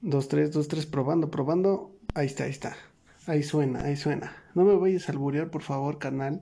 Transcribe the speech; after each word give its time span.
Dos, 0.00 0.28
tres, 0.28 0.52
dos, 0.52 0.68
tres, 0.68 0.86
probando, 0.86 1.30
probando. 1.30 1.92
Ahí 2.14 2.26
está, 2.26 2.44
ahí 2.44 2.50
está. 2.50 2.76
Ahí 3.26 3.42
suena, 3.42 3.84
ahí 3.84 3.96
suena. 3.96 4.36
No 4.54 4.64
me 4.64 4.74
vayas 4.74 5.08
a 5.08 5.12
alburear, 5.12 5.50
por 5.50 5.62
favor, 5.62 5.98
canal. 5.98 6.40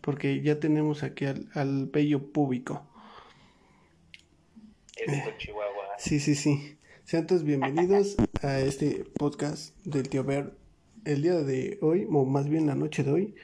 Porque 0.00 0.42
ya 0.42 0.60
tenemos 0.60 1.02
aquí 1.02 1.24
al, 1.24 1.48
al 1.54 1.86
bello 1.86 2.32
público. 2.32 2.86
Esto, 4.96 5.30
Chihuahua. 5.38 5.84
Sí, 5.98 6.20
sí, 6.20 6.34
sí. 6.34 6.76
Sean 7.04 7.26
todos 7.26 7.42
bienvenidos 7.44 8.16
a 8.42 8.60
este 8.60 9.04
podcast 9.18 9.76
del 9.84 10.08
tío 10.08 10.24
Ver. 10.24 10.54
El 11.04 11.22
día 11.22 11.34
de 11.34 11.78
hoy, 11.82 12.06
o 12.10 12.24
más 12.24 12.48
bien 12.48 12.66
la 12.66 12.74
noche 12.74 13.02
de 13.02 13.12
hoy, 13.12 13.34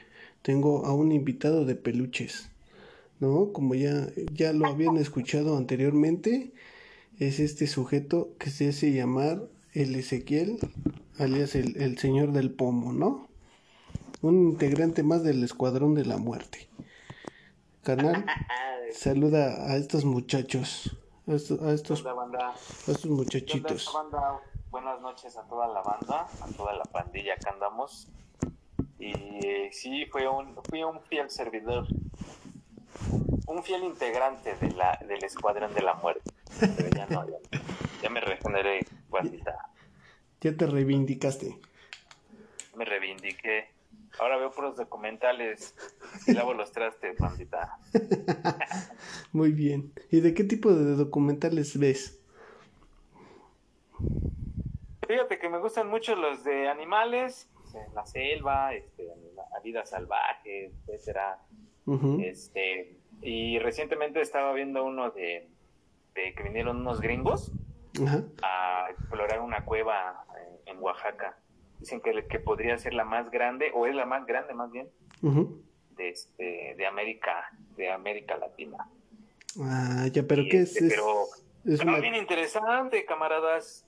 tengo 0.41 0.85
a 0.85 0.93
un 0.93 1.11
invitado 1.11 1.65
de 1.65 1.75
peluches. 1.75 2.49
¿No? 3.19 3.53
Como 3.53 3.75
ya, 3.75 4.07
ya 4.33 4.53
lo 4.53 4.65
habían 4.65 4.97
escuchado 4.97 5.57
anteriormente, 5.57 6.53
es 7.19 7.39
este 7.39 7.67
sujeto 7.67 8.29
que 8.39 8.49
se 8.49 8.69
hace 8.69 8.91
llamar 8.91 9.43
el 9.73 9.95
Ezequiel, 9.95 10.59
alias 11.17 11.55
el, 11.55 11.81
el 11.81 11.97
señor 11.97 12.31
del 12.31 12.51
pomo, 12.51 12.93
¿no? 12.93 13.27
Un 14.21 14.49
integrante 14.49 15.03
más 15.03 15.23
del 15.23 15.43
escuadrón 15.43 15.95
de 15.95 16.05
la 16.05 16.17
muerte. 16.17 16.69
Canal, 17.83 18.25
saluda 18.93 19.71
a 19.71 19.77
estos 19.77 20.05
muchachos, 20.05 20.95
a 21.27 21.33
estos, 21.33 21.61
a 21.61 21.73
estos, 21.73 22.05
a 22.05 23.07
muchachitos. 23.07 23.91
Buenas 24.69 25.01
noches 25.01 25.35
a 25.35 25.43
toda 25.43 25.67
la 25.67 25.81
banda, 25.81 26.27
a 26.41 26.47
toda 26.55 26.73
la 26.73 26.83
pandilla 26.83 27.35
que 27.35 27.49
andamos. 27.49 28.07
Y 28.99 29.11
eh, 29.45 29.69
sí, 29.73 30.05
fue 30.05 30.27
un, 30.27 30.55
fui 30.69 30.83
un 30.83 31.01
fiel 31.01 31.29
servidor, 31.29 31.87
un 33.47 33.63
fiel 33.63 33.83
integrante 33.83 34.55
de 34.55 34.71
la, 34.71 34.97
del 35.07 35.23
Escuadrón 35.23 35.73
de 35.73 35.81
la 35.81 35.95
Muerte. 35.95 36.31
Pero 36.59 36.89
ya 36.89 37.05
no, 37.07 37.27
ya, 37.27 37.37
ya 38.01 38.09
me 38.09 38.21
regeneré, 38.21 38.85
bandita. 39.09 39.55
Ya 40.41 40.55
te 40.55 40.65
reivindicaste. 40.65 41.57
Me 42.75 42.85
reivindiqué. 42.85 43.69
Ahora 44.19 44.37
veo 44.37 44.51
puros 44.51 44.75
documentales 44.75 45.75
y 46.27 46.33
lavo 46.33 46.53
los 46.53 46.71
trastes, 46.71 47.17
bandita. 47.17 47.77
Muy 49.31 49.51
bien. 49.51 49.93
¿Y 50.09 50.19
de 50.21 50.33
qué 50.33 50.43
tipo 50.43 50.73
de 50.73 50.95
documentales 50.95 51.77
ves? 51.79 52.19
Fíjate 55.07 55.39
que 55.39 55.49
me 55.49 55.59
gustan 55.59 55.87
mucho 55.89 56.15
los 56.15 56.43
de 56.43 56.69
animales, 56.69 57.49
en 57.73 57.93
la 57.93 58.05
selva, 58.05 58.73
este, 58.73 59.11
anima- 59.11 59.43
a 59.57 59.59
vida 59.61 59.85
salvaje, 59.85 60.71
etcétera. 60.87 61.39
Este, 62.21 62.95
y 63.21 63.59
recientemente 63.59 64.21
estaba 64.21 64.53
viendo 64.53 64.83
uno 64.85 65.11
de, 65.11 65.49
de 66.15 66.33
que 66.33 66.43
vinieron 66.43 66.77
unos 66.77 67.01
gringos 67.01 67.51
Ajá. 68.05 68.23
a 68.43 68.89
explorar 68.91 69.39
una 69.41 69.63
cueva 69.65 70.25
en, 70.65 70.75
en 70.77 70.83
Oaxaca. 70.83 71.37
Dicen 71.79 72.01
que, 72.01 72.25
que 72.27 72.39
podría 72.39 72.77
ser 72.77 72.93
la 72.93 73.05
más 73.05 73.31
grande, 73.31 73.71
o 73.73 73.85
es 73.87 73.95
la 73.95 74.05
más 74.05 74.25
grande 74.25 74.53
más 74.53 74.71
bien, 74.71 74.87
de, 75.21 76.09
este, 76.09 76.75
de 76.77 76.85
América, 76.85 77.51
de 77.75 77.91
América 77.91 78.37
Latina. 78.37 78.77
Ah, 79.59 80.07
ya, 80.11 80.23
pero 80.23 80.43
Y, 80.43 80.49
¿qué 80.49 80.59
es? 80.61 80.75
este, 80.75 80.87
Es, 80.87 80.93
Pero, 80.93 81.23
es 81.73 81.79
pero 81.79 81.91
una- 81.91 81.99
bien 81.99 82.15
interesante, 82.15 83.03
camaradas. 83.05 83.85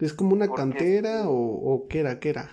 ¿es 0.00 0.12
como 0.12 0.32
una 0.34 0.46
porque- 0.46 0.62
cantera 0.62 1.28
o, 1.28 1.74
o 1.74 1.88
qué 1.88 2.00
era? 2.00 2.18
¿Qué 2.18 2.30
era? 2.30 2.50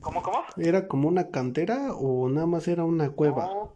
¿Cómo, 0.00 0.22
cómo? 0.22 0.44
¿Era 0.58 0.86
como 0.86 1.08
una 1.08 1.30
cantera 1.30 1.94
o 1.94 2.28
nada 2.28 2.46
más 2.46 2.68
era 2.68 2.84
una 2.84 3.08
cueva? 3.10 3.46
No, 3.46 3.72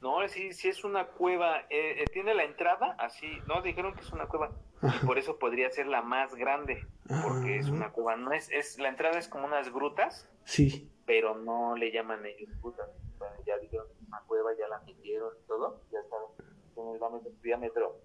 no, 0.00 0.26
sí, 0.28 0.52
sí 0.52 0.68
es 0.68 0.84
una 0.84 1.06
cueva. 1.08 1.60
Eh, 1.70 2.02
eh, 2.02 2.04
tiene 2.12 2.34
la 2.34 2.44
entrada 2.44 2.96
así, 2.98 3.26
no, 3.46 3.60
dijeron 3.62 3.94
que 3.94 4.00
es 4.00 4.12
una 4.12 4.26
cueva. 4.26 4.50
Y 4.82 5.06
por 5.06 5.18
eso 5.18 5.38
podría 5.38 5.70
ser 5.70 5.86
la 5.86 6.00
más 6.02 6.34
grande, 6.34 6.86
porque 7.22 7.56
es 7.58 7.68
Ah. 7.68 7.72
una 7.72 7.92
cueva. 7.92 8.16
No 8.16 8.32
es, 8.32 8.50
es, 8.50 8.78
la 8.78 8.88
entrada 8.88 9.18
es 9.18 9.28
como 9.28 9.44
unas 9.46 9.70
grutas, 9.72 10.28
Sí. 10.44 10.90
pero 11.04 11.34
no 11.36 11.76
le 11.76 11.92
llaman 11.92 12.24
ellos 12.24 12.50
grutas. 12.62 12.88
Bueno, 13.18 13.34
ya 13.46 13.54
es 13.56 13.70
una 14.08 14.20
cueva, 14.26 14.50
ya 14.58 14.68
la 14.68 14.80
midieron 14.80 15.32
y 15.42 15.46
todo, 15.46 15.82
ya 15.92 16.02
saben, 16.04 16.28
tiene 16.74 16.92
el 16.92 16.98
diámetro- 16.98 17.42
diámetro. 17.42 17.96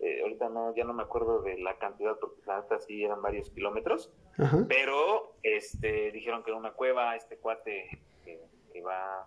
Eh, 0.00 0.22
ahorita 0.22 0.48
no, 0.48 0.74
ya 0.74 0.84
no 0.84 0.92
me 0.94 1.02
acuerdo 1.02 1.42
de 1.42 1.58
la 1.58 1.76
cantidad, 1.78 2.18
porque 2.18 2.40
la 2.46 2.60
neta 2.62 2.78
sí 2.80 3.04
eran 3.04 3.20
varios 3.22 3.50
kilómetros. 3.50 4.12
Ajá. 4.38 4.64
Pero 4.68 5.36
este 5.42 6.10
dijeron 6.10 6.42
que 6.42 6.50
era 6.50 6.58
una 6.58 6.72
cueva, 6.72 7.14
este 7.16 7.36
cuate 7.36 8.02
que, 8.24 8.40
que 8.72 8.80
va, 8.82 9.26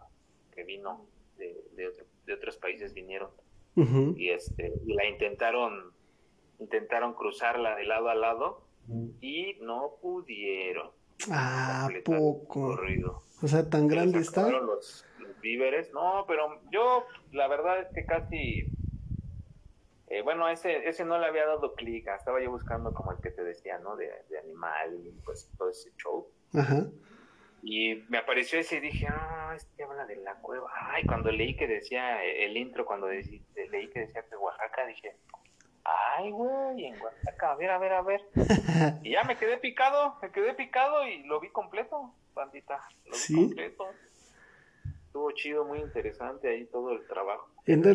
que 0.53 0.63
vino 0.63 1.05
de, 1.37 1.55
de, 1.75 1.87
otro- 1.87 2.05
de 2.25 2.33
otros 2.33 2.57
países 2.57 2.93
vinieron 2.93 3.29
y 4.17 4.29
este 4.31 4.73
y 4.85 4.93
la 4.93 5.05
intentaron 5.05 5.93
intentaron 6.59 7.13
cruzarla 7.13 7.75
de 7.75 7.83
lado 7.85 8.09
a 8.09 8.15
lado 8.15 8.61
y 9.21 9.55
no 9.61 9.93
pudieron 10.01 10.91
Ah, 11.31 11.87
poco. 12.05 12.77
O 13.43 13.47
sea, 13.47 13.69
tan 13.69 13.87
grande 13.87 14.19
está. 14.19 14.49
Los, 14.49 15.05
los 15.19 15.39
víveres, 15.41 15.91
no, 15.93 16.25
pero 16.27 16.61
yo 16.71 17.05
la 17.31 17.47
verdad 17.47 17.79
es 17.81 17.87
que 17.93 18.05
casi 18.05 18.71
eh, 20.09 20.21
bueno, 20.21 20.47
ese, 20.47 20.87
ese 20.87 21.03
no 21.03 21.19
le 21.19 21.25
había 21.25 21.45
dado 21.45 21.73
clic, 21.75 22.07
estaba 22.07 22.41
yo 22.41 22.49
buscando 22.49 22.93
como 22.93 23.11
el 23.11 23.19
que 23.19 23.29
te 23.29 23.43
decía, 23.43 23.77
¿no? 23.79 23.95
De, 23.97 24.09
de 24.29 24.39
animal 24.39 24.95
y 25.05 25.11
pues 25.25 25.51
todo 25.57 25.69
ese 25.69 25.91
show. 25.97 26.27
Ajá. 26.53 26.87
Y 27.63 28.03
me 28.09 28.19
apareció 28.19 28.59
ese 28.59 28.77
y 28.77 28.81
dije, 28.81 29.07
ah, 29.09 29.53
este 29.55 29.83
habla 29.83 30.05
de 30.05 30.17
la 30.17 30.35
cueva. 30.35 30.71
Ay, 30.73 31.03
cuando 31.05 31.31
leí 31.31 31.55
que 31.55 31.67
decía 31.67 32.23
el 32.23 32.55
intro, 32.55 32.85
cuando 32.85 33.07
leí 33.07 33.41
que 33.89 33.99
decía 33.99 34.23
que 34.29 34.35
Oaxaca, 34.35 34.85
dije, 34.85 35.15
ay, 35.83 36.31
güey, 36.31 36.85
en 36.85 37.01
Oaxaca, 37.01 37.51
a 37.51 37.55
ver, 37.55 37.69
a 37.71 37.77
ver, 37.77 37.93
a 37.93 38.01
ver. 38.01 38.21
Y 39.03 39.11
ya 39.11 39.23
me 39.23 39.37
quedé 39.37 39.57
picado, 39.57 40.17
me 40.21 40.31
quedé 40.31 40.53
picado 40.53 41.07
y 41.07 41.23
lo 41.23 41.39
vi 41.39 41.49
completo, 41.49 42.13
bandita. 42.33 42.79
Lo 43.05 43.15
vi 43.15 43.35
completo. 43.35 43.87
Estuvo 45.05 45.31
chido, 45.31 45.65
muy 45.65 45.79
interesante 45.79 46.49
ahí 46.49 46.65
todo 46.65 46.91
el 46.91 47.05
trabajo. 47.07 47.49
En 47.65 47.81
no 47.81 47.89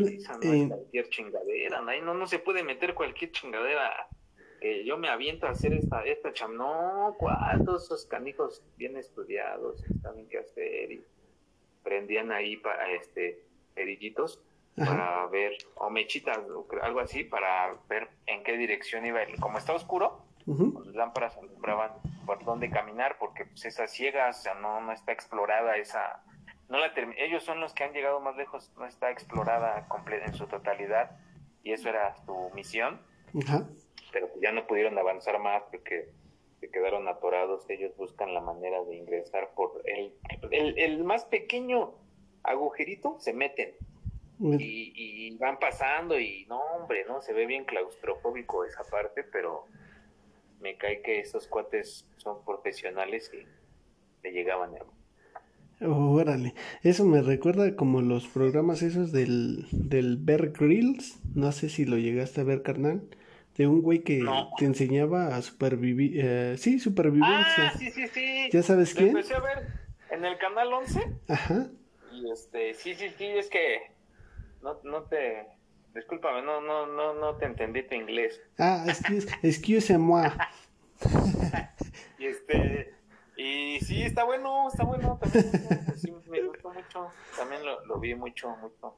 cualquier 0.68 1.08
chingadera, 1.08 1.84
ahí 1.86 2.00
no, 2.00 2.14
no 2.14 2.26
se 2.26 2.38
puede 2.38 2.64
meter 2.64 2.94
cualquier 2.94 3.30
chingadera. 3.30 4.08
Que 4.62 4.84
yo 4.84 4.96
me 4.96 5.08
aviento 5.08 5.48
a 5.48 5.50
hacer 5.50 5.72
esta, 5.72 6.04
esta 6.04 6.32
cham, 6.32 6.56
no, 6.56 7.16
cuántos 7.18 7.84
esos 7.84 8.06
canijos 8.06 8.62
bien 8.76 8.96
estudiados, 8.96 9.84
saben 10.00 10.28
qué 10.28 10.38
hacer 10.38 10.92
y 10.92 11.04
prendían 11.82 12.30
ahí 12.30 12.56
para 12.56 12.88
este 12.92 13.42
cerillitos 13.74 14.40
Ajá. 14.78 14.90
para 14.90 15.26
ver, 15.26 15.52
o 15.74 15.90
mechitas, 15.90 16.38
o 16.38 16.64
algo 16.80 17.00
así, 17.00 17.24
para 17.24 17.72
ver 17.88 18.08
en 18.26 18.44
qué 18.44 18.56
dirección 18.56 19.04
iba 19.04 19.20
el, 19.22 19.38
como 19.40 19.58
está 19.58 19.74
oscuro, 19.74 20.24
con 20.46 20.86
las 20.86 20.94
lámparas 20.94 21.36
alumbraban 21.36 21.90
por 22.24 22.44
dónde 22.44 22.70
caminar, 22.70 23.16
porque 23.18 23.44
pues 23.44 23.64
esas 23.64 23.90
ciegas, 23.90 24.38
o 24.38 24.42
sea, 24.42 24.54
no, 24.54 24.80
no 24.80 24.92
está 24.92 25.10
explorada 25.10 25.76
esa, 25.76 26.22
no 26.68 26.78
la 26.78 26.92
ellos 27.18 27.42
son 27.42 27.60
los 27.60 27.74
que 27.74 27.82
han 27.82 27.92
llegado 27.92 28.20
más 28.20 28.36
lejos, 28.36 28.72
no 28.76 28.86
está 28.86 29.10
explorada 29.10 29.88
completa 29.88 30.26
en 30.26 30.34
su 30.34 30.46
totalidad, 30.46 31.18
y 31.64 31.72
eso 31.72 31.88
era 31.88 32.14
su 32.24 32.50
misión, 32.54 33.00
Ajá. 33.44 33.66
Pero 34.12 34.28
pues 34.28 34.40
ya 34.42 34.52
no 34.52 34.66
pudieron 34.66 34.98
avanzar 34.98 35.38
más 35.40 35.62
porque 35.70 36.10
se 36.60 36.70
quedaron 36.70 37.08
atorados, 37.08 37.68
ellos 37.70 37.96
buscan 37.96 38.32
la 38.34 38.40
manera 38.40 38.84
de 38.84 38.96
ingresar 38.96 39.50
por 39.56 39.82
el, 39.84 40.12
el, 40.50 40.78
el 40.78 41.02
más 41.04 41.24
pequeño 41.24 41.94
agujerito, 42.44 43.16
se 43.18 43.32
meten, 43.32 43.74
y, 44.60 44.92
y 44.96 45.36
van 45.38 45.58
pasando 45.58 46.18
y 46.18 46.46
no 46.46 46.58
hombre 46.60 47.04
no 47.06 47.22
se 47.22 47.32
ve 47.32 47.46
bien 47.46 47.64
claustrofóbico 47.64 48.64
esa 48.64 48.82
parte 48.84 49.22
pero 49.22 49.66
me 50.60 50.76
cae 50.76 51.00
que 51.02 51.20
esos 51.20 51.46
cuates 51.46 52.08
son 52.16 52.44
profesionales 52.44 53.30
y 53.32 53.46
le 54.24 54.32
llegaban 54.32 54.70
a- 54.76 54.84
Órale, 55.88 56.54
eso 56.82 57.04
me 57.04 57.22
recuerda 57.22 57.74
como 57.74 58.02
los 58.02 58.28
programas 58.28 58.82
esos 58.82 59.10
del, 59.10 59.66
del 59.72 60.16
Bear 60.16 60.50
Grylls, 60.50 61.20
no 61.34 61.50
sé 61.50 61.68
si 61.68 61.84
lo 61.84 61.96
llegaste 61.98 62.40
a 62.40 62.44
ver, 62.44 62.62
carnal, 62.62 63.02
de 63.56 63.66
un 63.66 63.82
güey 63.82 64.02
que 64.02 64.18
No. 64.18 64.50
te 64.56 64.64
enseñaba 64.64 65.34
a 65.36 65.42
supervivir, 65.42 66.12
eh, 66.24 66.54
sí, 66.58 66.78
supervivencia. 66.78 67.68
ah 67.68 67.78
sí 67.78 67.90
sí 67.90 68.06
sí. 68.08 68.48
¿Ya 68.52 68.62
sabes 68.62 68.94
Lo 68.94 68.98
quién? 68.98 69.08
empecé 69.10 69.34
a 69.34 69.40
ver 69.40 69.68
en 70.10 70.24
el 70.24 70.38
canal 70.38 70.72
11 70.72 71.00
Ajá, 71.28 71.68
y 72.12 72.30
este 72.30 72.74
sí 72.74 72.94
sí 72.94 73.08
sí 73.16 73.24
es 73.26 73.48
que 73.48 73.80
no 74.62 74.78
no 74.84 75.02
te 75.04 75.46
discúlpame 75.94 76.42
no 76.42 76.60
no 76.60 76.86
no 76.86 77.14
no 77.14 77.36
te 77.36 77.46
entendí 77.46 77.82
tu 77.82 77.94
inglés. 77.94 78.40
Ah, 78.58 78.84
excuse, 78.88 79.26
excuse-moi, 79.42 80.28
y 82.18 82.26
este 82.26 82.94
y 83.36 83.80
sí 83.80 84.02
está 84.02 84.24
bueno 84.24 84.68
está 84.68 84.84
bueno 84.84 85.18
también 85.20 85.44
sí, 85.96 86.12
me 86.28 86.42
gustó 86.42 86.70
mucho. 86.72 87.08
También 87.36 87.64
lo, 87.64 87.84
lo 87.86 87.98
vi 87.98 88.14
mucho 88.14 88.50
mucho 88.56 88.96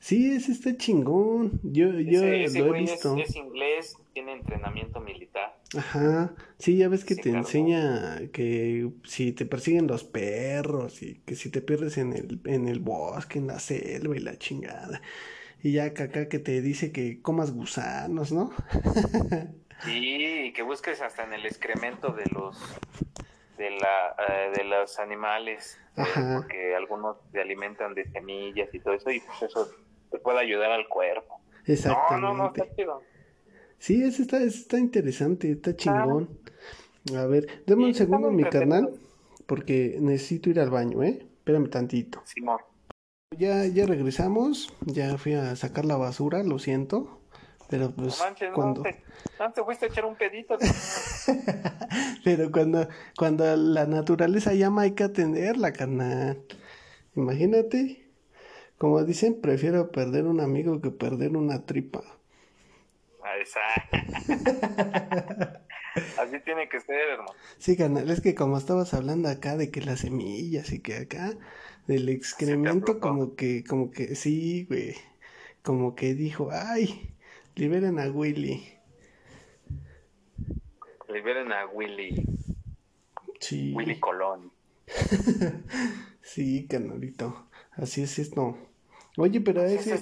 sí, 0.00 0.30
ese 0.32 0.52
está 0.52 0.76
chingón, 0.76 1.60
yo, 1.62 1.88
yo 2.00 2.20
ese, 2.22 2.48
lo 2.58 2.66
he 2.66 2.72
es- 2.72 2.82
visto, 2.82 3.16
Es, 3.16 3.36
inglés, 3.36 3.96
tiene 4.12 4.32
entrenamiento 4.32 5.00
militar. 5.00 5.56
ajá, 5.76 6.34
sí, 6.58 6.76
ya 6.78 6.88
ves 6.88 7.04
que 7.04 7.14
Se 7.14 7.22
te 7.22 7.28
encargó. 7.30 7.48
enseña 7.48 8.28
que 8.32 8.88
si 9.04 9.32
te 9.32 9.46
persiguen 9.46 9.86
los 9.86 10.04
perros 10.04 11.02
y 11.02 11.20
que 11.26 11.34
si 11.34 11.50
te 11.50 11.60
pierdes 11.60 11.98
en 11.98 12.12
el, 12.12 12.40
en 12.44 12.68
el 12.68 12.80
bosque, 12.80 13.38
en 13.38 13.48
la 13.48 13.58
selva 13.58 14.16
y 14.16 14.20
la 14.20 14.38
chingada, 14.38 15.02
y 15.62 15.72
ya 15.72 15.84
acá 15.86 16.28
que 16.28 16.38
te 16.38 16.60
dice 16.62 16.92
que 16.92 17.20
comas 17.22 17.52
gusanos, 17.52 18.32
¿no? 18.32 18.52
Sí, 19.82 20.52
que 20.54 20.62
busques 20.62 21.00
hasta 21.02 21.24
en 21.24 21.32
el 21.32 21.44
excremento 21.46 22.12
de 22.12 22.26
los 22.28 22.56
de 23.58 23.70
la 23.70 24.14
eh, 24.18 24.50
de 24.50 24.64
los 24.64 24.98
animales, 24.98 25.78
eh, 25.96 26.02
porque 26.32 26.74
algunos 26.74 27.16
se 27.32 27.40
alimentan 27.40 27.94
de 27.94 28.04
semillas 28.10 28.68
y 28.74 28.80
todo 28.80 28.94
eso 28.94 29.10
y 29.10 29.20
pues 29.20 29.42
eso 29.42 29.70
te 30.10 30.18
puede 30.18 30.40
ayudar 30.40 30.70
al 30.70 30.88
cuerpo. 30.88 31.40
Exactamente. 31.64 32.20
No, 32.20 32.34
no, 32.34 32.44
no, 32.44 32.46
está 32.48 32.74
chido. 32.74 33.02
Sí, 33.78 34.02
eso 34.02 34.22
está, 34.22 34.42
está 34.42 34.78
interesante, 34.78 35.50
está 35.50 35.76
chingón. 35.76 36.38
A 37.16 37.26
ver, 37.26 37.62
dame 37.66 37.84
un 37.84 37.94
segundo 37.94 38.30
mi 38.30 38.44
carnal, 38.44 38.94
porque 39.46 39.98
necesito 40.00 40.50
ir 40.50 40.60
al 40.60 40.70
baño, 40.70 41.02
¿eh? 41.02 41.26
Espérame 41.38 41.68
tantito. 41.70 42.22
Simón. 42.24 42.58
Ya, 43.36 43.66
ya 43.66 43.86
regresamos, 43.86 44.72
ya 44.80 45.18
fui 45.18 45.34
a 45.34 45.54
sacar 45.56 45.84
la 45.84 45.96
basura, 45.96 46.42
lo 46.42 46.58
siento. 46.58 47.20
Pero 47.68 47.90
pues 47.90 48.22
cuando... 48.54 48.84
No 49.40 49.52
te, 49.52 49.64
fuiste 49.64 49.86
a 49.86 49.88
echar 49.88 50.04
un 50.04 50.14
pedito. 50.14 50.56
pero 52.24 52.50
cuando, 52.52 52.88
cuando 53.18 53.56
la 53.56 53.86
naturaleza 53.86 54.54
llama 54.54 54.82
hay 54.82 54.92
que 54.92 55.04
atenderla, 55.04 55.72
carnal. 55.72 56.42
Imagínate, 57.16 58.05
como 58.78 59.02
dicen, 59.04 59.40
prefiero 59.40 59.90
perder 59.90 60.26
un 60.26 60.40
amigo 60.40 60.80
que 60.80 60.90
perder 60.90 61.36
una 61.36 61.64
tripa. 61.64 62.02
Así 66.18 66.40
tiene 66.44 66.68
que 66.68 66.80
ser, 66.80 67.08
hermano. 67.10 67.32
Sí, 67.58 67.76
carnal, 67.76 68.10
es 68.10 68.20
que 68.20 68.34
como 68.34 68.58
estabas 68.58 68.94
hablando 68.94 69.28
acá 69.28 69.56
de 69.56 69.70
que 69.70 69.80
las 69.80 70.00
semillas 70.00 70.72
y 70.72 70.80
que 70.80 70.96
acá 70.96 71.34
del 71.86 72.08
excremento 72.08 73.00
como 73.00 73.34
que, 73.34 73.64
como 73.64 73.90
que, 73.90 74.14
sí, 74.14 74.66
güey, 74.68 74.94
como 75.62 75.94
que 75.94 76.14
dijo, 76.14 76.50
ay, 76.52 77.14
liberen 77.54 77.98
a 77.98 78.10
Willy. 78.10 78.74
Liberen 81.08 81.52
a 81.52 81.66
Willy. 81.66 82.24
Sí. 83.40 83.72
Willy 83.74 83.98
Colón. 84.00 84.52
sí, 86.22 86.66
canalito. 86.68 87.45
Así 87.76 88.02
es 88.02 88.18
esto. 88.18 88.56
Oye, 89.18 89.40
pero 89.40 89.64
ese, 89.64 89.98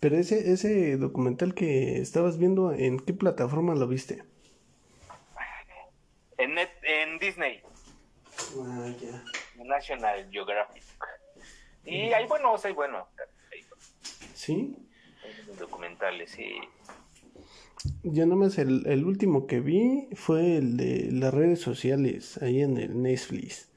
pero 0.00 0.16
ese, 0.16 0.52
ese 0.52 0.96
documental 0.96 1.54
que 1.54 1.98
estabas 2.00 2.38
viendo, 2.38 2.72
¿en 2.72 2.98
qué 2.98 3.12
plataforma 3.12 3.74
lo 3.74 3.86
viste? 3.86 4.22
En, 6.38 6.54
net, 6.54 6.70
en 6.82 7.18
Disney. 7.18 7.60
Ah, 8.60 8.92
ya. 9.00 9.64
National 9.64 10.28
Geographic. 10.30 10.82
Y 11.84 12.12
hay 12.12 12.26
buenos, 12.26 12.64
hay 12.64 12.72
buenos. 12.72 13.06
¿Sí? 14.34 14.76
documentales, 15.58 16.30
sí. 16.30 16.56
Yo 18.02 18.26
nomás 18.26 18.58
el, 18.58 18.86
el 18.86 19.04
último 19.04 19.46
que 19.46 19.60
vi 19.60 20.08
fue 20.14 20.56
el 20.56 20.76
de 20.76 21.10
las 21.12 21.32
redes 21.32 21.60
sociales, 21.60 22.40
ahí 22.42 22.62
en 22.62 22.78
el 22.78 23.00
Netflix. 23.02 23.70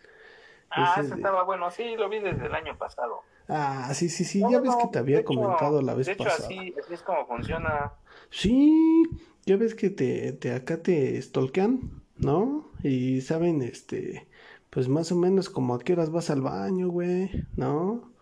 Ah, 0.71 0.98
ese 1.00 1.16
estaba 1.16 1.44
bueno, 1.44 1.71
sí, 1.71 1.95
lo 1.95 2.10
vi 2.10 2.19
desde 2.19 2.45
el 2.45 2.56
año 2.56 2.77
pasado. 2.77 3.21
Ah, 3.48 3.92
sí, 3.94 4.10
sí, 4.10 4.24
sí, 4.24 4.39
ya 4.39 4.60
ves 4.60 4.75
que 4.75 4.88
te 4.92 5.00
había 5.00 5.24
comentado 5.25 5.81
la 5.81 5.95
vez 5.95 6.06
de 6.06 6.13
hecho, 6.13 6.25
pasada. 6.25 6.45
Así, 6.45 6.75
así 6.80 6.94
es 6.94 7.01
como 7.01 7.25
funciona. 7.25 7.92
Sí, 8.30 9.04
ya 9.45 9.57
ves 9.57 9.74
que 9.74 9.89
te, 9.89 10.33
te 10.33 10.54
acá 10.54 10.83
te 10.83 11.19
stalkean, 11.19 11.89
¿no? 12.18 12.69
Y 12.83 13.21
saben, 13.21 13.63
este, 13.63 14.27
pues 14.69 14.88
más 14.88 15.12
o 15.12 15.16
menos 15.16 15.50
como 15.50 15.74
a 15.74 15.80
qué 15.80 15.94
horas 15.94 16.12
vas 16.12 16.30
al 16.30 16.42
baño, 16.42 16.89
güey, 16.89 17.31
¿no? 17.56 18.13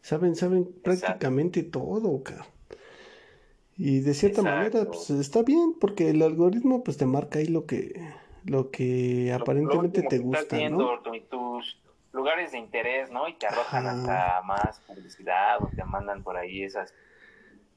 Saben, 0.00 0.34
saben 0.34 0.68
prácticamente 0.82 1.62
todo, 1.62 2.22
cara. 2.22 2.46
Y 3.76 4.00
de 4.00 4.14
cierta 4.14 4.42
manera, 4.42 4.84
pues 4.84 5.10
está 5.10 5.42
bien, 5.42 5.74
porque 5.80 6.10
el 6.10 6.22
algoritmo 6.22 6.84
pues 6.84 6.96
te 6.96 7.06
marca 7.06 7.38
ahí 7.38 7.46
lo 7.46 7.66
que, 7.66 8.12
lo 8.44 8.70
que 8.70 9.32
aparentemente 9.32 10.02
te 10.02 10.18
gusta, 10.18 10.68
¿no? 10.68 11.00
tus 11.28 11.80
lugares 12.14 12.52
de 12.52 12.58
interés, 12.58 13.10
¿no? 13.10 13.28
Y 13.28 13.34
te 13.34 13.46
arrojan 13.46 13.86
hasta 13.86 14.40
más 14.42 14.80
publicidad 14.80 15.62
o 15.62 15.68
te 15.74 15.84
mandan 15.84 16.22
por 16.22 16.36
ahí 16.36 16.62
esas 16.62 16.94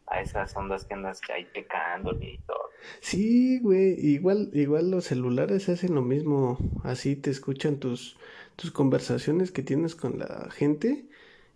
a 0.08 0.22
esas 0.22 0.56
ondas 0.56 0.86
que 0.86 0.94
andas 0.94 1.20
ahí 1.34 1.46
pecando 1.54 2.18
y 2.22 2.38
todo. 2.48 2.70
Sí, 3.02 3.60
güey, 3.60 3.94
igual, 4.00 4.50
igual 4.54 4.90
los 4.90 5.06
celulares 5.06 5.68
hacen 5.68 5.96
lo 5.96 6.02
mismo, 6.02 6.58
así 6.84 7.16
te 7.18 7.30
escuchan 7.30 7.78
tus, 7.78 8.18
tus 8.56 8.72
conversaciones 8.72 9.52
que 9.52 9.64
tienes 9.64 9.96
con 9.96 10.18
la 10.18 10.50
gente 10.52 11.08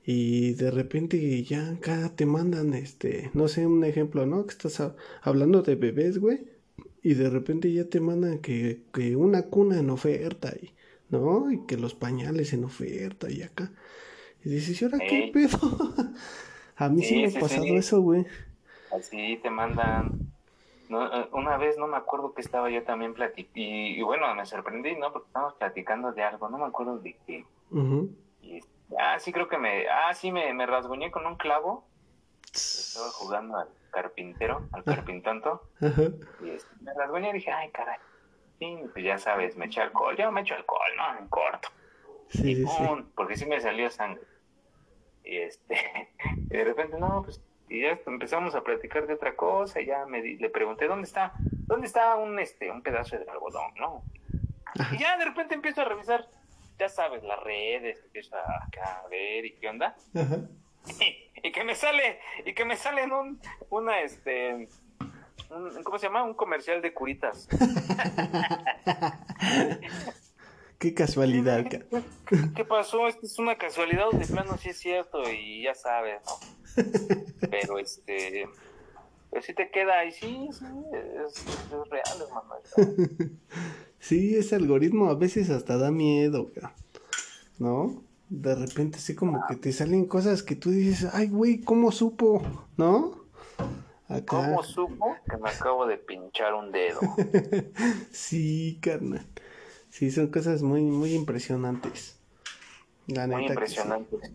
y 0.03 0.53
de 0.55 0.69
repente 0.71 1.43
ya 1.43 1.69
acá 1.69 2.11
te 2.15 2.25
mandan, 2.25 2.73
este, 2.73 3.29
no 3.33 3.47
sé, 3.47 3.65
un 3.65 3.85
ejemplo, 3.85 4.25
¿no? 4.25 4.45
Que 4.45 4.51
estás 4.51 4.83
hablando 5.21 5.61
de 5.61 5.75
bebés, 5.75 6.17
güey, 6.17 6.45
y 7.01 7.13
de 7.13 7.29
repente 7.29 7.71
ya 7.71 7.85
te 7.85 8.01
mandan 8.01 8.39
que, 8.39 8.81
que 8.93 9.15
una 9.15 9.43
cuna 9.43 9.79
en 9.79 9.89
oferta 9.89 10.53
y, 10.61 10.73
¿no? 11.11 11.51
Y 11.51 11.65
que 11.65 11.77
los 11.77 11.93
pañales 11.93 12.53
en 12.53 12.63
oferta 12.63 13.29
y 13.29 13.43
acá. 13.43 13.71
Y 14.43 14.49
dices, 14.49 14.81
¿y 14.81 14.85
ahora 14.85 14.97
qué 14.99 15.29
pedo? 15.33 15.59
A 16.77 16.89
mí 16.89 17.03
sí, 17.03 17.21
me 17.21 17.27
ha 17.27 17.39
pasado 17.39 17.65
eso, 17.65 18.01
güey. 18.01 18.25
Así 18.91 19.37
te 19.43 19.49
mandan. 19.49 20.31
No, 20.89 21.05
eh, 21.05 21.29
una 21.33 21.57
vez 21.57 21.77
no 21.77 21.87
me 21.87 21.97
acuerdo 21.97 22.33
que 22.33 22.41
estaba 22.41 22.69
yo 22.69 22.83
también 22.83 23.13
platicando. 23.13 23.59
Y, 23.59 24.01
bueno, 24.01 24.33
me 24.33 24.45
sorprendí, 24.45 24.95
¿no? 24.95 25.13
Porque 25.13 25.27
estábamos 25.27 25.55
platicando 25.55 26.11
de 26.11 26.23
algo, 26.23 26.49
no 26.49 26.57
me 26.57 26.65
acuerdo 26.65 26.97
de 26.97 27.15
qué. 27.27 27.45
y, 28.41 28.59
ah, 28.97 29.19
sí, 29.19 29.31
creo 29.31 29.47
que 29.47 29.57
me. 29.57 29.87
Ah, 29.87 30.13
sí, 30.13 30.31
me, 30.31 30.51
me 30.53 30.65
rasguñé 30.65 31.11
con 31.11 31.25
un 31.25 31.35
clavo. 31.35 31.85
Estaba 32.51 33.09
jugando 33.11 33.57
al 33.57 33.69
carpintero, 33.91 34.67
al 34.71 34.83
carpintanto. 34.83 35.61
Y 36.43 36.49
este, 36.49 36.69
me 36.81 36.93
rasguñé 36.93 37.29
y 37.29 37.33
dije, 37.33 37.51
ay, 37.51 37.69
caray. 37.71 37.99
Sí, 38.61 38.77
pues 38.93 39.03
ya 39.03 39.17
sabes, 39.17 39.57
me 39.57 39.65
eché 39.65 39.81
alcohol. 39.81 40.15
Yo 40.15 40.31
me 40.31 40.41
echo 40.41 40.53
alcohol, 40.53 40.91
¿no? 40.95 41.17
En 41.17 41.27
corto. 41.29 41.69
Sí, 42.29 42.51
y 42.51 42.63
pum, 42.63 43.09
porque 43.15 43.35
sí 43.35 43.47
me 43.47 43.59
salió 43.59 43.89
sangre. 43.89 44.21
Y 45.23 45.37
este, 45.37 45.75
de 46.35 46.63
repente, 46.63 46.99
no, 46.99 47.23
pues, 47.23 47.41
y 47.69 47.81
ya 47.81 47.99
empezamos 48.05 48.53
a 48.53 48.61
platicar 48.61 49.07
de 49.07 49.15
otra 49.15 49.35
cosa, 49.35 49.81
y 49.81 49.87
ya 49.87 50.05
me 50.05 50.21
le 50.21 50.49
pregunté, 50.51 50.87
¿dónde 50.87 51.07
está? 51.07 51.33
¿Dónde 51.65 51.87
está 51.87 52.15
un, 52.17 52.37
este, 52.37 52.69
un 52.69 52.83
pedazo 52.83 53.17
de 53.17 53.27
algodón, 53.31 53.73
no? 53.79 54.03
Y 54.91 54.99
ya 54.99 55.17
de 55.17 55.25
repente 55.25 55.55
empiezo 55.55 55.81
a 55.81 55.85
revisar, 55.85 56.27
ya 56.77 56.87
sabes, 56.87 57.23
las 57.23 57.41
redes, 57.41 57.99
empiezo 58.03 58.35
a, 58.35 59.07
ver, 59.09 59.43
y 59.43 59.53
qué 59.53 59.69
onda. 59.69 59.95
Y, 61.43 61.51
que 61.51 61.63
me 61.63 61.73
sale, 61.73 62.19
y 62.45 62.53
que 62.53 62.65
me 62.65 62.75
sale 62.75 63.01
en 63.01 63.11
un, 63.11 63.41
una, 63.71 64.01
este, 64.01 64.67
un, 65.51 65.83
¿cómo 65.83 65.97
se 65.99 66.07
llama? 66.07 66.23
Un 66.23 66.33
comercial 66.33 66.81
de 66.81 66.93
curitas. 66.93 67.47
Qué 70.79 70.93
casualidad. 70.95 71.65
¿Qué, 72.55 72.65
pasó? 72.65 73.07
Esto 73.07 73.25
es 73.27 73.37
una 73.37 73.55
casualidad 73.55 74.09
de 74.11 74.25
plano 74.25 74.57
sí 74.57 74.69
es 74.69 74.79
cierto 74.79 75.21
y 75.31 75.63
ya 75.63 75.75
sabes, 75.75 76.21
¿no? 76.25 76.33
Pero 77.51 77.77
este, 77.77 78.49
pero 79.29 79.43
sí 79.43 79.53
te 79.53 79.69
queda 79.69 79.99
ahí, 79.99 80.11
sí, 80.11 80.49
sí, 80.51 80.65
es, 80.93 81.45
real, 81.89 82.21
hermano. 82.21 82.49
Sí, 83.99 84.35
ese 84.35 84.55
algoritmo 84.55 85.11
a 85.11 85.13
veces 85.13 85.51
hasta 85.51 85.77
da 85.77 85.91
miedo, 85.91 86.51
¿no? 87.59 88.03
De 88.29 88.55
repente 88.55 88.97
así 88.97 89.13
como 89.13 89.45
que 89.47 89.55
te 89.55 89.71
salen 89.71 90.05
cosas 90.05 90.41
que 90.41 90.55
tú 90.55 90.71
dices, 90.71 91.07
ay, 91.13 91.27
güey, 91.27 91.61
¿cómo 91.61 91.91
supo? 91.91 92.41
¿No? 92.77 93.20
Acá. 94.11 94.25
¿Cómo 94.25 94.63
supo 94.63 95.15
que 95.29 95.37
me 95.37 95.49
acabo 95.49 95.85
de 95.85 95.97
pinchar 95.97 96.53
un 96.53 96.71
dedo? 96.71 96.99
sí, 98.11 98.77
carnal. 98.81 99.25
Sí, 99.89 100.11
son 100.11 100.27
cosas 100.27 100.61
muy, 100.63 100.81
muy 100.81 101.13
impresionantes. 101.13 102.17
La 103.07 103.27
muy 103.27 103.47
impresionantes. 103.47 104.31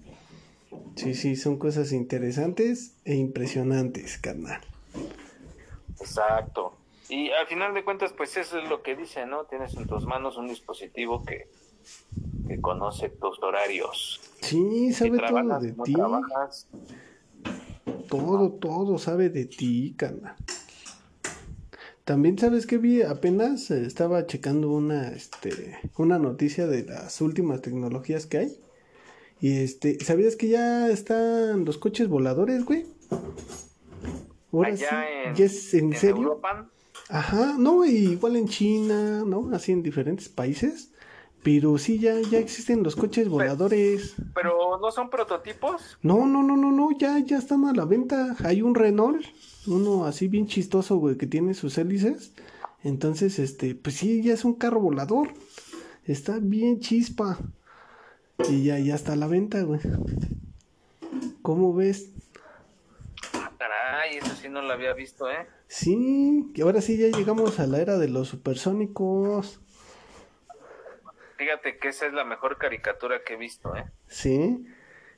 Sí. 0.96 1.14
sí. 1.14 1.36
son 1.36 1.58
cosas 1.58 1.92
interesantes 1.92 2.96
e 3.04 3.14
impresionantes, 3.14 4.18
carnal. 4.18 4.60
Exacto. 6.00 6.74
Y 7.08 7.30
al 7.30 7.46
final 7.46 7.72
de 7.74 7.84
cuentas, 7.84 8.12
pues 8.12 8.36
eso 8.36 8.58
es 8.58 8.68
lo 8.68 8.82
que 8.82 8.96
dice, 8.96 9.26
¿no? 9.26 9.44
Tienes 9.44 9.74
en 9.76 9.86
tus 9.86 10.06
manos 10.06 10.36
un 10.36 10.48
dispositivo 10.48 11.24
que, 11.24 11.48
que 12.48 12.60
conoce 12.60 13.08
tus 13.10 13.42
horarios. 13.42 14.20
Sí, 14.40 14.92
sabe 14.92 15.18
todo 15.18 15.60
de 15.60 15.72
ti. 15.72 15.94
Todo, 18.18 18.50
todo 18.52 18.98
sabe 18.98 19.30
de 19.30 19.46
ti, 19.46 19.94
carnal. 19.96 20.36
También 22.04 22.38
sabes 22.38 22.66
que 22.66 22.78
vi 22.78 23.02
apenas 23.02 23.70
eh, 23.72 23.84
estaba 23.84 24.26
checando 24.26 24.70
una 24.70 25.08
este 25.08 25.76
una 25.98 26.20
noticia 26.20 26.68
de 26.68 26.84
las 26.84 27.20
últimas 27.20 27.62
tecnologías 27.62 28.26
que 28.26 28.38
hay. 28.38 28.56
Y 29.40 29.58
este, 29.58 30.02
¿sabías 30.02 30.36
que 30.36 30.48
ya 30.48 30.88
están 30.88 31.64
los 31.64 31.78
coches 31.78 32.08
voladores, 32.08 32.64
güey? 32.64 32.86
Ahora 34.52 34.76
sí, 34.76 34.84
ya 34.84 35.44
es 35.44 35.74
en, 35.74 35.92
serio. 35.94 36.40
Ajá, 37.08 37.56
no, 37.58 37.84
igual 37.84 38.36
en 38.36 38.48
China, 38.48 39.24
¿no? 39.26 39.50
Así 39.52 39.72
en 39.72 39.82
diferentes 39.82 40.28
países. 40.28 40.92
Pero 41.46 41.78
sí, 41.78 42.00
ya, 42.00 42.20
ya 42.22 42.40
existen 42.40 42.82
los 42.82 42.96
coches 42.96 43.28
voladores. 43.28 44.16
¿Pero 44.34 44.80
no 44.80 44.90
son 44.90 45.08
prototipos? 45.10 45.96
No, 46.02 46.26
no, 46.26 46.42
no, 46.42 46.56
no, 46.56 46.72
no, 46.72 46.88
ya, 46.98 47.20
ya 47.20 47.38
están 47.38 47.66
a 47.66 47.72
la 47.72 47.84
venta. 47.84 48.34
Hay 48.44 48.62
un 48.62 48.74
Renault 48.74 49.24
uno 49.68 50.06
así 50.06 50.26
bien 50.26 50.48
chistoso, 50.48 50.96
güey, 50.96 51.16
que 51.16 51.28
tiene 51.28 51.54
sus 51.54 51.78
hélices 51.78 52.32
Entonces, 52.82 53.38
este, 53.38 53.76
pues 53.76 53.94
sí, 53.94 54.24
ya 54.24 54.34
es 54.34 54.44
un 54.44 54.54
carro 54.54 54.80
volador. 54.80 55.28
Está 56.04 56.40
bien 56.40 56.80
chispa. 56.80 57.38
Y 58.48 58.64
ya, 58.64 58.80
ya 58.80 58.96
está 58.96 59.12
a 59.12 59.16
la 59.16 59.28
venta, 59.28 59.62
güey. 59.62 59.78
¿Cómo 61.42 61.72
ves? 61.72 62.10
Ah, 63.34 63.52
caray, 63.56 64.16
eso 64.16 64.34
sí 64.34 64.48
no 64.48 64.62
lo 64.62 64.72
había 64.72 64.94
visto, 64.94 65.30
¿eh? 65.30 65.46
Sí, 65.68 66.50
que 66.56 66.62
ahora 66.62 66.80
sí 66.80 66.96
ya 66.96 67.16
llegamos 67.16 67.60
a 67.60 67.68
la 67.68 67.80
era 67.80 67.98
de 67.98 68.08
los 68.08 68.26
supersónicos. 68.26 69.60
Fíjate 71.36 71.78
que 71.78 71.88
esa 71.88 72.06
es 72.06 72.12
la 72.12 72.24
mejor 72.24 72.56
caricatura 72.58 73.22
que 73.24 73.34
he 73.34 73.36
visto, 73.36 73.74
¿eh? 73.76 73.84
Sí, 74.08 74.66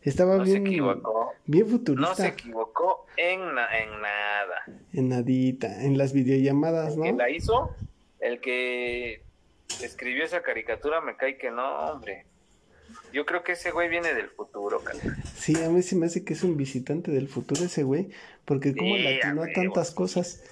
estaba 0.02 0.36
no 0.36 0.44
bien. 0.44 0.64
se 0.64 0.70
equivocó. 0.70 1.32
Bien 1.46 1.66
futurista. 1.68 2.08
No 2.08 2.14
se 2.14 2.26
equivocó 2.28 3.06
en, 3.16 3.54
na- 3.54 3.78
en 3.78 4.00
nada. 4.00 4.62
En 4.92 5.08
nadita, 5.10 5.84
en 5.84 5.96
las 5.96 6.12
videollamadas, 6.12 6.96
El 6.96 7.02
que 7.02 7.12
¿no? 7.12 7.18
la 7.18 7.30
hizo, 7.30 7.74
el 8.20 8.40
que 8.40 9.22
escribió 9.82 10.24
esa 10.24 10.42
caricatura, 10.42 11.00
me 11.00 11.16
cae 11.16 11.38
que 11.38 11.50
no, 11.50 11.66
hombre. 11.92 12.26
Yo 13.12 13.24
creo 13.26 13.42
que 13.44 13.52
ese 13.52 13.70
güey 13.70 13.88
viene 13.88 14.14
del 14.14 14.28
futuro, 14.30 14.80
carnal. 14.82 15.16
Sí, 15.36 15.54
a 15.62 15.68
mí 15.68 15.82
se 15.82 15.94
me 15.94 16.06
hace 16.06 16.24
que 16.24 16.32
es 16.32 16.42
un 16.42 16.56
visitante 16.56 17.10
del 17.10 17.28
futuro 17.28 17.64
ese 17.64 17.82
güey, 17.82 18.08
porque 18.44 18.74
como 18.74 18.96
Sí, 18.96 19.02
le 19.02 19.18
atinó 19.22 19.42
a 19.42 19.46
tantas 19.54 19.90
cosas. 19.92 20.42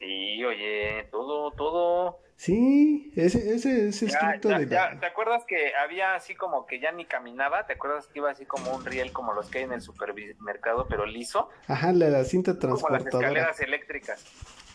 Y 0.00 0.44
oye, 0.44 1.04
todo, 1.10 1.50
todo. 1.52 2.18
Sí, 2.36 3.12
ese, 3.14 3.54
ese, 3.54 3.88
ese 3.88 4.06
Ya, 4.08 4.36
de 4.38 4.66
la... 4.66 4.98
¿Te 4.98 5.06
acuerdas 5.06 5.44
que 5.46 5.74
había 5.76 6.14
así 6.14 6.34
como 6.34 6.66
que 6.66 6.80
ya 6.80 6.90
ni 6.92 7.04
caminaba? 7.06 7.64
¿Te 7.66 7.74
acuerdas 7.74 8.08
que 8.08 8.18
iba 8.18 8.30
así 8.30 8.44
como 8.44 8.74
un 8.74 8.84
riel 8.84 9.12
como 9.12 9.32
los 9.34 9.48
que 9.50 9.58
hay 9.58 9.64
en 9.64 9.72
el 9.72 9.80
supermercado, 9.80 10.86
pero 10.88 11.06
liso? 11.06 11.48
Ajá, 11.68 11.92
la, 11.92 12.08
la 12.10 12.24
cinta 12.24 12.58
Como 12.58 12.72
las 12.72 12.80
transportadora. 12.82 13.28
escaleras 13.28 13.60
eléctricas. 13.60 14.24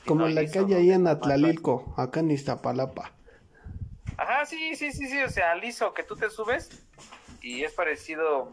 Como 0.06 0.22
No, 0.22 0.30
la 0.30 0.42
liso, 0.42 0.54
calle 0.62 0.76
¿no? 0.76 0.80
ahí 0.80 0.92
en 0.94 1.08
Atlalilco, 1.08 1.94
acá 1.98 2.22
en 2.22 2.32
Iztapalapa. 2.32 3.12
Ajá, 4.18 4.46
sí, 4.46 4.76
sí, 4.76 4.92
sí, 4.92 5.08
sí, 5.08 5.22
o 5.22 5.30
sea, 5.30 5.54
liso, 5.56 5.94
que 5.94 6.04
tú 6.04 6.16
te 6.16 6.30
subes 6.30 6.70
y 7.42 7.64
es 7.64 7.74
parecido, 7.74 8.52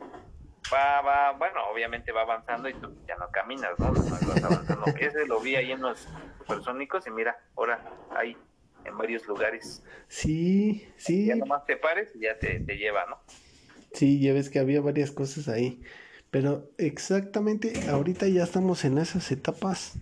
va, 0.72 1.00
va, 1.00 1.32
bueno, 1.32 1.60
obviamente 1.72 2.12
va 2.12 2.22
avanzando 2.22 2.68
y 2.68 2.74
tú 2.74 2.92
ya 3.06 3.16
no 3.16 3.30
caminas, 3.30 3.70
¿no? 3.78 3.86
Nomás 3.86 4.26
vas 4.26 4.44
avanzando. 4.44 4.84
Ese 5.00 5.26
lo 5.26 5.40
vi 5.40 5.56
ahí 5.56 5.72
en 5.72 5.80
los 5.80 6.06
supersónicos 6.38 7.06
y 7.06 7.10
mira, 7.10 7.36
ahora 7.56 7.80
hay 8.16 8.36
en 8.96 9.02
varios 9.02 9.26
lugares. 9.26 9.82
Sí, 10.08 10.88
sí, 10.96 11.26
Ya 11.26 11.36
nomás 11.36 11.64
te 11.66 11.76
pares 11.76 12.14
y 12.14 12.20
ya 12.20 12.38
te, 12.38 12.60
te 12.60 12.76
lleva, 12.76 13.06
¿no? 13.06 13.18
sí, 13.92 14.20
ya 14.20 14.32
ves 14.32 14.50
que 14.50 14.58
había 14.58 14.80
varias 14.80 15.10
cosas 15.12 15.48
ahí. 15.48 15.82
Pero 16.30 16.70
exactamente, 16.78 17.88
ahorita 17.88 18.28
ya 18.28 18.42
estamos 18.44 18.84
en 18.84 18.98
esas 18.98 19.30
etapas. 19.32 19.98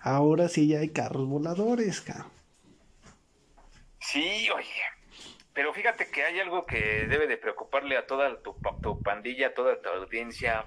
Ahora 0.00 0.48
sí 0.48 0.68
ya 0.68 0.80
hay 0.80 0.90
carros 0.90 1.26
voladores, 1.28 2.00
ca. 2.00 2.32
Sí, 4.00 4.48
oye. 4.50 4.82
Pero 5.52 5.72
fíjate 5.72 6.10
que 6.10 6.22
hay 6.22 6.38
algo 6.40 6.66
que 6.66 7.06
debe 7.08 7.26
de 7.26 7.38
preocuparle 7.38 7.96
a 7.96 8.06
toda 8.06 8.42
tu, 8.42 8.56
tu 8.82 9.02
pandilla, 9.02 9.48
a 9.48 9.54
toda 9.54 9.80
tu 9.80 9.88
audiencia, 9.88 10.66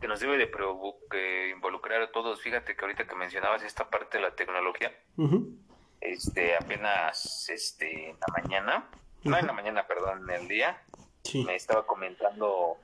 que 0.00 0.08
nos 0.08 0.20
debe 0.20 0.38
de 0.38 0.50
que 1.10 1.48
involucrar 1.50 2.02
a 2.02 2.12
todos. 2.12 2.40
Fíjate 2.42 2.76
que 2.76 2.84
ahorita 2.84 3.06
que 3.06 3.14
mencionabas 3.16 3.62
esta 3.62 3.90
parte 3.90 4.18
de 4.18 4.22
la 4.22 4.34
tecnología. 4.34 4.92
Este, 6.02 6.56
apenas 6.56 7.48
este, 7.48 8.10
en 8.10 8.16
la 8.20 8.42
mañana, 8.42 8.90
no 9.24 9.38
en 9.38 9.46
la 9.46 9.52
mañana, 9.52 9.86
perdón, 9.86 10.28
en 10.30 10.40
el 10.42 10.48
día, 10.48 10.80
Sí. 11.24 11.44
me 11.44 11.54
estaba 11.54 11.86
comentando 11.86 12.76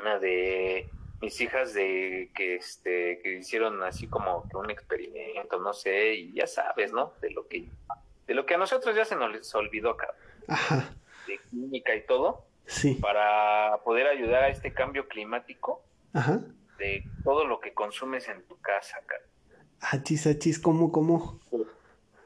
una 0.00 0.18
de 0.18 0.88
mis 1.20 1.38
hijas 1.40 1.74
de 1.74 2.30
que 2.34 2.56
este 2.56 3.20
que 3.22 3.38
hicieron 3.38 3.82
así 3.82 4.06
como 4.06 4.48
que 4.48 4.56
un 4.56 4.70
experimento, 4.70 5.58
no 5.60 5.72
sé, 5.74 6.14
y 6.14 6.32
ya 6.32 6.46
sabes, 6.46 6.92
¿no? 6.92 7.12
De 7.20 7.30
lo 7.30 7.46
que 7.46 7.68
de 8.26 8.34
lo 8.34 8.44
que 8.46 8.54
a 8.54 8.58
nosotros 8.58 8.96
ya 8.96 9.04
se 9.04 9.16
nos 9.16 9.54
olvidó 9.54 9.90
acá, 9.90 10.08
Ajá, 10.48 10.94
de 11.26 11.38
química 11.50 11.94
y 11.94 12.06
todo, 12.06 12.44
sí. 12.66 12.94
para 12.94 13.78
poder 13.84 14.06
ayudar 14.06 14.44
a 14.44 14.48
este 14.48 14.72
cambio 14.72 15.06
climático 15.08 15.82
Ajá. 16.14 16.40
de 16.78 17.04
todo 17.22 17.46
lo 17.46 17.60
que 17.60 17.72
consumes 17.74 18.28
en 18.28 18.42
tu 18.48 18.58
casa, 18.60 18.96
acá. 18.98 19.16
Achis, 19.80 20.26
achis, 20.26 20.58
¿cómo, 20.58 20.90
cómo? 20.90 21.38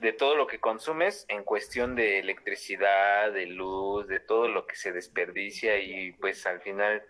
De 0.01 0.13
todo 0.13 0.35
lo 0.35 0.47
que 0.47 0.59
consumes 0.61 1.25
en 1.29 1.45
cuestión 1.45 1.95
de 1.95 2.19
electricidad, 2.19 3.33
de 3.33 3.47
luz, 3.47 4.07
de 4.09 4.21
todo 4.21 4.49
lo 4.49 4.67
que 4.67 4.77
se 4.77 4.93
desperdicia 4.93 5.79
y 5.79 6.13
pues 6.13 6.47
al 6.47 6.61
final 6.61 7.03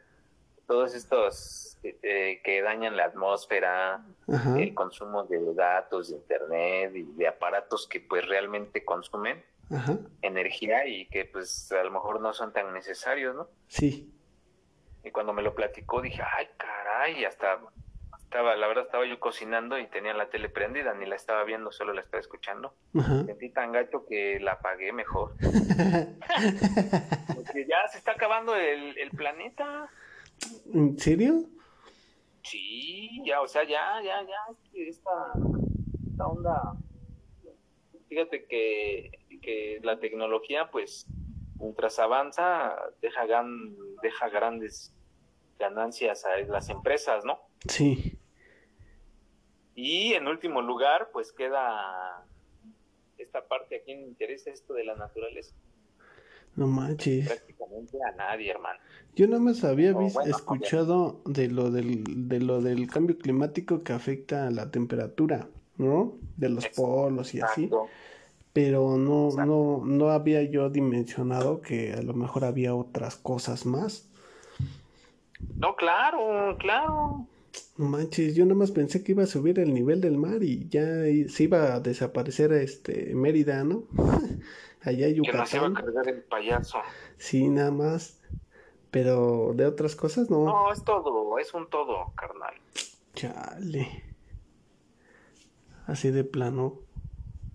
todos 0.66 0.94
estos 0.94 1.78
eh, 1.82 2.40
que 2.44 2.62
dañan 2.62 2.96
la 2.96 3.06
atmósfera, 3.06 4.04
Ajá. 4.28 4.58
el 4.58 4.74
consumo 4.74 5.24
de 5.24 5.54
datos, 5.54 6.10
de 6.10 6.16
internet 6.16 6.92
y 6.94 7.02
de 7.02 7.28
aparatos 7.28 7.88
que 7.88 8.00
pues 8.00 8.26
realmente 8.26 8.84
consumen 8.84 9.44
Ajá. 9.70 9.98
energía 10.22 10.86
y 10.86 11.06
que 11.06 11.24
pues 11.24 11.72
a 11.72 11.82
lo 11.82 11.90
mejor 11.90 12.20
no 12.20 12.32
son 12.32 12.52
tan 12.52 12.72
necesarios, 12.72 13.34
¿no? 13.34 13.48
Sí. 13.68 14.12
Y 15.02 15.10
cuando 15.10 15.32
me 15.32 15.42
lo 15.42 15.54
platicó 15.54 16.02
dije, 16.02 16.22
ay 16.36 16.48
caray, 16.56 17.24
hasta 17.24 17.58
estaba, 18.30 18.54
la 18.54 18.68
verdad 18.68 18.84
estaba 18.84 19.04
yo 19.06 19.18
cocinando 19.18 19.76
y 19.76 19.88
tenía 19.88 20.14
la 20.14 20.30
tele 20.30 20.48
prendida, 20.48 20.94
ni 20.94 21.04
la 21.04 21.16
estaba 21.16 21.42
viendo, 21.42 21.72
solo 21.72 21.92
la 21.92 22.02
estaba 22.02 22.20
escuchando. 22.20 22.72
Ajá. 22.96 23.24
Sentí 23.24 23.50
tan 23.50 23.72
gacho 23.72 24.06
que 24.06 24.38
la 24.38 24.52
apagué 24.52 24.92
mejor. 24.92 25.34
Porque 27.34 27.66
ya 27.66 27.88
se 27.90 27.98
está 27.98 28.12
acabando 28.12 28.54
el, 28.54 28.96
el 28.98 29.10
planeta. 29.10 29.90
¿En 30.72 30.96
serio? 30.96 31.42
Sí, 32.44 33.20
ya, 33.26 33.40
o 33.40 33.48
sea, 33.48 33.64
ya, 33.64 34.00
ya, 34.00 34.22
ya, 34.22 34.54
esta, 34.74 35.10
esta 36.08 36.26
onda. 36.28 36.74
Fíjate 38.08 38.44
que, 38.44 39.10
que 39.42 39.80
la 39.82 39.98
tecnología, 39.98 40.70
pues, 40.70 41.04
mientras 41.58 41.98
avanza, 41.98 42.76
deja, 43.02 43.26
gan, 43.26 43.74
deja 44.02 44.28
grandes 44.28 44.94
ganancias 45.58 46.24
a 46.24 46.36
las 46.46 46.68
empresas, 46.68 47.24
¿no? 47.24 47.40
Sí. 47.68 48.09
Y 49.74 50.14
en 50.14 50.26
último 50.26 50.62
lugar, 50.62 51.10
pues 51.12 51.32
queda 51.32 52.24
esta 53.18 53.46
parte 53.46 53.76
a 53.76 53.82
quien 53.82 54.00
le 54.00 54.08
interesa 54.08 54.50
esto 54.50 54.74
de 54.74 54.84
la 54.84 54.96
naturaleza. 54.96 55.54
No 56.56 56.66
manches. 56.66 57.26
Prácticamente 57.26 57.98
a 58.02 58.16
nadie, 58.16 58.50
hermano. 58.50 58.80
Yo 59.14 59.26
nada 59.26 59.40
más 59.40 59.64
había 59.64 59.92
bueno, 59.92 60.20
escuchado 60.24 61.20
de 61.24 61.48
lo 61.48 61.70
del, 61.70 62.28
de 62.28 62.40
lo 62.40 62.60
del 62.60 62.88
cambio 62.88 63.18
climático 63.18 63.82
que 63.82 63.92
afecta 63.92 64.46
a 64.46 64.50
la 64.50 64.70
temperatura, 64.70 65.48
¿no? 65.76 66.14
De 66.36 66.48
los 66.48 66.66
polos 66.68 67.34
y 67.34 67.40
así. 67.40 67.70
Pero 68.52 68.96
no, 68.96 69.26
Exacto. 69.28 69.46
no, 69.46 69.82
no 69.84 70.10
había 70.10 70.42
yo 70.42 70.70
dimensionado 70.70 71.60
que 71.60 71.92
a 71.92 72.02
lo 72.02 72.14
mejor 72.14 72.44
había 72.44 72.74
otras 72.74 73.16
cosas 73.16 73.64
más. 73.64 74.08
No, 75.56 75.76
claro, 75.76 76.56
claro. 76.58 77.26
No 77.80 77.86
manches, 77.86 78.34
yo 78.36 78.44
nada 78.44 78.56
más 78.56 78.72
pensé 78.72 79.02
que 79.02 79.12
iba 79.12 79.22
a 79.22 79.26
subir 79.26 79.58
el 79.58 79.72
nivel 79.72 80.02
del 80.02 80.18
mar 80.18 80.42
y 80.42 80.68
ya 80.68 80.84
se 81.30 81.44
iba 81.44 81.72
a 81.76 81.80
desaparecer 81.80 82.52
este 82.52 83.14
Mérida, 83.14 83.64
¿no? 83.64 83.84
Allá 84.82 85.06
en 85.06 85.22
Que 85.22 85.32
nos 85.32 85.54
iba 85.54 85.62
a 85.64 85.68
Yucatán. 85.68 85.74
cargar 85.74 86.08
el 86.08 86.22
payaso. 86.22 86.76
Sí, 87.16 87.48
nada 87.48 87.70
más. 87.70 88.20
Pero 88.90 89.52
de 89.54 89.64
otras 89.64 89.96
cosas 89.96 90.28
no. 90.28 90.44
No, 90.44 90.70
es 90.70 90.84
todo, 90.84 91.38
es 91.38 91.54
un 91.54 91.70
todo, 91.70 92.12
carnal. 92.16 92.52
Chale. 93.14 94.04
Así 95.86 96.10
de 96.10 96.24
plano. 96.24 96.80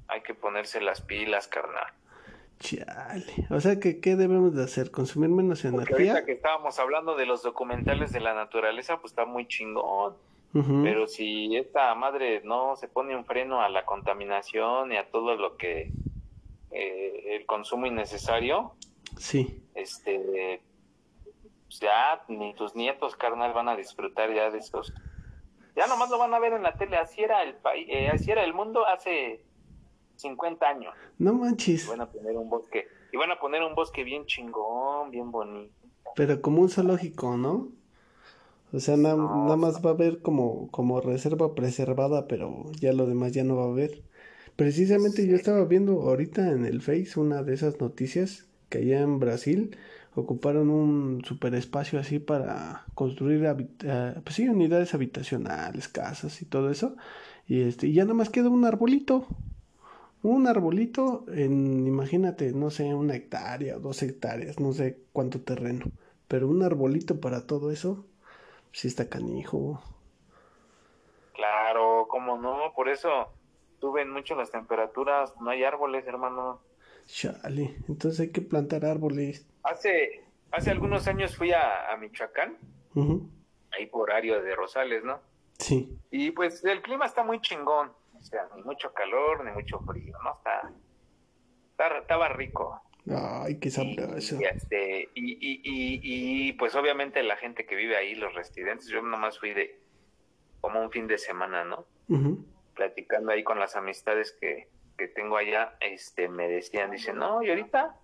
Hay 0.08 0.24
que 0.24 0.34
ponerse 0.34 0.82
las 0.82 1.02
pilas, 1.02 1.48
carnal. 1.48 1.94
Chale. 2.60 3.26
O 3.50 3.60
sea 3.60 3.80
que, 3.80 4.00
¿qué 4.00 4.16
debemos 4.16 4.56
de 4.56 4.64
hacer? 4.64 4.90
¿Consumir 4.92 5.30
menos 5.30 5.62
Porque 5.62 5.76
energía? 5.76 6.12
ahorita 6.14 6.26
que 6.26 6.32
estábamos 6.34 6.80
hablando 6.80 7.16
de 7.16 7.26
los 7.26 7.44
documentales 7.44 8.12
de 8.12 8.20
la 8.22 8.34
naturaleza, 8.34 8.98
pues 9.00 9.12
está 9.12 9.26
muy 9.26 9.48
chingón. 9.48 10.16
Pero 10.84 11.06
si 11.08 11.54
esta 11.58 11.94
madre 11.96 12.40
no 12.46 12.78
se 12.78 12.88
pone 12.88 13.14
un 13.14 13.26
freno 13.26 13.60
a 13.62 13.68
la 13.68 13.84
contaminación 13.84 14.94
y 14.94 14.96
a 14.96 15.10
todo 15.12 15.36
lo 15.36 15.58
que 15.58 15.92
eh, 16.72 17.36
el 17.36 17.46
consumo 17.46 17.88
innecesario, 17.88 18.72
Sí. 19.18 19.62
este, 19.74 20.62
pues 21.66 21.80
ya 21.82 22.24
ni 22.30 22.54
tus 22.54 22.74
nietos, 22.74 23.18
carnal, 23.18 23.52
van 23.52 23.68
a 23.68 23.76
disfrutar 23.76 24.34
ya 24.34 24.50
de 24.50 24.60
esos. 24.60 24.94
Ya 25.76 25.88
nomás 25.88 26.10
lo 26.10 26.18
van 26.18 26.34
a 26.34 26.40
ver 26.40 26.54
en 26.54 26.64
la 26.64 26.74
tele. 26.76 26.96
Así 26.96 27.22
era 27.22 27.44
el 27.44 27.56
país, 27.56 27.86
eh, 27.90 28.08
así 28.14 28.32
era 28.32 28.46
el 28.46 28.54
mundo 28.54 28.86
hace 28.88 29.42
50 30.18 30.68
años. 30.68 30.94
No 31.18 31.34
Y 31.34 31.36
manches. 31.38 31.88
van 31.88 32.02
a 32.02 32.10
poner 32.12 32.36
un 32.38 32.50
bosque, 32.50 32.88
y 33.12 33.18
van 33.18 33.32
a 33.32 33.40
poner 33.40 33.64
un 33.64 33.76
bosque 33.76 34.04
bien 34.04 34.26
chingón, 34.26 35.12
bien 35.12 35.32
bonito. 35.32 35.74
Pero 36.16 36.42
como 36.42 36.62
un 36.62 36.70
zoológico, 36.70 37.38
¿no? 37.38 37.70
O 38.74 38.80
sea, 38.80 38.98
na- 38.98 39.16
No, 39.16 39.44
nada 39.44 39.56
más 39.58 39.86
va 39.86 39.92
a 39.92 39.94
haber 39.94 40.22
como, 40.22 40.70
como 40.72 41.00
reserva 41.02 41.54
preservada, 41.56 42.28
pero 42.28 42.66
ya 42.80 42.92
lo 42.94 43.06
demás 43.06 43.32
ya 43.32 43.44
no 43.44 43.56
va 43.56 43.64
a 43.66 43.68
haber. 43.70 44.04
Precisamente 44.56 45.28
yo 45.28 45.36
estaba 45.36 45.64
viendo 45.66 46.02
ahorita 46.02 46.52
en 46.52 46.66
el 46.66 46.82
Face 46.82 47.20
una 47.20 47.44
de 47.44 47.54
esas 47.54 47.80
noticias 47.80 48.46
que 48.70 48.80
allá 48.80 49.02
en 49.02 49.20
Brasil 49.20 49.78
ocuparon 50.16 50.70
un 50.70 51.24
superespacio 51.26 52.00
así 52.00 52.20
para 52.20 52.86
construir 52.96 53.46
habita- 53.48 54.22
pues 54.24 54.36
sí, 54.36 54.48
unidades 54.48 54.94
habitacionales, 54.94 55.88
casas 55.90 56.42
y 56.42 56.46
todo 56.46 56.70
eso. 56.70 56.96
Y 57.48 57.62
este, 57.62 57.88
y 57.88 57.94
ya 57.94 58.04
nada 58.04 58.14
más 58.16 58.30
queda 58.30 58.50
un 58.50 58.66
arbolito. 58.66 59.28
Un 60.26 60.48
arbolito 60.48 61.24
en, 61.28 61.86
imagínate, 61.86 62.52
no 62.52 62.72
sé, 62.72 62.96
una 62.96 63.16
hectárea 63.16 63.78
o 63.78 63.80
dos 63.80 64.02
hectáreas, 64.02 64.60
no 64.60 64.74
sé 64.74 64.98
cuánto 65.14 65.42
terreno. 65.42 65.86
Pero 66.28 66.48
un 66.48 66.64
arbolito 66.64 67.22
para 67.22 67.46
todo 67.46 67.70
eso, 67.70 68.08
sí 68.72 68.88
está 68.88 69.08
canijo. 69.08 69.84
Claro, 71.36 72.08
cómo 72.10 72.40
no, 72.40 72.74
por 72.76 72.90
eso 72.90 73.30
suben 73.80 74.10
mucho 74.10 74.34
las 74.34 74.50
temperaturas, 74.50 75.32
no 75.40 75.52
hay 75.52 75.64
árboles, 75.64 76.08
hermano. 76.08 76.60
Chale, 77.06 77.76
entonces 77.88 78.22
hay 78.22 78.32
que 78.32 78.42
plantar 78.42 78.84
árboles. 78.84 79.48
Hace, 79.62 80.24
hace 80.50 80.72
algunos 80.72 81.08
años 81.08 81.38
fui 81.38 81.52
a, 81.52 81.96
Michoacán, 82.00 82.58
ahí 83.78 83.86
por 83.86 84.12
área 84.12 84.42
de 84.42 84.56
Rosales, 84.56 85.04
¿no? 85.04 85.20
Sí. 85.60 86.00
Y 86.10 86.32
pues 86.32 86.66
el 86.66 86.82
clima 86.82 87.06
está 87.06 87.24
muy 87.24 87.40
chingón, 87.42 87.92
o 88.26 88.28
sea, 88.28 88.48
ni 88.56 88.64
mucho 88.64 88.92
calor, 88.92 89.46
ni 89.46 89.52
mucho 89.52 89.80
frío, 89.82 90.18
¿no? 90.24 90.34
Está, 90.34 92.00
estaba 92.00 92.28
rico. 92.30 92.82
Ay, 93.08 93.60
qué 93.60 93.70
sabroso. 93.70 94.42
Y, 94.42 94.46
este, 94.46 95.10
y, 95.14 95.34
y, 95.34 95.62
y, 95.64 96.48
y, 96.48 96.54
pues 96.54 96.74
obviamente 96.74 97.22
la 97.22 97.36
gente 97.36 97.68
que 97.68 97.76
vive 97.76 97.96
ahí, 97.96 98.16
los 98.16 98.34
residentes, 98.34 98.88
yo 98.88 99.04
nomás 99.04 99.38
fui 99.38 99.54
de 99.54 99.80
como 100.60 100.82
un 100.82 100.90
fin 100.90 101.06
de 101.06 101.20
semana, 101.20 101.64
¿no? 101.66 101.86
Platicando 102.74 103.32
ahí 103.32 103.44
con 103.44 103.60
las 103.60 103.76
amistades 103.76 104.36
que, 104.42 104.70
que 104.98 105.08
tengo 105.08 105.38
allá, 105.38 105.78
este, 105.80 106.28
me 106.28 106.48
decían, 106.48 106.90
dicen, 106.90 107.18
no, 107.18 107.44
y 107.44 107.50
ahorita 107.52 107.96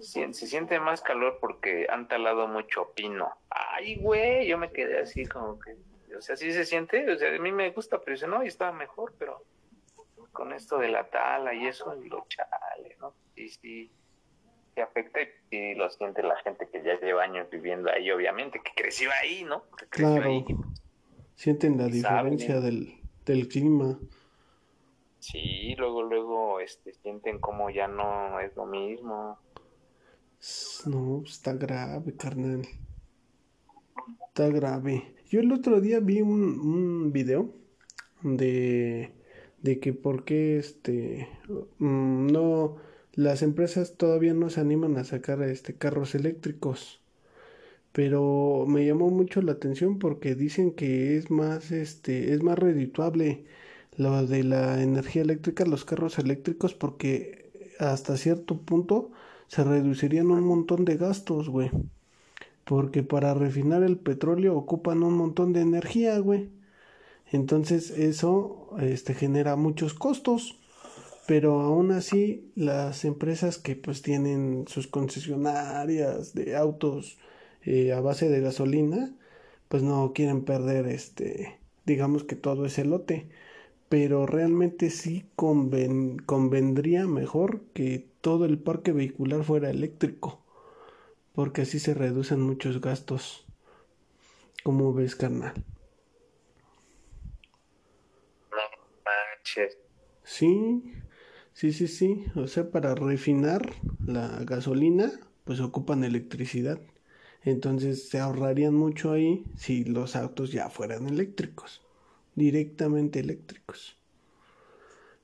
se, 0.00 0.32
siente 0.32 0.80
más 0.80 1.00
calor 1.00 1.38
porque 1.40 1.86
han 1.88 2.08
talado 2.08 2.48
mucho 2.48 2.92
pino. 2.96 3.32
Ay, 3.50 4.00
güey, 4.02 4.48
yo 4.48 4.58
me 4.58 4.72
quedé 4.72 4.98
así 4.98 5.26
como 5.26 5.60
que, 5.60 5.76
o 6.16 6.20
sea, 6.20 6.34
sí 6.34 6.52
se 6.52 6.64
siente, 6.64 7.08
o 7.08 7.16
sea, 7.16 7.32
a 7.32 7.38
mí 7.38 7.52
me 7.52 7.70
gusta, 7.70 8.00
pero 8.00 8.16
dice, 8.16 8.26
no, 8.26 8.42
y 8.42 8.48
estaba 8.48 8.72
mejor, 8.72 9.14
pero 9.16 9.44
con 10.32 10.52
esto 10.52 10.78
de 10.78 10.88
la 10.88 11.08
tala 11.08 11.54
y 11.54 11.66
eso, 11.66 11.94
y 12.02 12.08
lo 12.08 12.26
chale, 12.28 12.96
¿no? 13.00 13.14
Sí, 13.34 13.48
sí, 13.48 13.90
se 14.74 14.82
afecta 14.82 15.20
y, 15.50 15.74
lo 15.74 15.90
siente 15.90 16.22
la 16.22 16.36
gente 16.36 16.68
que 16.70 16.82
ya 16.82 16.98
lleva 17.00 17.24
años 17.24 17.48
viviendo 17.50 17.90
ahí, 17.90 18.10
obviamente, 18.10 18.60
que 18.62 18.70
creció 18.74 19.10
ahí, 19.20 19.44
¿no? 19.44 19.64
Que 19.76 19.86
creció 19.86 20.14
claro. 20.14 20.30
ahí 20.30 20.44
sienten 21.40 21.78
la 21.78 21.86
diferencia 21.86 22.60
del, 22.60 23.00
del 23.24 23.48
clima. 23.48 23.98
Sí, 25.20 25.74
luego, 25.78 26.02
luego, 26.02 26.60
este, 26.60 26.92
sienten 26.92 27.38
como 27.38 27.70
ya 27.70 27.88
no 27.88 28.38
es 28.40 28.54
lo 28.56 28.66
mismo. 28.66 29.38
No, 30.84 31.22
está 31.24 31.54
grave, 31.54 32.14
carnal. 32.14 32.66
Está 34.28 34.48
grave. 34.48 35.14
Yo 35.30 35.40
el 35.40 35.50
otro 35.52 35.80
día 35.80 36.00
vi 36.00 36.20
un, 36.20 36.60
un 36.60 37.10
video 37.10 37.54
de, 38.20 39.10
de 39.62 39.80
que 39.80 39.92
por 39.92 40.24
qué 40.24 40.58
este, 40.58 41.28
mm, 41.78 42.28
no, 42.28 42.76
las 43.14 43.42
empresas 43.42 43.96
todavía 43.96 44.34
no 44.34 44.50
se 44.50 44.60
animan 44.60 44.96
a 44.96 45.04
sacar 45.04 45.42
este, 45.42 45.74
carros 45.74 46.14
eléctricos. 46.14 47.00
Pero 47.92 48.66
me 48.68 48.86
llamó 48.86 49.10
mucho 49.10 49.42
la 49.42 49.52
atención 49.52 49.98
porque 49.98 50.34
dicen 50.34 50.72
que 50.72 51.16
es 51.16 51.30
más 51.30 51.72
este 51.72 52.32
es 52.34 52.42
más 52.42 52.58
redituable 52.58 53.44
lo 53.96 54.26
de 54.26 54.44
la 54.44 54.82
energía 54.82 55.22
eléctrica 55.22 55.64
los 55.66 55.84
carros 55.84 56.18
eléctricos 56.18 56.74
porque 56.74 57.50
hasta 57.80 58.16
cierto 58.16 58.58
punto 58.60 59.10
se 59.48 59.64
reducirían 59.64 60.30
un 60.30 60.44
montón 60.44 60.84
de 60.84 60.96
gastos 60.96 61.48
güey. 61.48 61.70
Porque 62.64 63.02
para 63.02 63.34
refinar 63.34 63.82
el 63.82 63.98
petróleo 63.98 64.56
ocupan 64.56 65.02
un 65.02 65.14
montón 65.14 65.52
de 65.52 65.62
energía 65.62 66.18
güey 66.18 66.50
entonces 67.30 67.90
eso 67.90 68.70
este 68.80 69.14
genera 69.14 69.56
muchos 69.56 69.94
costos 69.94 70.60
pero 71.30 71.60
aún 71.60 71.92
así 71.92 72.50
las 72.56 73.04
empresas 73.04 73.56
que 73.56 73.76
pues 73.76 74.02
tienen 74.02 74.64
sus 74.66 74.88
concesionarias 74.88 76.34
de 76.34 76.56
autos 76.56 77.18
eh, 77.62 77.92
a 77.92 78.00
base 78.00 78.28
de 78.28 78.40
gasolina, 78.40 79.14
pues 79.68 79.84
no 79.84 80.12
quieren 80.12 80.44
perder 80.44 80.88
este, 80.88 81.60
digamos 81.86 82.24
que 82.24 82.34
todo 82.34 82.66
ese 82.66 82.84
lote. 82.84 83.28
Pero 83.88 84.26
realmente 84.26 84.90
sí 84.90 85.24
convendría 85.36 87.06
mejor 87.06 87.62
que 87.74 88.08
todo 88.20 88.44
el 88.44 88.58
parque 88.58 88.90
vehicular 88.90 89.44
fuera 89.44 89.70
eléctrico, 89.70 90.40
porque 91.32 91.62
así 91.62 91.78
se 91.78 91.94
reducen 91.94 92.40
muchos 92.40 92.80
gastos. 92.80 93.46
como 94.64 94.92
ves, 94.92 95.14
carnal? 95.14 95.54
Sí, 100.22 100.82
sí, 101.52 101.72
sí, 101.72 101.88
sí. 101.88 102.24
O 102.36 102.46
sea, 102.46 102.70
para 102.70 102.94
refinar 102.94 103.72
la 104.04 104.38
gasolina, 104.44 105.10
pues 105.44 105.60
ocupan 105.60 106.04
electricidad. 106.04 106.80
Entonces 107.42 108.08
se 108.08 108.18
ahorrarían 108.20 108.74
mucho 108.74 109.12
ahí 109.12 109.46
si 109.56 109.84
los 109.84 110.14
autos 110.14 110.52
ya 110.52 110.68
fueran 110.68 111.08
eléctricos, 111.08 111.82
directamente 112.34 113.20
eléctricos. 113.20 113.96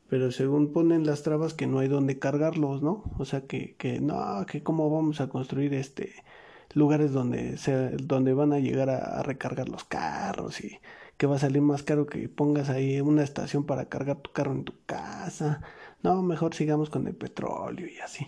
Pero 0.08 0.30
según 0.30 0.72
ponen 0.72 1.04
las 1.04 1.22
trabas 1.22 1.52
que 1.52 1.66
no 1.66 1.80
hay 1.80 1.88
donde 1.88 2.18
cargarlos, 2.18 2.82
¿no? 2.82 3.04
O 3.18 3.24
sea 3.24 3.42
que, 3.42 3.74
que 3.76 4.00
no, 4.00 4.46
que 4.46 4.62
cómo 4.62 4.88
vamos 4.88 5.20
a 5.20 5.28
construir 5.28 5.74
este 5.74 6.14
lugares 6.74 7.12
donde 7.12 7.56
donde 8.02 8.34
van 8.34 8.52
a 8.52 8.58
llegar 8.58 8.90
a, 8.90 9.22
recargar 9.22 9.68
los 9.68 9.84
carros 9.84 10.60
y 10.60 10.78
que 11.16 11.26
va 11.26 11.36
a 11.36 11.38
salir 11.38 11.62
más 11.62 11.82
caro 11.82 12.06
que 12.06 12.28
pongas 12.28 12.68
ahí 12.70 13.00
una 13.00 13.22
estación 13.22 13.64
para 13.64 13.88
cargar 13.88 14.18
tu 14.18 14.32
carro 14.32 14.52
en 14.52 14.64
tu 14.64 14.74
casa. 14.86 15.62
No, 16.02 16.22
mejor 16.22 16.54
sigamos 16.54 16.90
con 16.90 17.06
el 17.06 17.14
petróleo 17.14 17.86
y 17.88 17.98
así. 17.98 18.26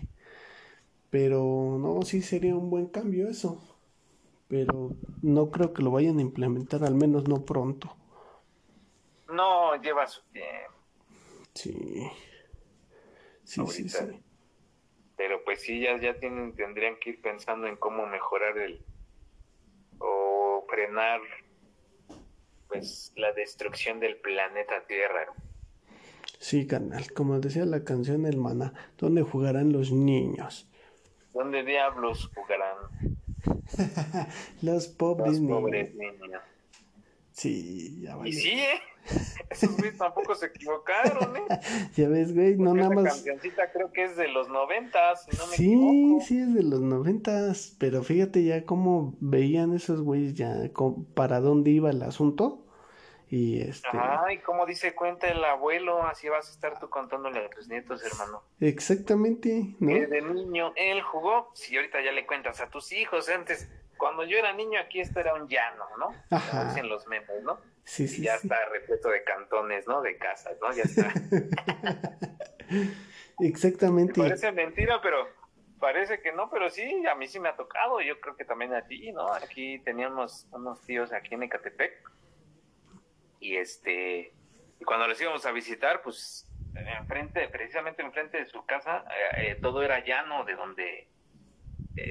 Pero 1.11 1.79
no, 1.81 2.03
sí 2.03 2.23
sería 2.23 2.57
un 2.57 2.71
buen 2.71 2.87
cambio 2.87 3.29
eso 3.29 3.61
pero 4.49 4.97
no 5.23 5.51
creo 5.51 5.75
que 5.75 5.83
lo 5.83 5.91
vayan 5.91 6.19
a 6.19 6.23
implementar, 6.23 6.83
al 6.83 6.95
menos 6.95 7.29
no 7.29 7.45
pronto. 7.45 7.95
No, 9.29 9.77
lleva 9.81 10.07
su 10.07 10.23
tiempo. 10.33 10.75
Sí. 11.55 12.11
Sí, 13.45 13.67
sí, 13.67 13.89
sí. 13.89 14.23
Pero 15.17 15.45
pues 15.45 15.61
sí, 15.63 15.81
ya, 15.81 16.01
ya 16.01 16.19
tienen, 16.19 16.55
tendrían 16.55 16.97
que 16.99 17.11
ir 17.11 17.21
pensando 17.21 17.67
en 17.67 17.77
cómo 17.77 18.07
mejorar 18.07 18.57
el 18.57 18.83
o 19.99 20.65
frenar 20.69 21.21
pues 22.69 23.13
la 23.17 23.33
destrucción 23.33 24.01
del 24.01 24.17
planeta 24.17 24.87
Tierra. 24.87 25.27
Sí, 26.39 26.67
canal, 26.67 27.13
como 27.13 27.41
decía 27.41 27.65
la 27.65 27.83
canción 27.85 28.25
El 28.27 28.37
Mana, 28.37 28.73
¿dónde 28.97 29.23
jugarán 29.23 29.73
los 29.73 29.91
niños? 29.91 30.69
¿Dónde 31.35 31.65
diablos 31.65 32.31
jugarán? 32.35 32.77
Los 34.63 34.89
pobres, 34.89 35.41
pobres 35.41 35.95
niños. 35.95 36.43
Sí, 37.39 38.01
ya 38.03 38.19
Y 38.25 38.33
sí, 38.33 38.51
¿eh? 38.51 38.83
Esos 39.51 39.77
güeyes 39.77 39.97
tampoco 39.97 40.35
se 40.35 40.47
equivocaron, 40.47 41.37
¿eh? 41.37 41.43
ya 41.97 42.09
ves, 42.09 42.35
güey, 42.35 42.57
no 42.57 42.75
nada 42.75 42.91
más. 42.91 43.05
cancioncita 43.05 43.71
creo 43.71 43.93
que 43.93 44.03
es 44.03 44.17
de 44.17 44.27
los 44.27 44.49
noventas, 44.49 45.25
si 45.25 45.37
no 45.37 45.47
me 45.47 45.57
sí, 45.57 46.19
Sí, 46.27 46.41
es 46.41 46.53
de 46.53 46.65
los 46.65 46.81
noventas, 46.81 47.77
pero 47.79 48.03
fíjate 48.03 48.43
ya 48.43 48.67
cómo 48.67 49.17
veían 49.21 49.73
esos 49.73 50.03
güeyes 50.03 50.35
ya, 50.35 50.53
para 51.15 51.39
dónde 51.39 51.71
iba 51.71 51.91
el 51.91 52.03
asunto. 52.03 52.65
Y 53.31 53.61
este. 53.61 53.87
Ay, 53.93 54.39
como 54.39 54.67
dice 54.67 54.97
cuenta 54.97 55.29
el 55.29 55.45
abuelo, 55.45 56.03
así 56.03 56.29
vas 56.29 56.49
a 56.49 56.51
estar 56.51 56.81
tú 56.81 56.91
contándole 56.91 57.45
a 57.45 57.51
tus 57.51 57.69
nietos, 57.69 58.03
hermano. 58.03 58.43
Exactamente, 58.59 59.77
¿no? 59.79 59.95
Que 59.95 60.07
de 60.09 60.23
niño 60.23 60.73
él 60.75 61.03
jugó, 61.03 61.53
si 61.55 61.77
ahorita 61.77 62.03
ya 62.03 62.11
le 62.11 62.27
cuentas 62.27 62.61
a 62.61 62.69
tus 62.69 62.91
hijos, 62.91 63.29
antes, 63.29 63.69
cuando 63.99 64.25
yo 64.25 64.39
era 64.39 64.53
niño 64.53 64.81
aquí 64.81 65.01
esto 65.01 65.21
era 65.21 65.35
un 65.35 65.49
llano, 65.49 65.85
¿no? 65.99 66.15
Ajá. 66.31 66.51
Como 66.51 66.65
dicen 66.65 66.89
los 66.89 67.07
memes, 67.07 67.43
¿no? 67.43 67.61
Sí, 67.85 68.09
sí. 68.09 68.23
Y 68.23 68.25
ya 68.25 68.37
está 68.37 68.65
repleto 68.67 69.11
de 69.11 69.25
cantones, 69.25 69.87
¿no? 69.87 70.01
De 70.01 70.17
casas, 70.17 70.57
¿no? 70.61 70.73
Ya 70.73 70.83
está. 70.85 71.13
Exactamente. 73.41 74.21
parece 74.21 74.53
mentira, 74.53 75.01
pero 75.01 75.29
parece 75.79 76.21
que 76.21 76.33
no, 76.33 76.51
pero 76.51 76.71
sí, 76.71 77.07
a 77.07 77.15
mí 77.15 77.29
sí 77.29 77.39
me 77.41 77.49
ha 77.49 77.57
tocado, 77.57 78.01
yo 78.01 78.21
creo 78.21 78.37
que 78.37 78.45
también 78.45 78.75
a 78.75 78.87
ti, 78.87 79.13
¿no? 79.13 79.33
Aquí 79.33 79.79
teníamos 79.81 80.47
unos 80.51 80.81
tíos 80.83 81.13
aquí 81.13 81.35
en 81.35 81.45
Ecatepec 81.45 81.93
y 83.41 83.57
este 83.57 84.33
y 84.81 84.85
cuando 84.85 85.07
les 85.07 85.21
íbamos 85.21 85.45
a 85.47 85.53
visitar 85.53 86.03
pues 86.03 86.47
enfrente 86.75 87.49
precisamente 87.49 88.03
enfrente 88.03 88.39
de 88.39 88.47
su 88.47 88.65
casa 88.65 89.05
eh, 89.11 89.51
eh, 89.51 89.59
todo 89.61 89.83
era 89.83 90.05
llano 90.05 90.45
de 90.45 90.55
donde 90.55 91.09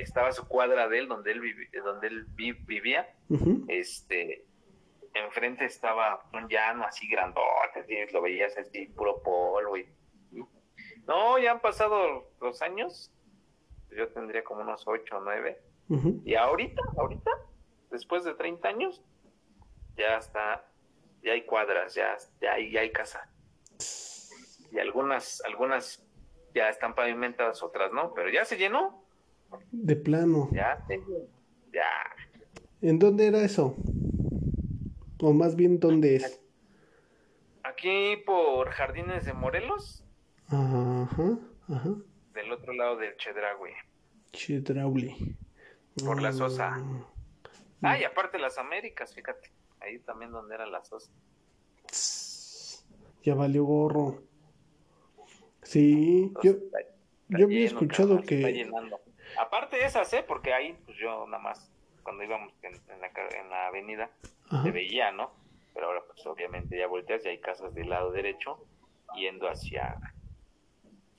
estaba 0.01 0.31
su 0.31 0.47
cuadra 0.47 0.87
de 0.87 0.99
él 0.99 1.07
donde 1.07 1.31
él 1.31 1.41
donde 1.83 2.07
él 2.07 2.25
vivía 2.35 3.07
este 3.67 4.45
enfrente 5.13 5.65
estaba 5.65 6.27
un 6.33 6.47
llano 6.47 6.85
así 6.85 7.07
grandote 7.07 8.07
lo 8.11 8.21
veías 8.21 8.57
así 8.57 8.87
puro 8.87 9.21
polvo 9.21 9.77
y 9.77 9.87
no 11.05 11.39
ya 11.39 11.51
han 11.51 11.61
pasado 11.61 12.31
los 12.41 12.61
años 12.61 13.11
yo 13.89 14.09
tendría 14.09 14.43
como 14.43 14.61
unos 14.61 14.87
ocho 14.87 15.17
o 15.17 15.21
nueve 15.21 15.61
y 16.25 16.35
ahorita 16.35 16.81
ahorita 16.97 17.31
después 17.91 18.23
de 18.23 18.33
30 18.33 18.67
años 18.67 19.01
ya 19.95 20.17
está 20.17 20.63
ya 21.27 21.33
hay 21.33 21.45
cuadras, 21.45 21.93
ya, 21.93 22.17
ya, 22.41 22.53
hay, 22.53 22.71
ya 22.71 22.81
hay 22.81 22.91
casa. 22.91 23.29
Y 24.71 24.79
algunas, 24.79 25.41
algunas 25.45 26.03
ya 26.53 26.69
están 26.69 26.95
pavimentadas, 26.95 27.61
otras 27.63 27.91
no, 27.91 28.13
pero 28.13 28.29
ya 28.29 28.45
se 28.45 28.57
llenó. 28.57 29.03
De 29.71 29.95
plano. 29.95 30.49
Ya, 30.51 30.85
ya. 31.73 31.81
¿En 32.81 32.99
dónde 32.99 33.27
era 33.27 33.43
eso? 33.43 33.75
O 35.19 35.33
más 35.33 35.55
bien, 35.55 35.79
¿dónde 35.79 36.17
es? 36.17 36.41
Aquí 37.63 38.17
por 38.25 38.69
Jardines 38.69 39.25
de 39.25 39.33
Morelos. 39.33 40.03
Ajá, 40.47 41.39
ajá. 41.67 41.95
Del 42.33 42.51
otro 42.51 42.73
lado 42.73 42.97
del 42.97 43.15
Chedraui. 43.17 43.71
Chedraui. 44.31 45.35
Por 46.05 46.21
la 46.21 46.31
Sosa. 46.31 46.77
Ah, 47.81 47.99
y 47.99 48.03
aparte 48.03 48.37
las 48.39 48.57
Américas, 48.57 49.13
fíjate. 49.13 49.51
Ahí 49.79 49.99
también 49.99 50.31
donde 50.31 50.55
era 50.55 50.65
la 50.65 50.83
Sosa. 50.83 51.11
Ya 53.23 53.35
valió 53.35 53.65
gorro. 53.65 54.23
Sí, 55.63 56.31
yo, 56.43 56.53
yo 57.29 57.45
había 57.45 57.65
escuchado 57.65 58.21
que... 58.21 58.69
Aparte 59.39 59.83
esas, 59.85 60.11
¿eh? 60.13 60.23
Porque 60.27 60.53
ahí, 60.53 60.77
pues 60.85 60.97
yo 60.97 61.25
nada 61.27 61.41
más, 61.41 61.69
cuando 62.03 62.23
íbamos 62.23 62.53
en, 62.63 62.73
la, 63.01 63.07
en 63.07 63.49
la, 63.49 63.67
avenida, 63.67 64.09
se 64.63 64.71
veía, 64.71 65.11
¿no? 65.11 65.31
Pero 65.73 65.87
ahora, 65.87 66.01
pues 66.07 66.25
obviamente 66.25 66.77
ya 66.77 66.87
volteas 66.87 67.25
y 67.25 67.29
hay 67.29 67.39
casas 67.39 67.73
del 67.75 67.89
lado 67.89 68.11
derecho, 68.11 68.57
yendo 69.15 69.47
hacia, 69.47 69.97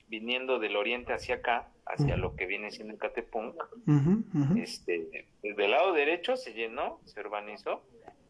viniendo 0.07 0.59
del 0.59 0.75
oriente 0.75 1.13
hacia 1.13 1.35
acá, 1.35 1.69
hacia 1.85 2.17
lo 2.17 2.35
que 2.35 2.45
viene 2.45 2.71
siendo 2.71 2.93
el 2.93 2.99
Catepunk. 2.99 3.55
Este, 4.57 5.25
del 5.41 5.71
lado 5.71 5.93
derecho 5.93 6.35
se 6.35 6.53
llenó, 6.53 6.99
se 7.05 7.19
urbanizó, 7.19 7.83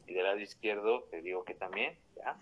y 0.07 0.13
del 0.13 0.23
lado 0.23 0.39
izquierdo, 0.39 1.03
te 1.11 1.21
digo 1.21 1.43
que 1.43 1.53
también, 1.53 1.93
ya. 2.15 2.37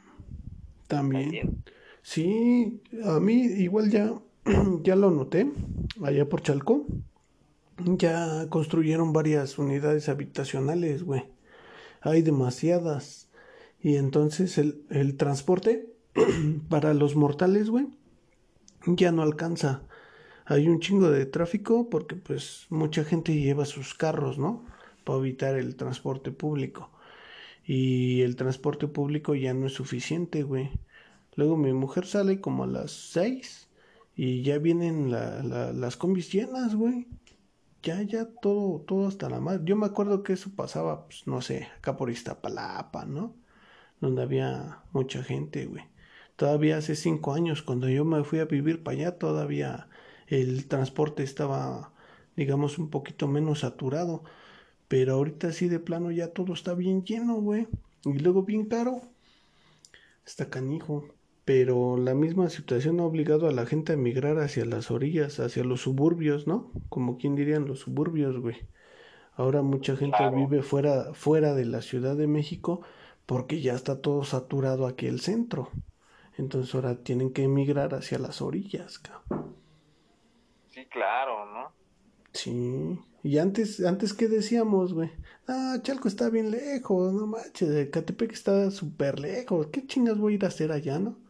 También. 0.88 1.64
Sí, 2.02 2.82
a 3.04 3.20
mí 3.20 3.42
igual 3.42 3.90
ya, 3.90 4.14
ya 4.82 4.96
lo 4.96 5.12
noté, 5.12 5.48
allá 6.04 6.26
por 6.26 6.42
Chalco. 6.42 6.86
Ya 7.86 8.48
construyeron 8.50 9.14
varias 9.14 9.58
unidades 9.60 10.10
habitacionales, 10.10 11.04
güey. 11.04 11.26
Hay 12.02 12.22
demasiadas. 12.22 13.30
Y 13.80 13.96
entonces 13.98 14.58
el, 14.58 14.84
el 14.90 15.18
transporte 15.18 15.94
para 16.70 16.94
los 16.94 17.16
mortales, 17.16 17.70
güey, 17.70 17.88
ya 18.86 19.12
no 19.12 19.22
alcanza. 19.22 19.84
Hay 20.46 20.68
un 20.68 20.80
chingo 20.80 21.12
de 21.12 21.26
tráfico 21.26 21.90
porque 21.90 22.16
pues 22.16 22.68
mucha 22.70 23.04
gente 23.04 23.36
lleva 23.40 23.66
sus 23.66 23.94
carros, 23.94 24.38
¿no? 24.40 24.66
Para 25.04 25.20
evitar 25.20 25.56
el 25.58 25.76
transporte 25.76 26.32
público. 26.32 26.92
Y 27.66 28.22
el 28.22 28.36
transporte 28.36 28.88
público 28.88 29.36
ya 29.36 29.54
no 29.54 29.68
es 29.68 29.74
suficiente, 29.74 30.44
güey. 30.44 30.72
Luego 31.36 31.58
mi 31.58 31.74
mujer 31.74 32.06
sale 32.06 32.42
como 32.42 32.64
a 32.64 32.68
las 32.68 32.92
seis 32.92 33.70
y 34.16 34.42
ya 34.44 34.58
vienen 34.58 35.12
las 35.12 35.98
combis 35.98 36.32
llenas, 36.32 36.76
güey. 36.76 37.08
Ya, 37.84 38.02
ya, 38.02 38.26
todo, 38.42 38.82
todo 38.82 39.08
hasta 39.08 39.30
la 39.30 39.40
madre. 39.40 39.62
Yo 39.66 39.76
me 39.76 39.86
acuerdo 39.86 40.24
que 40.24 40.34
eso 40.34 40.52
pasaba, 40.56 41.06
pues, 41.06 41.26
no 41.28 41.42
sé, 41.42 41.68
acá 41.78 41.96
por 41.96 42.10
Iztapalapa, 42.10 43.06
¿no? 43.06 43.36
Donde 44.02 44.24
había 44.24 44.84
mucha 44.94 45.24
gente, 45.24 45.66
güey. 45.66 45.84
Todavía 46.36 46.78
hace 46.78 46.96
cinco 46.96 47.34
años, 47.34 47.64
cuando 47.64 47.90
yo 47.90 48.06
me 48.06 48.24
fui 48.24 48.40
a 48.40 48.46
vivir 48.46 48.84
para 48.84 48.98
allá, 48.98 49.18
todavía 49.20 49.90
el 50.28 50.68
transporte 50.68 51.24
estaba, 51.24 51.94
digamos, 52.36 52.78
un 52.80 52.90
poquito 52.90 53.28
menos 53.28 53.62
saturado. 53.62 54.24
Pero 54.88 55.16
ahorita 55.16 55.52
sí 55.54 55.68
de 55.70 55.80
plano 55.80 56.12
ya 56.12 56.30
todo 56.34 56.54
está 56.54 56.74
bien 56.74 57.04
lleno, 57.04 57.36
güey. 57.36 57.68
Y 58.06 58.20
luego 58.20 58.44
bien 58.44 58.66
caro. 58.68 59.02
Está 60.26 60.50
canijo 60.50 61.17
pero 61.48 61.96
la 61.96 62.14
misma 62.14 62.50
situación 62.50 63.00
ha 63.00 63.06
obligado 63.06 63.48
a 63.48 63.54
la 63.54 63.66
gente 63.66 63.94
a 63.94 63.96
emigrar 63.96 64.38
hacia 64.38 64.66
las 64.66 64.92
orillas, 64.92 65.40
hacia 65.40 65.64
los 65.64 65.80
suburbios, 65.80 66.46
¿no? 66.46 66.74
Como 66.90 67.18
quien 67.18 67.38
dirían 67.38 67.66
los 67.66 67.80
suburbios, 67.80 68.38
güey. 68.38 68.68
Ahora 69.34 69.62
mucha 69.62 69.96
gente 69.96 70.30
vive 70.30 70.62
fuera, 70.62 71.14
fuera 71.14 71.54
de 71.54 71.64
la 71.64 71.82
Ciudad 71.82 72.18
de 72.18 72.28
México 72.28 72.82
porque 73.26 73.62
ya 73.62 73.76
está 73.76 74.02
todo 74.02 74.26
saturado 74.26 74.86
aquí 74.88 75.06
el 75.06 75.22
centro. 75.22 75.72
Entonces 76.38 76.76
ahora 76.76 77.02
tienen 77.02 77.32
que 77.32 77.44
emigrar 77.44 77.96
hacia 77.96 78.20
las 78.20 78.42
orillas, 78.42 79.00
cabrón. 79.00 79.56
Sí, 80.68 80.86
claro, 80.88 81.46
¿no? 81.46 81.72
Sí. 82.34 83.00
Y 83.24 83.38
antes, 83.38 83.86
antes 83.86 84.14
¿qué 84.14 84.28
decíamos, 84.28 84.94
güey? 84.94 85.12
Ah, 85.48 85.78
Chalco 85.82 86.10
está 86.10 86.30
bien 86.30 86.52
lejos, 86.52 87.14
no 87.14 87.26
manches, 87.26 87.90
Catepec 87.90 88.34
está 88.34 88.70
súper 88.70 89.22
lejos. 89.22 89.68
¿Qué 89.68 89.88
chingas 89.88 90.18
voy 90.18 90.34
a 90.34 90.36
ir 90.36 90.44
a 90.44 90.50
hacer 90.50 90.74
allá, 90.74 91.00
no? 91.00 91.26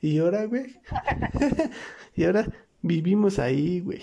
Y 0.00 0.18
ahora, 0.18 0.46
güey. 0.46 0.80
y 2.14 2.24
ahora 2.24 2.46
vivimos 2.80 3.38
ahí, 3.38 3.80
güey. 3.80 4.02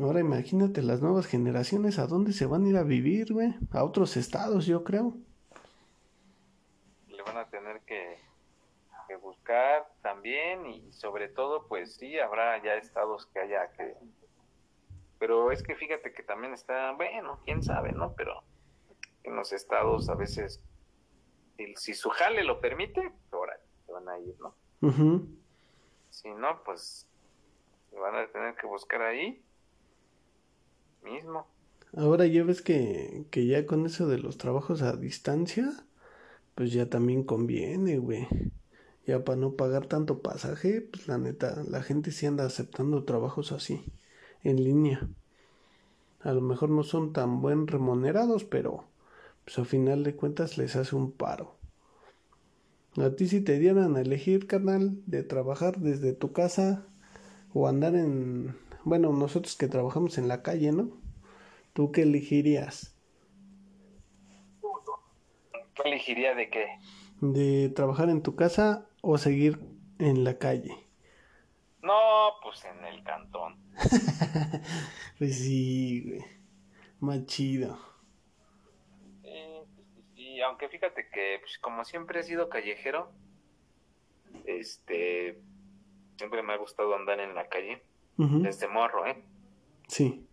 Ahora 0.00 0.20
imagínate 0.20 0.80
las 0.80 1.02
nuevas 1.02 1.26
generaciones 1.26 1.98
a 1.98 2.06
dónde 2.06 2.32
se 2.32 2.46
van 2.46 2.64
a 2.64 2.68
ir 2.70 2.76
a 2.78 2.82
vivir, 2.82 3.34
güey. 3.34 3.54
A 3.72 3.84
otros 3.84 4.16
estados, 4.16 4.64
yo 4.64 4.82
creo. 4.84 5.14
Le 7.08 7.22
van 7.22 7.36
a 7.36 7.48
tener 7.48 7.80
que, 7.82 8.16
buscar 9.20 9.86
también 10.00 10.66
y 10.66 10.90
sobre 10.90 11.28
todo, 11.28 11.68
pues 11.68 11.96
sí, 11.96 12.18
habrá 12.18 12.62
ya 12.62 12.76
estados 12.76 13.26
que 13.26 13.40
haya 13.40 13.70
que... 13.72 13.94
Pero 15.18 15.52
es 15.52 15.62
que 15.62 15.76
fíjate 15.76 16.14
que 16.14 16.22
también 16.22 16.54
está, 16.54 16.92
bueno, 16.92 17.38
quién 17.44 17.62
sabe, 17.62 17.92
¿no? 17.92 18.14
Pero 18.14 18.42
en 19.22 19.36
los 19.36 19.52
estados 19.52 20.08
a 20.08 20.14
veces 20.14 20.64
si, 21.76 21.94
su 21.94 22.10
jale 22.10 22.44
lo 22.44 22.60
permite, 22.60 23.12
van 24.02 24.14
a 24.14 24.18
ir, 24.18 24.36
¿no? 24.40 24.54
Si 26.10 26.28
no, 26.30 26.62
pues 26.64 27.06
van 27.92 28.16
a 28.16 28.26
tener 28.30 28.54
que 28.56 28.66
buscar 28.66 29.02
ahí 29.02 29.42
mismo. 31.02 31.46
Ahora 31.96 32.26
ya 32.26 32.42
ves 32.44 32.62
que, 32.62 33.26
que 33.30 33.46
ya 33.46 33.66
con 33.66 33.86
eso 33.86 34.06
de 34.06 34.18
los 34.18 34.38
trabajos 34.38 34.82
a 34.82 34.96
distancia, 34.96 35.70
pues 36.54 36.72
ya 36.72 36.88
también 36.88 37.24
conviene, 37.24 37.98
güey. 37.98 38.26
Ya 39.06 39.24
para 39.24 39.36
no 39.36 39.56
pagar 39.56 39.86
tanto 39.86 40.22
pasaje, 40.22 40.80
pues 40.80 41.08
la 41.08 41.18
neta, 41.18 41.62
la 41.68 41.82
gente 41.82 42.12
sí 42.12 42.26
anda 42.26 42.44
aceptando 42.44 43.04
trabajos 43.04 43.52
así, 43.52 43.92
en 44.42 44.62
línea. 44.62 45.08
A 46.20 46.32
lo 46.32 46.40
mejor 46.40 46.70
no 46.70 46.84
son 46.84 47.12
tan 47.12 47.40
buen 47.40 47.66
remunerados, 47.66 48.44
pero 48.44 48.84
pues 49.44 49.58
a 49.58 49.64
final 49.64 50.04
de 50.04 50.14
cuentas 50.14 50.56
les 50.56 50.76
hace 50.76 50.94
un 50.94 51.10
paro. 51.10 51.56
A 52.98 53.08
ti 53.16 53.26
si 53.26 53.40
te 53.40 53.58
dieran 53.58 53.96
a 53.96 54.02
elegir, 54.02 54.46
carnal, 54.46 55.00
de 55.06 55.22
trabajar 55.22 55.78
desde 55.78 56.12
tu 56.12 56.32
casa 56.32 56.86
o 57.54 57.66
andar 57.66 57.94
en... 57.94 58.54
Bueno, 58.84 59.12
nosotros 59.12 59.56
que 59.56 59.66
trabajamos 59.66 60.18
en 60.18 60.28
la 60.28 60.42
calle, 60.42 60.72
¿no? 60.72 60.90
¿Tú 61.72 61.90
qué 61.90 62.02
elegirías? 62.02 62.94
¿Qué 65.74 65.88
elegiría 65.88 66.34
de 66.34 66.50
qué? 66.50 66.66
De 67.22 67.70
trabajar 67.70 68.10
en 68.10 68.22
tu 68.22 68.36
casa 68.36 68.86
o 69.00 69.16
seguir 69.16 69.58
en 69.98 70.22
la 70.22 70.36
calle. 70.36 70.76
No, 71.82 71.94
pues 72.42 72.62
en 72.66 72.84
el 72.84 73.02
cantón. 73.04 73.56
pues 75.18 75.38
sí, 75.38 76.04
güey. 76.06 76.24
Más 77.00 77.24
chido 77.24 77.91
aunque 80.42 80.68
fíjate 80.68 81.08
que 81.08 81.38
pues, 81.40 81.58
como 81.58 81.84
siempre 81.84 82.20
he 82.20 82.22
sido 82.22 82.48
callejero, 82.48 83.10
este, 84.44 85.38
siempre 86.16 86.42
me 86.42 86.52
ha 86.52 86.56
gustado 86.56 86.94
andar 86.94 87.20
en 87.20 87.34
la 87.34 87.48
calle, 87.48 87.82
desde 88.16 88.68
morro, 88.68 89.06
¿eh? 89.06 89.20
Sí. 89.88 90.26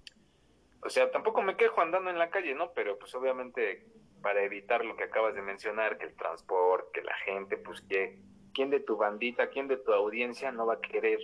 O 0.84 0.90
sea, 0.90 1.10
tampoco 1.12 1.42
me 1.42 1.58
quejo 1.58 1.82
andando 1.82 2.10
en 2.10 2.20
la 2.20 2.30
calle, 2.30 2.54
¿no? 2.54 2.72
Pero 2.74 3.00
pues 3.00 3.16
obviamente 3.16 3.86
para 4.22 4.44
evitar 4.44 4.86
lo 4.86 4.96
que 4.96 5.06
acabas 5.06 5.34
de 5.34 5.42
mencionar, 5.42 5.98
que 5.98 6.06
el 6.06 6.14
transporte, 6.14 6.90
que 6.94 7.02
la 7.02 7.16
gente, 7.26 7.58
pues 7.58 7.82
que, 7.82 8.20
¿quién 8.54 8.70
de 8.70 8.80
tu 8.80 8.98
bandita, 8.98 9.50
quién 9.50 9.68
de 9.68 9.78
tu 9.78 9.94
audiencia 9.94 10.52
no 10.52 10.66
va 10.66 10.76
a 10.76 10.82
querer 10.82 11.20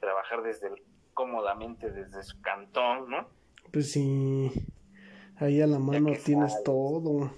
trabajar 0.00 0.42
desde 0.42 0.70
cómodamente 1.14 1.90
desde 1.90 2.22
su 2.22 2.40
cantón, 2.40 3.10
¿no? 3.10 3.28
Pues 3.72 3.92
sí, 3.92 4.52
ahí 5.36 5.60
a 5.60 5.66
la 5.66 5.78
mano 5.78 6.12
tienes 6.24 6.62
todo 6.64 7.30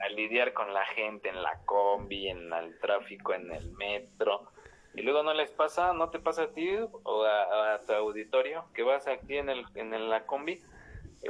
a 0.00 0.08
lidiar 0.08 0.52
con 0.52 0.72
la 0.72 0.84
gente 0.86 1.28
en 1.28 1.42
la 1.42 1.58
combi, 1.64 2.28
en 2.28 2.52
el 2.52 2.78
tráfico, 2.78 3.34
en 3.34 3.50
el 3.52 3.72
metro. 3.72 4.50
Y 4.94 5.02
luego 5.02 5.22
no 5.22 5.34
les 5.34 5.50
pasa, 5.50 5.92
no 5.92 6.10
te 6.10 6.18
pasa 6.18 6.44
a 6.44 6.52
ti 6.52 6.70
o 7.02 7.24
a, 7.24 7.80
tu 7.86 7.92
auditorio 7.92 8.64
que 8.74 8.82
vas 8.82 9.06
aquí 9.08 9.36
en, 9.36 9.50
el, 9.50 9.64
en 9.74 10.08
la 10.08 10.24
combi 10.24 10.62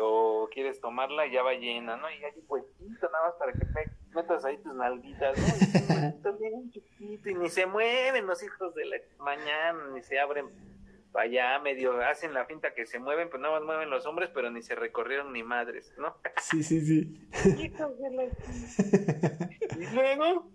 o 0.00 0.48
quieres 0.52 0.80
tomarla 0.80 1.26
y 1.26 1.32
ya 1.32 1.42
va 1.42 1.54
llena, 1.54 1.96
¿no? 1.96 2.10
Y 2.10 2.22
hay 2.24 2.32
pues 2.46 2.64
nada 2.80 3.26
más 3.26 3.34
para 3.34 3.52
que 3.52 3.66
metas 4.14 4.44
ahí 4.44 4.58
tus 4.58 4.74
nalguitas, 4.74 5.38
¿no? 5.38 6.30
Y, 6.30 6.38
bien 6.40 6.70
chiquito, 6.70 7.30
y 7.30 7.34
ni 7.34 7.48
se 7.48 7.66
mueven 7.66 8.26
los 8.26 8.42
hijos 8.42 8.74
de 8.74 8.84
la 8.84 8.96
mañana, 9.18 9.78
ni 9.92 10.02
se 10.02 10.18
abren 10.18 10.48
allá 11.18 11.58
medio 11.58 12.00
hacen 12.02 12.34
la 12.34 12.44
finta 12.46 12.74
que 12.74 12.86
se 12.86 12.98
mueven, 12.98 13.30
pues 13.30 13.40
nada 13.40 13.58
más 13.58 13.64
mueven 13.64 13.90
los 13.90 14.06
hombres, 14.06 14.30
pero 14.32 14.50
ni 14.50 14.62
se 14.62 14.74
recorrieron 14.74 15.32
ni 15.32 15.42
madres, 15.42 15.92
¿no? 15.98 16.16
Sí, 16.42 16.62
sí, 16.62 16.80
sí. 16.80 17.28
y 19.78 19.94
luego, 19.94 20.50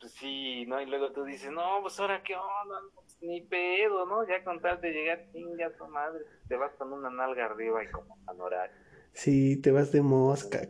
pues 0.00 0.12
sí, 0.12 0.66
¿no? 0.66 0.80
Y 0.80 0.86
luego 0.86 1.12
tú 1.12 1.24
dices, 1.24 1.50
no, 1.50 1.80
pues 1.82 1.98
ahora 2.00 2.22
qué 2.22 2.34
onda, 2.34 2.80
pues, 2.94 3.18
ni 3.20 3.40
pedo, 3.42 4.06
¿no? 4.06 4.26
Ya 4.26 4.42
con 4.44 4.60
tal 4.60 4.80
de 4.80 4.92
llegar, 4.92 5.26
chinga 5.32 5.70
tu 5.76 5.86
madre, 5.86 6.24
te 6.48 6.56
vas 6.56 6.72
con 6.74 6.92
una 6.92 7.10
nalga 7.10 7.46
arriba 7.46 7.82
y 7.82 7.88
como 7.88 8.16
panorar. 8.24 8.70
Sí, 9.12 9.60
te 9.60 9.70
vas 9.70 9.92
de 9.92 10.02
mosca. 10.02 10.60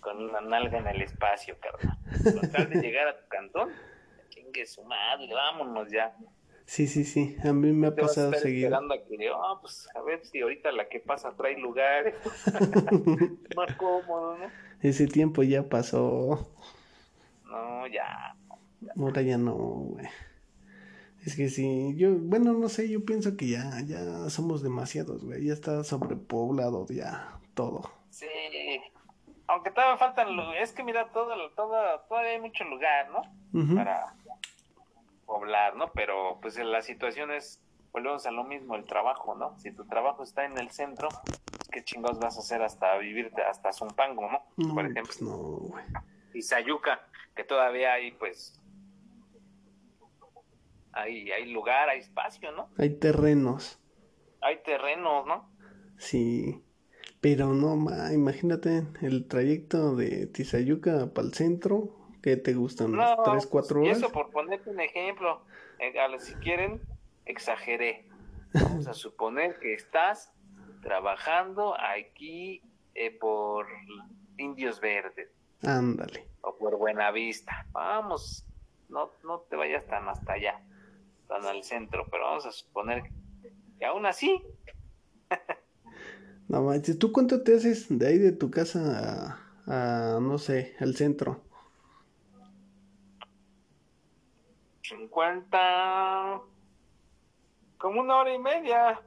Con 0.00 0.24
una, 0.24 0.40
nalga, 0.40 0.78
en 0.78 0.88
el 0.88 1.02
espacio, 1.02 1.56
carnal. 1.60 1.98
Con 2.40 2.50
tal 2.50 2.70
de 2.70 2.80
llegar 2.80 3.08
a 3.08 3.20
tu 3.20 3.28
cantón, 3.28 3.70
chingue 4.28 4.64
su 4.64 4.82
madre, 4.84 5.28
vámonos 5.32 5.90
ya. 5.90 6.16
Sí, 6.68 6.86
sí, 6.86 7.04
sí, 7.04 7.34
a 7.42 7.54
mí 7.54 7.72
me 7.72 7.86
ha 7.86 7.96
pasado 7.96 8.30
seguido. 8.34 8.68
Esperando 8.68 8.92
a 8.92 8.98
que, 8.98 9.30
oh, 9.30 9.58
pues 9.62 9.88
a 9.94 10.02
ver 10.02 10.22
si 10.26 10.42
ahorita 10.42 10.70
la 10.70 10.86
que 10.90 11.00
pasa 11.00 11.34
trae 11.34 11.58
lugar. 11.58 12.12
Más 13.56 13.74
cómodo, 13.76 14.36
¿no? 14.36 14.50
Ese 14.82 15.06
tiempo 15.06 15.42
ya 15.42 15.66
pasó. 15.66 16.52
No, 17.44 17.86
ya. 17.86 18.36
Ahora 18.98 19.22
ya 19.22 19.38
no, 19.38 19.54
güey. 19.54 20.06
Es 21.24 21.36
que 21.36 21.48
sí, 21.48 21.94
yo, 21.96 22.10
bueno, 22.18 22.52
no 22.52 22.68
sé, 22.68 22.86
yo 22.90 23.02
pienso 23.02 23.34
que 23.34 23.48
ya, 23.48 23.80
ya 23.86 24.28
somos 24.28 24.62
demasiados, 24.62 25.24
güey. 25.24 25.46
Ya 25.46 25.54
está 25.54 25.82
sobrepoblado 25.84 26.84
ya 26.90 27.40
todo. 27.54 27.90
Sí, 28.10 28.26
aunque 29.46 29.70
todavía 29.70 29.96
faltan, 29.96 30.38
es 30.60 30.72
que 30.72 30.84
mira, 30.84 31.08
todo, 31.12 31.34
todo, 31.56 32.00
todavía 32.10 32.32
hay 32.32 32.40
mucho 32.42 32.64
lugar, 32.64 33.08
¿no? 33.10 33.74
Para 33.74 34.14
poblar, 35.28 35.76
¿no? 35.76 35.92
Pero 35.92 36.38
pues 36.40 36.58
la 36.58 36.80
situación 36.82 37.30
es, 37.30 37.62
volvemos 37.92 38.26
a 38.26 38.30
lo 38.30 38.44
mismo, 38.44 38.74
el 38.74 38.86
trabajo, 38.86 39.36
¿no? 39.36 39.56
Si 39.60 39.70
tu 39.70 39.86
trabajo 39.86 40.22
está 40.24 40.46
en 40.46 40.58
el 40.58 40.70
centro, 40.70 41.08
pues, 41.24 41.68
¿qué 41.70 41.84
chingados 41.84 42.18
vas 42.18 42.36
a 42.38 42.40
hacer 42.40 42.62
hasta 42.62 42.96
vivirte, 42.96 43.42
hasta 43.42 43.72
Zumpango, 43.72 44.28
¿no? 44.32 44.42
no 44.56 44.74
Por 44.74 44.86
ejemplo. 44.86 45.04
Pues 45.04 45.22
no, 45.22 45.36
güey. 45.36 45.84
Y 46.32 46.42
Sayuca, 46.42 47.06
que 47.36 47.44
todavía 47.44 47.92
hay, 47.92 48.12
pues, 48.12 48.58
hay, 50.92 51.30
hay 51.30 51.52
lugar, 51.52 51.90
hay 51.90 52.00
espacio, 52.00 52.50
¿no? 52.52 52.70
Hay 52.78 52.98
terrenos. 52.98 53.78
Hay 54.40 54.62
terrenos, 54.62 55.26
¿no? 55.26 55.50
Sí. 55.98 56.64
Pero 57.20 57.52
no, 57.52 57.76
ma, 57.76 58.12
imagínate 58.12 58.86
el 59.02 59.26
trayecto 59.26 59.94
de 59.94 60.26
Tizayuca 60.26 61.12
para 61.12 61.26
el 61.26 61.34
centro, 61.34 61.97
¿Qué 62.22 62.36
te 62.36 62.54
gustan? 62.54 62.92
No, 62.92 63.22
¿Tres, 63.24 63.46
cuatro 63.46 63.82
horas? 63.82 63.98
eso 63.98 64.10
por 64.10 64.30
ponerte 64.30 64.70
un 64.70 64.80
ejemplo. 64.80 65.42
Eh, 65.78 65.92
si 66.18 66.34
quieren, 66.34 66.80
exageré. 67.24 68.06
Vamos 68.52 68.88
a 68.88 68.94
suponer 68.94 69.58
que 69.60 69.74
estás 69.74 70.32
trabajando 70.82 71.74
aquí 71.78 72.62
eh, 72.94 73.16
por 73.18 73.66
Indios 74.36 74.80
Verdes. 74.80 75.30
Ándale. 75.62 76.28
O 76.40 76.56
por 76.56 76.76
Buenavista. 76.76 77.66
Vamos, 77.72 78.44
no, 78.88 79.12
no 79.24 79.40
te 79.40 79.56
vayas 79.56 79.86
tan 79.86 80.08
hasta 80.08 80.32
allá, 80.32 80.60
tan 81.28 81.44
al 81.44 81.62
centro, 81.62 82.06
pero 82.10 82.24
vamos 82.24 82.46
a 82.46 82.52
suponer 82.52 83.02
que 83.78 83.84
aún 83.84 84.06
así. 84.06 84.42
no 86.48 86.62
manches, 86.62 86.98
¿tú 86.98 87.12
cuánto 87.12 87.42
te 87.42 87.56
haces 87.56 87.86
de 87.88 88.06
ahí 88.06 88.18
de 88.18 88.32
tu 88.32 88.50
casa 88.50 89.38
a 89.66 90.18
no 90.20 90.38
sé, 90.38 90.74
al 90.80 90.96
centro? 90.96 91.47
50, 94.88 96.40
como 97.78 98.00
una 98.00 98.16
hora 98.16 98.34
y 98.34 98.38
media. 98.38 99.00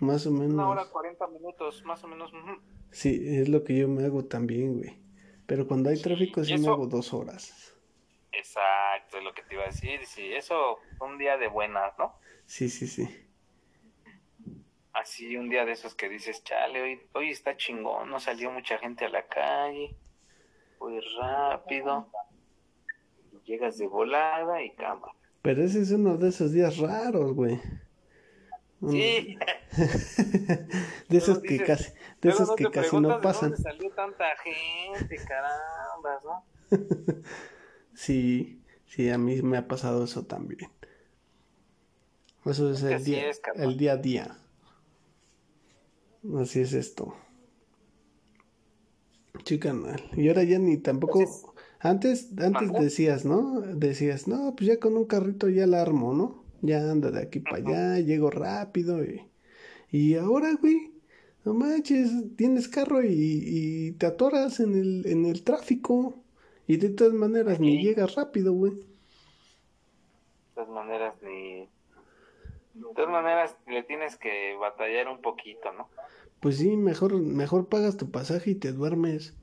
más 0.00 0.26
o 0.26 0.30
menos. 0.30 0.54
Una 0.54 0.68
hora 0.68 0.84
40 0.90 1.26
minutos, 1.28 1.82
más 1.84 2.02
o 2.04 2.08
menos. 2.08 2.32
Sí, 2.90 3.22
es 3.26 3.48
lo 3.48 3.64
que 3.64 3.78
yo 3.78 3.88
me 3.88 4.04
hago 4.04 4.24
también, 4.24 4.78
güey. 4.78 5.00
Pero 5.46 5.66
cuando 5.66 5.90
hay 5.90 6.00
tráfico 6.00 6.44
sí 6.44 6.56
me 6.58 6.68
hago 6.68 6.86
dos 6.86 7.12
horas. 7.12 7.74
Exacto, 8.32 9.18
es 9.18 9.24
lo 9.24 9.34
que 9.34 9.42
te 9.42 9.54
iba 9.54 9.64
a 9.64 9.66
decir. 9.66 10.04
Sí, 10.06 10.32
eso 10.32 10.78
un 11.00 11.18
día 11.18 11.36
de 11.36 11.48
buenas, 11.48 11.92
¿no? 11.98 12.14
Sí, 12.46 12.68
sí, 12.68 12.86
sí. 12.86 13.08
Así 14.92 15.36
un 15.36 15.48
día 15.48 15.64
de 15.64 15.72
esos 15.72 15.94
que 15.94 16.08
dices, 16.08 16.44
chale, 16.44 16.82
hoy, 16.82 17.00
hoy 17.14 17.30
está 17.30 17.56
chingón, 17.56 18.10
no 18.10 18.20
salió 18.20 18.50
mucha 18.50 18.76
gente 18.78 19.06
a 19.06 19.08
la 19.08 19.26
calle, 19.26 19.96
muy 20.78 21.00
rápido 21.18 22.10
llegas 23.44 23.78
de 23.78 23.86
volada 23.86 24.62
y 24.62 24.70
cama. 24.74 25.08
Pero 25.42 25.62
ese 25.62 25.82
es 25.82 25.90
uno 25.90 26.16
de 26.16 26.28
esos 26.28 26.52
días 26.52 26.78
raros, 26.78 27.34
güey. 27.34 27.60
Sí. 28.88 29.38
de 31.08 31.18
esos 31.18 31.38
que 31.40 31.62
casi, 31.62 31.92
de 32.20 32.30
esos 32.30 32.54
que 32.54 32.70
casi 32.70 32.98
no 32.98 33.20
pasan. 33.20 33.50
De 33.50 33.56
dónde 33.56 33.70
salió 33.70 33.90
tanta 33.90 34.24
gente, 34.42 35.16
caramba, 35.16 36.20
¿no? 36.24 36.44
sí, 37.94 38.62
sí, 38.86 39.10
a 39.10 39.18
mí 39.18 39.40
me 39.42 39.58
ha 39.58 39.68
pasado 39.68 40.04
eso 40.04 40.26
también. 40.26 40.70
Eso 42.44 42.72
es, 42.72 42.82
el 42.82 43.04
día, 43.04 43.30
el 43.54 43.76
día 43.76 43.92
a 43.92 43.96
día. 43.96 44.38
Así 46.40 46.60
es 46.60 46.72
esto. 46.72 47.14
Chica, 49.44 49.74
y 50.14 50.28
ahora 50.28 50.42
ya 50.44 50.58
ni 50.58 50.76
tampoco 50.76 51.51
antes, 51.82 52.30
antes 52.38 52.72
decías, 52.72 53.24
¿no? 53.24 53.60
Decías, 53.60 54.28
no, 54.28 54.54
pues 54.54 54.68
ya 54.68 54.78
con 54.78 54.96
un 54.96 55.04
carrito 55.04 55.48
ya 55.48 55.66
la 55.66 55.82
armo, 55.82 56.14
¿no? 56.14 56.44
Ya 56.60 56.78
anda 56.78 57.10
de 57.10 57.22
aquí 57.22 57.40
para 57.40 57.56
allá, 57.56 57.98
llego 57.98 58.30
rápido. 58.30 59.02
Y, 59.02 59.28
y 59.90 60.14
ahora, 60.14 60.54
güey, 60.60 60.92
no 61.44 61.54
manches, 61.54 62.10
tienes 62.36 62.68
carro 62.68 63.02
y, 63.02 63.08
y, 63.10 63.92
te 63.92 64.06
atoras 64.06 64.60
en 64.60 64.74
el, 64.74 65.06
en 65.06 65.24
el 65.24 65.42
tráfico. 65.42 66.14
Y 66.68 66.76
de 66.76 66.90
todas 66.90 67.14
maneras 67.14 67.58
ni 67.58 67.82
llegas 67.82 68.14
rápido, 68.14 68.52
güey. 68.52 68.74
De 68.74 68.84
todas 70.54 70.68
maneras 70.68 71.14
ni... 71.22 71.68
De 72.74 72.94
todas 72.94 73.10
maneras 73.10 73.56
le 73.66 73.82
tienes 73.82 74.16
que 74.16 74.54
batallar 74.54 75.08
un 75.08 75.20
poquito, 75.20 75.72
¿no? 75.72 75.88
Pues 76.38 76.58
sí, 76.58 76.76
mejor, 76.76 77.20
mejor 77.20 77.68
pagas 77.68 77.96
tu 77.96 78.10
pasaje 78.10 78.52
y 78.52 78.54
te 78.54 78.72
duermes 78.72 79.34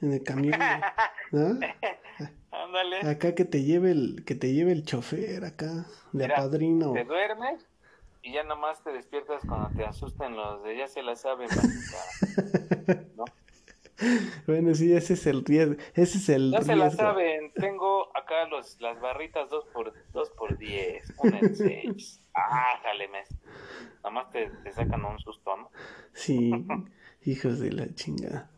en 0.00 0.14
el 0.14 0.22
camión. 0.22 0.58
¿no? 1.32 1.58
Ándale. 2.50 3.00
Acá 3.08 3.34
que 3.34 3.44
te 3.44 3.62
lleve 3.62 3.90
el, 3.90 4.24
que 4.24 4.34
te 4.34 4.52
lleve 4.52 4.72
el 4.72 4.84
chofer 4.84 5.44
acá, 5.44 5.86
de 6.12 6.28
padrino. 6.28 6.92
Te 6.92 7.04
duermes 7.04 7.66
y 8.22 8.32
ya 8.32 8.42
nomás 8.42 8.82
te 8.82 8.92
despiertas 8.92 9.42
cuando 9.46 9.70
te 9.76 9.84
asusten 9.84 10.36
los 10.36 10.62
de 10.64 10.76
ya 10.76 10.88
se 10.88 11.02
la 11.02 11.14
saben, 11.16 11.48
¿no? 13.16 13.24
Bueno, 14.46 14.74
sí, 14.74 14.92
ese 14.92 15.14
es 15.14 15.26
el 15.26 15.44
riesgo. 15.44 15.74
Ese 15.94 16.18
es 16.18 16.28
el 16.28 16.52
ya 16.52 16.62
se 16.62 16.76
la 16.76 16.90
saben. 16.90 17.52
Tengo 17.54 18.16
acá 18.16 18.46
los, 18.46 18.80
las 18.80 19.00
barritas 19.00 19.50
2 19.50 19.64
por, 19.72 19.92
dos 20.12 20.30
por 20.30 20.56
10, 20.56 21.14
una 21.18 21.38
en 21.40 21.56
6. 21.56 22.20
Ah, 22.34 22.78
jale, 22.82 23.08
mes. 23.08 23.28
Nomás 24.04 24.30
te, 24.30 24.50
te 24.62 24.70
sacan 24.72 25.04
un 25.04 25.18
susto, 25.18 25.56
¿no? 25.56 25.70
Sí, 26.12 26.52
hijos 27.24 27.58
de 27.58 27.72
la 27.72 27.92
chingada. 27.94 28.50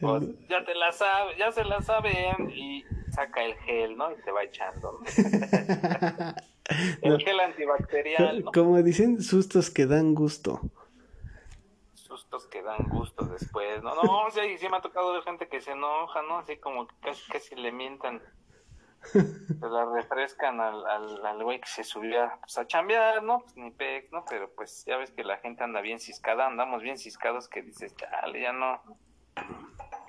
Pues, 0.00 0.48
ya 0.48 0.64
te 0.64 0.74
la 0.74 0.92
sabe, 0.92 1.36
ya 1.36 1.52
se 1.52 1.64
la 1.64 1.82
saben 1.82 2.50
y 2.50 2.84
saca 3.10 3.44
el 3.44 3.54
gel, 3.58 3.96
¿no? 3.96 4.10
Y 4.12 4.16
se 4.22 4.30
va 4.30 4.42
echando. 4.44 5.00
el 7.02 7.18
gel 7.18 7.40
antibacterial, 7.40 8.44
¿no? 8.44 8.52
Como 8.52 8.82
dicen, 8.82 9.22
sustos 9.22 9.70
que 9.70 9.86
dan 9.86 10.14
gusto. 10.14 10.60
Sustos 11.94 12.46
que 12.46 12.62
dan 12.62 12.88
gusto 12.88 13.26
después, 13.26 13.82
¿no? 13.82 13.94
No, 13.94 14.30
sí, 14.32 14.56
sí 14.58 14.68
me 14.68 14.78
ha 14.78 14.80
tocado 14.80 15.12
ver 15.12 15.22
gente 15.22 15.48
que 15.48 15.60
se 15.60 15.72
enoja, 15.72 16.22
¿no? 16.22 16.38
Así 16.38 16.56
como 16.56 16.86
que 16.86 16.94
casi, 17.02 17.30
casi 17.30 17.54
le 17.56 17.70
mientan. 17.70 18.22
Se 19.02 19.66
la 19.66 19.86
refrescan 19.86 20.60
al, 20.60 20.86
al, 20.86 21.24
al 21.24 21.42
güey 21.42 21.58
que 21.58 21.68
se 21.68 21.84
subió 21.84 22.30
pues, 22.40 22.58
a 22.58 22.66
chambear, 22.66 23.22
¿no? 23.22 23.40
Pues 23.40 23.56
ni 23.56 23.70
pec, 23.70 24.12
¿no? 24.12 24.24
Pero 24.28 24.50
pues 24.54 24.84
ya 24.86 24.98
ves 24.98 25.10
que 25.10 25.24
la 25.24 25.38
gente 25.38 25.64
anda 25.64 25.80
bien 25.80 26.00
ciscada, 26.00 26.46
andamos 26.46 26.82
bien 26.82 26.98
ciscados 26.98 27.48
que 27.48 27.62
dices, 27.62 27.94
chale, 27.96 28.42
ya 28.42 28.52
no 28.52 28.82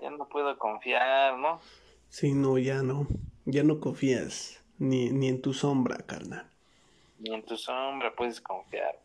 ya 0.02 0.10
no 0.10 0.28
puedo 0.28 0.58
confiar, 0.58 1.38
¿no? 1.38 1.60
Sí, 2.10 2.34
no, 2.34 2.58
ya 2.58 2.84
no. 2.84 3.08
Ya 3.46 3.64
no 3.64 3.80
confías 3.80 4.62
ni, 4.78 5.10
ni 5.10 5.28
en 5.28 5.42
tu 5.42 5.54
sombra, 5.54 5.98
carnal. 6.06 6.48
Ni 7.20 7.34
en 7.34 7.44
tu 7.44 7.58
sombra 7.58 8.14
puedes 8.16 8.42
confiar. 8.42 9.00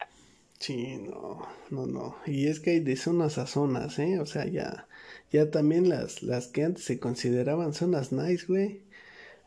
Sí, 0.58 0.96
no, 0.96 1.46
no, 1.70 1.86
no. 1.86 2.16
Y 2.24 2.48
es 2.48 2.60
que 2.60 2.70
hay 2.70 2.80
de 2.80 2.96
zonas 2.96 3.38
a 3.38 3.46
zonas, 3.46 3.98
¿eh? 3.98 4.18
O 4.20 4.26
sea, 4.26 4.46
ya, 4.46 4.88
ya 5.30 5.50
también 5.50 5.88
las, 5.88 6.22
las 6.22 6.48
que 6.48 6.64
antes 6.64 6.84
se 6.84 6.98
consideraban 6.98 7.74
zonas 7.74 8.12
nice, 8.12 8.46
güey. 8.46 8.82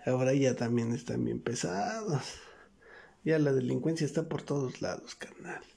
Ahora 0.06 0.34
ya 0.34 0.56
también 0.56 0.94
están 0.94 1.26
bien 1.26 1.42
pesadas. 1.42 2.40
Ya 3.24 3.40
la 3.40 3.52
delincuencia 3.52 4.06
está 4.06 4.30
por 4.30 4.44
todos 4.44 4.82
lados, 4.82 5.16
carnal. 5.16 5.64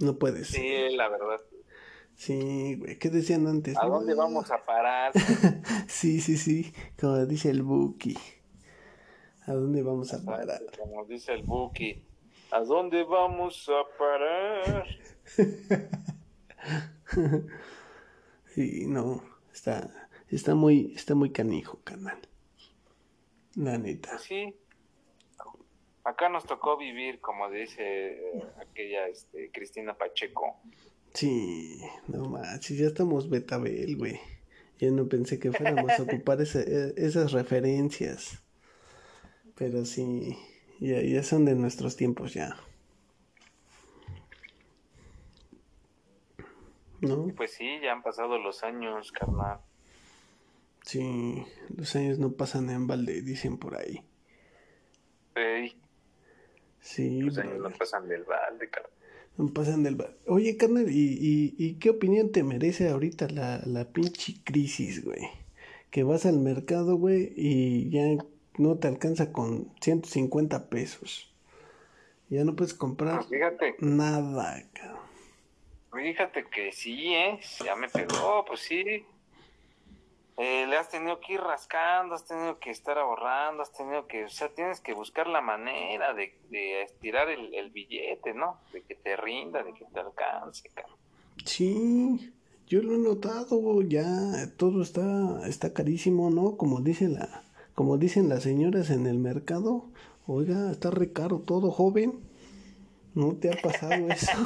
No 0.00 0.16
puedes. 0.16 0.48
Sí, 0.48 0.90
la 0.90 1.08
verdad. 1.08 1.40
Sí, 2.18 2.74
güey, 2.74 2.98
¿qué 2.98 3.10
decían 3.10 3.46
antes? 3.46 3.78
¿A 3.78 3.86
dónde 3.86 4.12
vamos 4.12 4.50
a 4.50 4.64
parar? 4.64 5.12
sí, 5.86 6.20
sí, 6.20 6.36
sí, 6.36 6.72
como 7.00 7.24
dice 7.26 7.48
el 7.48 7.62
Buki. 7.62 8.18
¿A 9.46 9.52
dónde 9.52 9.84
vamos 9.84 10.12
a 10.12 10.24
parar? 10.24 10.60
Como 10.76 11.04
dice 11.04 11.32
el 11.32 11.44
Buki, 11.44 12.02
¿a 12.50 12.58
dónde 12.62 13.04
vamos 13.04 13.68
a 13.68 13.84
parar? 13.96 14.84
sí, 18.46 18.86
no, 18.88 19.22
está, 19.52 20.08
está 20.28 20.56
muy, 20.56 20.92
está 20.96 21.14
muy 21.14 21.30
canijo, 21.30 21.78
canal. 21.84 22.18
La 23.54 23.78
neta. 23.78 24.10
Pues 24.10 24.22
sí. 24.22 24.56
Acá 26.02 26.28
nos 26.28 26.46
tocó 26.46 26.76
vivir, 26.76 27.20
como 27.20 27.48
dice 27.48 28.34
eh, 28.34 28.42
aquella 28.60 29.06
este, 29.06 29.52
Cristina 29.52 29.94
Pacheco. 29.94 30.60
Sí, 31.18 31.80
no 32.06 32.26
más, 32.26 32.68
ya 32.68 32.86
estamos 32.86 33.28
betabel, 33.28 33.96
güey. 33.96 34.20
Yo 34.78 34.92
no 34.92 35.08
pensé 35.08 35.40
que 35.40 35.50
fuéramos 35.50 35.90
a 35.98 36.04
ocupar 36.04 36.40
e, 36.40 36.94
esas 36.96 37.32
referencias. 37.32 38.40
Pero 39.56 39.84
sí, 39.84 40.38
ya, 40.78 41.02
ya 41.02 41.24
son 41.24 41.44
de 41.44 41.56
nuestros 41.56 41.96
tiempos 41.96 42.34
ya. 42.34 42.56
¿No? 47.00 47.26
Pues 47.36 47.52
sí, 47.52 47.80
ya 47.82 47.94
han 47.94 48.04
pasado 48.04 48.38
los 48.38 48.62
años, 48.62 49.10
carnal. 49.10 49.58
Sí, 50.82 51.44
los 51.76 51.96
años 51.96 52.20
no 52.20 52.30
pasan 52.30 52.70
en 52.70 52.86
balde, 52.86 53.22
dicen 53.22 53.58
por 53.58 53.76
ahí. 53.76 54.04
Sí. 56.78 57.22
Los 57.22 57.38
años 57.38 57.58
no 57.58 57.70
pasan 57.70 58.06
del 58.06 58.22
balde, 58.22 58.70
carnal. 58.70 58.97
Pasan 59.46 59.84
del 59.84 59.94
balde. 59.94 60.16
Oye, 60.26 60.56
carnal, 60.56 60.90
¿y, 60.90 61.16
y, 61.20 61.54
y 61.56 61.74
qué 61.74 61.90
opinión 61.90 62.32
te 62.32 62.42
merece 62.42 62.88
ahorita 62.88 63.28
la, 63.28 63.62
la 63.64 63.84
pinche 63.84 64.34
crisis, 64.42 65.04
güey? 65.04 65.28
Que 65.90 66.02
vas 66.02 66.26
al 66.26 66.40
mercado, 66.40 66.96
güey, 66.96 67.32
y 67.36 67.88
ya 67.90 68.02
no 68.58 68.78
te 68.78 68.88
alcanza 68.88 69.32
con 69.32 69.72
150 69.80 70.68
pesos. 70.68 71.32
Ya 72.28 72.44
no 72.44 72.56
puedes 72.56 72.74
comprar 72.74 73.24
fíjate, 73.24 73.76
nada, 73.78 74.64
cabrón. 74.72 74.98
Fíjate 75.94 76.44
que 76.44 76.72
sí, 76.72 77.14
¿eh? 77.14 77.40
Ya 77.64 77.74
me 77.76 77.88
pegó, 77.88 78.44
pues 78.44 78.60
sí. 78.60 79.04
Eh, 80.40 80.66
le 80.68 80.76
has 80.76 80.88
tenido 80.88 81.18
que 81.18 81.32
ir 81.32 81.40
rascando, 81.40 82.14
has 82.14 82.24
tenido 82.24 82.60
que 82.60 82.70
estar 82.70 82.96
ahorrando, 82.96 83.60
has 83.60 83.72
tenido 83.72 84.06
que, 84.06 84.24
o 84.24 84.28
sea, 84.28 84.48
tienes 84.48 84.80
que 84.80 84.94
buscar 84.94 85.26
la 85.26 85.40
manera 85.40 86.14
de, 86.14 86.32
estirar 86.82 87.28
el, 87.28 87.70
billete, 87.70 88.34
¿no? 88.34 88.60
De 88.72 88.82
que 88.82 88.94
te 88.94 89.16
rinda, 89.16 89.64
de 89.64 89.74
que 89.74 89.84
te 89.84 89.98
alcance, 89.98 90.70
cabrón. 90.72 90.96
Sí, 91.44 92.32
yo 92.68 92.82
lo 92.82 92.94
he 92.94 92.98
notado, 92.98 93.82
ya 93.82 94.06
todo 94.56 94.82
está, 94.82 95.44
está 95.48 95.72
carísimo, 95.72 96.30
¿no? 96.30 96.56
Como 96.56 96.82
dice 96.82 97.08
la, 97.08 97.42
como 97.74 97.98
dicen 97.98 98.28
las 98.28 98.44
señoras 98.44 98.90
en 98.90 99.08
el 99.08 99.18
mercado, 99.18 99.86
oiga, 100.28 100.70
está 100.70 100.92
re 100.92 101.12
caro 101.12 101.40
todo, 101.40 101.72
joven. 101.72 102.20
¿No 103.12 103.34
te 103.34 103.50
ha 103.50 103.60
pasado 103.60 104.08
eso? 104.12 104.38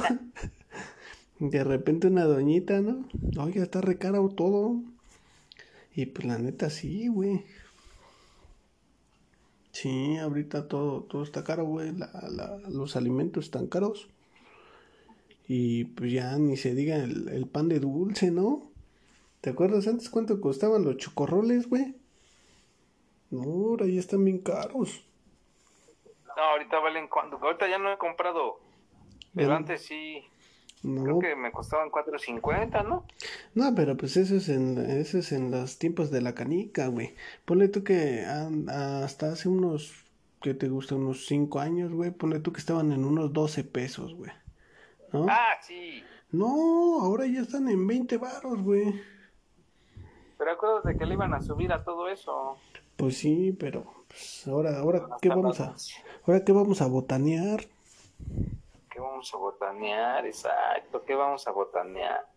de 1.37 1.63
repente 1.63 2.07
una 2.07 2.25
doñita, 2.25 2.81
¿no? 2.81 3.05
Oiga, 3.39 3.61
está 3.61 3.79
re 3.81 3.99
caro 3.99 4.29
todo. 4.29 4.81
Y 5.95 6.07
pues 6.07 6.27
la 6.27 6.37
neta 6.37 6.69
sí, 6.69 7.07
güey. 7.07 7.45
Sí, 9.71 10.17
ahorita 10.17 10.67
todo, 10.67 11.03
todo 11.03 11.23
está 11.23 11.43
caro, 11.43 11.65
güey. 11.65 11.93
los 12.69 12.95
alimentos 12.95 13.45
están 13.45 13.67
caros. 13.67 14.07
Y 15.47 15.85
pues 15.85 16.11
ya 16.11 16.37
ni 16.37 16.57
se 16.57 16.73
diga 16.73 16.97
el, 16.97 17.27
el 17.29 17.47
pan 17.47 17.69
de 17.69 17.79
dulce, 17.79 18.31
¿no? 18.31 18.71
¿Te 19.41 19.49
acuerdas 19.49 19.87
antes 19.87 20.09
cuánto 20.09 20.39
costaban 20.39 20.85
los 20.85 20.97
chocorroles, 20.97 21.67
güey? 21.67 21.95
No, 23.29 23.41
ahora 23.41 23.87
ya 23.87 23.99
están 23.99 24.23
bien 24.23 24.37
caros. 24.37 25.03
No, 26.37 26.43
ahorita 26.43 26.79
valen 26.79 27.07
cuando. 27.07 27.37
Ahorita 27.37 27.67
ya 27.67 27.77
no 27.77 27.91
he 27.91 27.97
comprado. 27.97 28.59
Pero 29.35 29.53
antes 29.53 29.83
sí. 29.83 30.23
Creo 30.83 31.19
que 31.19 31.35
me 31.35 31.51
costaban 31.51 31.89
4.50, 31.89 32.85
¿no? 32.85 33.05
No, 33.55 33.73
pero 33.73 33.95
pues 33.95 34.17
eso 34.17 34.35
es 34.35 34.49
en 34.49 34.77
eso 34.77 35.17
es 35.17 35.31
en 35.31 35.49
los 35.49 35.79
tiempos 35.79 36.11
de 36.11 36.21
la 36.21 36.35
canica, 36.35 36.87
güey. 36.87 37.15
Ponle 37.45 37.69
tú 37.69 37.85
que 37.85 38.25
hasta 38.25 39.31
hace 39.31 39.47
unos 39.47 39.93
que 40.41 40.53
te 40.53 40.67
gusta 40.67 40.95
unos 40.95 41.25
5 41.25 41.59
años, 41.61 41.93
güey, 41.93 42.11
ponle 42.11 42.41
tú 42.41 42.51
que 42.51 42.59
estaban 42.59 42.91
en 42.91 43.05
unos 43.05 43.31
12 43.31 43.63
pesos, 43.63 44.13
güey. 44.13 44.31
¿No? 45.13 45.25
Ah, 45.29 45.53
sí. 45.61 46.03
No, 46.31 46.99
ahora 46.99 47.27
ya 47.27 47.41
están 47.41 47.69
en 47.69 47.87
20 47.87 48.17
baros, 48.17 48.61
güey. 48.61 48.93
Pero 50.37 50.51
acuérdate 50.51 50.97
que 50.97 51.05
le 51.05 51.13
iban 51.13 51.33
a 51.33 51.41
subir 51.41 51.71
a 51.71 51.85
todo 51.85 52.09
eso. 52.09 52.57
Pues 52.97 53.17
sí, 53.17 53.55
pero 53.57 53.85
pues 54.09 54.45
ahora, 54.47 54.79
ahora 54.79 55.07
qué 55.21 55.29
vamos 55.29 55.61
a, 55.61 55.75
ahora 56.27 56.43
qué 56.43 56.51
vamos 56.51 56.81
a 56.81 56.87
botanear. 56.87 57.61
¿Qué 58.93 58.99
vamos 58.99 59.33
a 59.33 59.37
botanear? 59.37 60.23
Exacto, 60.27 61.03
¿qué 61.03 61.15
vamos 61.15 61.47
a 61.47 61.51
botanear? 61.51 62.27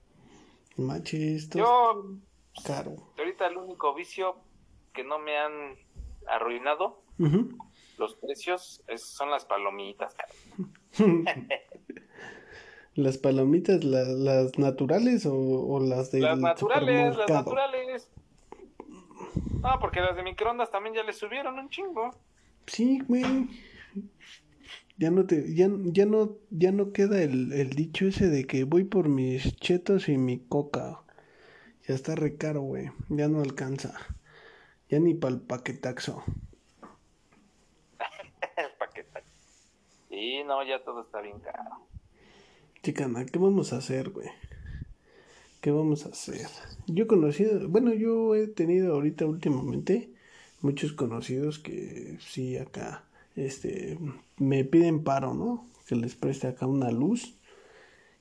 Machistas. 0.78 1.60
Yo, 1.60 2.14
caro. 2.64 2.96
Ahorita 3.18 3.46
el 3.46 3.58
único 3.58 3.92
vicio 3.94 4.36
que 4.94 5.04
no 5.04 5.18
me 5.18 5.36
han 5.36 5.76
arruinado 6.26 7.02
los 7.98 8.14
precios 8.14 8.82
son 8.96 9.30
las 9.30 9.44
palomitas, 9.44 10.14
¿Las 12.94 13.18
palomitas, 13.18 13.84
las 13.84 14.58
naturales 14.58 15.26
o, 15.30 15.80
las 15.80 16.10
de 16.12 16.20
Las 16.20 16.38
naturales, 16.38 17.14
las 17.18 17.28
naturales. 17.28 18.08
Ah, 19.62 19.76
porque 19.78 20.00
las 20.00 20.16
de 20.16 20.22
microondas 20.22 20.70
también 20.70 20.94
ya 20.94 21.02
le 21.02 21.12
subieron 21.12 21.58
un 21.58 21.68
chingo. 21.68 22.10
Sí, 22.66 23.02
güey. 23.06 23.50
Ya 24.98 25.10
no 25.10 25.26
te, 25.26 25.54
ya, 25.54 25.68
ya 25.84 26.06
no, 26.06 26.38
ya 26.50 26.72
no 26.72 26.92
queda 26.92 27.22
el, 27.22 27.52
el 27.52 27.70
dicho 27.70 28.06
ese 28.06 28.28
de 28.28 28.46
que 28.46 28.64
voy 28.64 28.84
por 28.84 29.08
mis 29.08 29.56
chetos 29.56 30.08
y 30.08 30.18
mi 30.18 30.38
coca. 30.40 31.02
Ya 31.86 31.94
está 31.94 32.14
re 32.14 32.36
caro, 32.36 32.62
güey. 32.62 32.90
Ya 33.08 33.28
no 33.28 33.40
alcanza. 33.40 33.94
Ya 34.88 34.98
ni 35.00 35.14
para 35.14 35.34
el 35.34 35.40
paquetaxo. 35.42 36.24
el 38.56 38.72
paquetaxo. 38.78 39.28
Sí, 40.08 40.42
no, 40.44 40.64
ya 40.66 40.82
todo 40.84 41.02
está 41.02 41.20
bien 41.20 41.40
caro. 41.40 41.88
Chicana, 42.82 43.26
¿qué 43.26 43.38
vamos 43.38 43.72
a 43.72 43.78
hacer, 43.78 44.10
güey? 44.10 44.28
¿Qué 45.60 45.70
vamos 45.72 46.06
a 46.06 46.10
hacer? 46.10 46.46
Yo 46.86 47.04
he 47.04 47.06
conocido, 47.08 47.68
bueno, 47.68 47.92
yo 47.92 48.34
he 48.36 48.46
tenido 48.46 48.94
ahorita 48.94 49.26
últimamente 49.26 50.12
muchos 50.60 50.92
conocidos 50.92 51.58
que 51.58 52.18
sí 52.20 52.56
acá, 52.58 53.05
este, 53.36 53.98
me 54.38 54.64
piden 54.64 55.04
paro, 55.04 55.34
¿no? 55.34 55.68
Que 55.86 55.94
les 55.94 56.16
preste 56.16 56.48
acá 56.48 56.66
una 56.66 56.90
luz. 56.90 57.38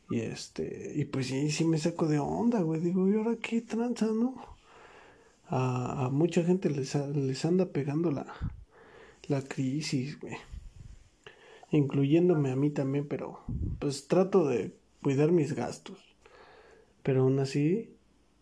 Y 0.10 0.20
este, 0.20 0.94
y 0.96 1.06
pues 1.06 1.28
sí, 1.28 1.50
sí 1.50 1.66
me 1.66 1.78
saco 1.78 2.08
de 2.08 2.20
onda, 2.20 2.62
güey. 2.62 2.82
Digo, 2.82 3.10
¿y 3.10 3.16
ahora 3.16 3.38
qué 3.42 3.62
tranza, 3.62 4.08
no? 4.08 4.36
A, 5.48 6.10
mucha 6.12 6.44
gente 6.44 6.70
les, 6.70 6.96
les 6.96 7.46
anda 7.46 7.68
pegando 7.68 8.12
la, 8.12 9.42
crisis, 9.48 10.20
güey. 10.20 10.36
Incluyéndome 11.72 12.52
a 12.52 12.56
mí 12.56 12.70
también, 12.70 13.08
pero 13.08 13.40
pues 13.80 14.08
trato 14.08 14.48
de 14.48 14.76
cuidar 15.02 15.32
mis 15.32 15.54
gastos. 15.54 15.98
Pero 17.02 17.24
aún 17.24 17.40
así, 17.40 17.96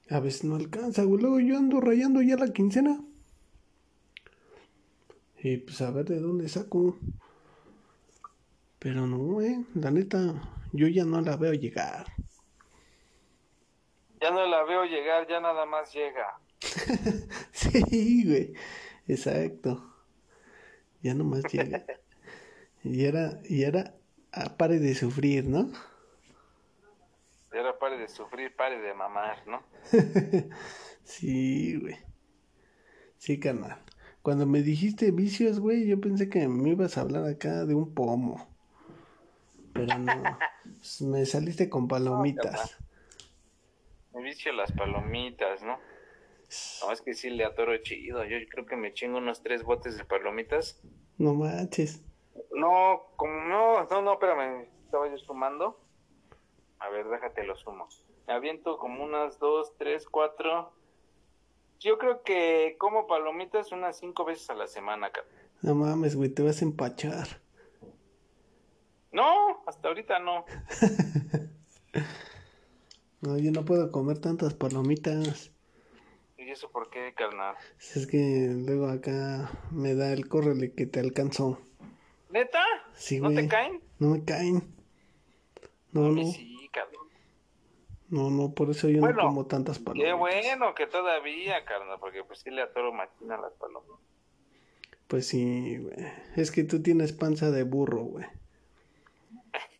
a 0.09 0.19
veces 0.19 0.43
no 0.43 0.55
alcanza, 0.55 1.03
güey. 1.03 1.21
Luego 1.21 1.39
yo 1.39 1.57
ando 1.57 1.79
rayando 1.79 2.21
ya 2.21 2.35
la 2.35 2.51
quincena. 2.51 2.99
Y 5.43 5.57
pues 5.57 5.81
a 5.81 5.91
ver 5.91 6.05
de 6.05 6.21
dónde 6.21 6.47
saco. 6.47 6.97
Pero 8.79 9.05
no, 9.05 9.41
eh. 9.41 9.65
La 9.75 9.91
neta, 9.91 10.17
yo 10.71 10.87
ya 10.87 11.03
no 11.03 11.19
la 11.19 11.35
veo 11.35 11.53
llegar. 11.53 12.07
Ya 14.21 14.31
no 14.31 14.45
la 14.45 14.63
veo 14.63 14.85
llegar, 14.85 15.27
ya 15.27 15.41
nada 15.41 15.65
más 15.65 15.93
llega. 15.93 16.39
sí, 17.51 18.23
güey. 18.25 18.53
Exacto. 19.05 19.83
Ya 21.01 21.13
nomás 21.13 21.43
llega. 21.51 21.85
y 22.83 23.03
era, 23.03 23.41
y 23.43 23.63
era, 23.63 23.95
ah, 24.31 24.55
pare 24.57 24.79
de 24.79 24.95
sufrir, 24.95 25.43
¿no? 25.43 25.69
Y 27.51 27.57
ahora 27.57 27.77
pare 27.77 27.97
de 27.97 28.07
sufrir, 28.07 28.55
pare 28.55 28.79
de 28.79 28.93
mamar, 28.93 29.45
¿no? 29.45 29.61
sí, 31.03 31.77
güey. 31.81 31.97
Sí, 33.17 33.41
carnal. 33.41 33.83
Cuando 34.23 34.45
me 34.45 34.61
dijiste 34.61 35.11
vicios, 35.11 35.59
güey, 35.59 35.85
yo 35.85 35.99
pensé 35.99 36.29
que 36.29 36.47
me 36.47 36.69
ibas 36.69 36.97
a 36.97 37.01
hablar 37.01 37.25
acá 37.25 37.65
de 37.65 37.75
un 37.75 37.93
pomo. 37.93 38.47
Pero 39.73 39.97
no. 39.97 40.23
me 41.01 41.25
saliste 41.25 41.69
con 41.69 41.87
palomitas. 41.89 42.79
me 44.13 44.23
vicio 44.23 44.53
las 44.53 44.71
palomitas, 44.71 45.61
¿no? 45.61 45.77
No, 46.81 46.91
es 46.93 47.01
que 47.01 47.13
sí 47.15 47.31
le 47.31 47.43
atoro 47.43 47.75
chido. 47.79 48.23
Yo 48.23 48.37
creo 48.49 48.65
que 48.65 48.77
me 48.77 48.93
chingo 48.93 49.17
unos 49.17 49.43
tres 49.43 49.63
botes 49.63 49.97
de 49.97 50.05
palomitas. 50.05 50.81
No 51.17 51.33
manches. 51.33 52.01
No, 52.55 53.01
como 53.17 53.33
no, 53.33 53.83
no, 53.83 54.01
no, 54.01 54.13
espérame. 54.13 54.69
Estaba 54.85 55.09
yo 55.09 55.17
sumando. 55.17 55.81
A 56.79 56.87
ver, 56.87 57.09
déjate 57.09 57.43
lo 57.43 57.57
sumo. 57.57 57.89
Me 58.25 58.33
aviento 58.33 58.77
como 58.77 59.03
unas 59.03 59.37
dos, 59.39 59.75
tres, 59.77 60.07
cuatro. 60.07 60.71
Yo 61.83 61.97
creo 61.97 62.23
que 62.23 62.77
como 62.79 63.07
palomitas 63.07 63.73
unas 63.73 63.97
cinco 63.97 64.23
veces 64.23 64.49
a 64.49 64.53
la 64.53 64.67
semana, 64.67 65.11
No 65.61 65.75
mames, 65.75 66.15
güey, 66.15 66.29
te 66.29 66.41
vas 66.41 66.61
a 66.61 66.65
empachar. 66.65 67.27
No, 69.11 69.61
hasta 69.67 69.89
ahorita 69.89 70.19
no. 70.19 70.45
no, 73.21 73.37
yo 73.37 73.51
no 73.51 73.65
puedo 73.65 73.91
comer 73.91 74.19
tantas 74.19 74.53
palomitas. 74.53 75.51
¿Y 76.37 76.49
eso 76.49 76.71
por 76.71 76.89
qué, 76.89 77.13
carnal? 77.17 77.57
Es 77.93 78.07
que 78.07 78.53
luego 78.65 78.87
acá 78.87 79.51
me 79.69 79.93
da 79.93 80.13
el 80.13 80.29
córrele 80.29 80.73
que 80.73 80.85
te 80.85 81.01
alcanzó. 81.01 81.59
¿Neta? 82.29 82.63
Sí, 82.93 83.19
¿No 83.19 83.33
te 83.33 83.45
caen? 83.49 83.83
No 83.99 84.11
me 84.11 84.23
caen. 84.23 84.73
No, 85.91 86.11
no. 86.11 86.23
Sí, 86.23 86.47
cabrón. 86.47 86.52
No, 88.13 88.29
no, 88.29 88.53
por 88.53 88.69
eso 88.69 88.89
yo 88.89 89.01
no 89.01 89.15
como 89.15 89.47
tantas 89.47 89.79
palomitas. 89.79 90.07
Qué 90.07 90.13
bueno 90.13 90.75
que 90.75 90.85
todavía, 90.85 91.65
carnal, 91.65 91.97
porque 91.99 92.23
pues 92.23 92.41
sí 92.41 92.51
le 92.51 92.61
atoro 92.61 92.93
máquina 92.93 93.37
las 93.37 93.53
palomitas. 93.53 93.97
Pues 95.07 95.25
sí, 95.25 95.79
güey. 95.79 95.95
Es 96.35 96.51
que 96.51 96.63
tú 96.63 96.83
tienes 96.83 97.11
panza 97.11 97.49
de 97.49 97.63
burro, 97.63 98.03
güey. 98.03 98.27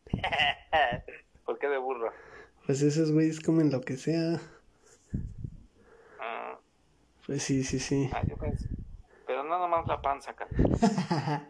¿Por 1.46 1.60
qué 1.60 1.68
de 1.68 1.78
burro? 1.78 2.12
Pues 2.66 2.82
esos 2.82 3.12
güeyes 3.12 3.40
comen 3.40 3.70
lo 3.70 3.82
que 3.82 3.98
sea. 3.98 4.42
Ah. 6.20 6.58
Pues 7.28 7.44
sí, 7.44 7.64
sí, 7.64 7.78
sí. 7.78 8.10
Ah, 8.14 8.24
pero 9.28 9.44
no 9.44 9.60
nomás 9.60 9.88
la 9.88 10.02
panza 10.02 10.32
acá. 10.32 10.48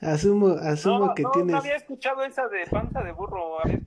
asumo 0.00 0.48
asumo 0.48 1.14
que 1.14 1.24
tienes... 1.34 1.52
No 1.52 1.58
había 1.58 1.76
escuchado 1.76 2.24
esa 2.24 2.48
de 2.48 2.66
panza 2.66 3.02
de 3.02 3.12
burro, 3.12 3.60
había 3.60 3.77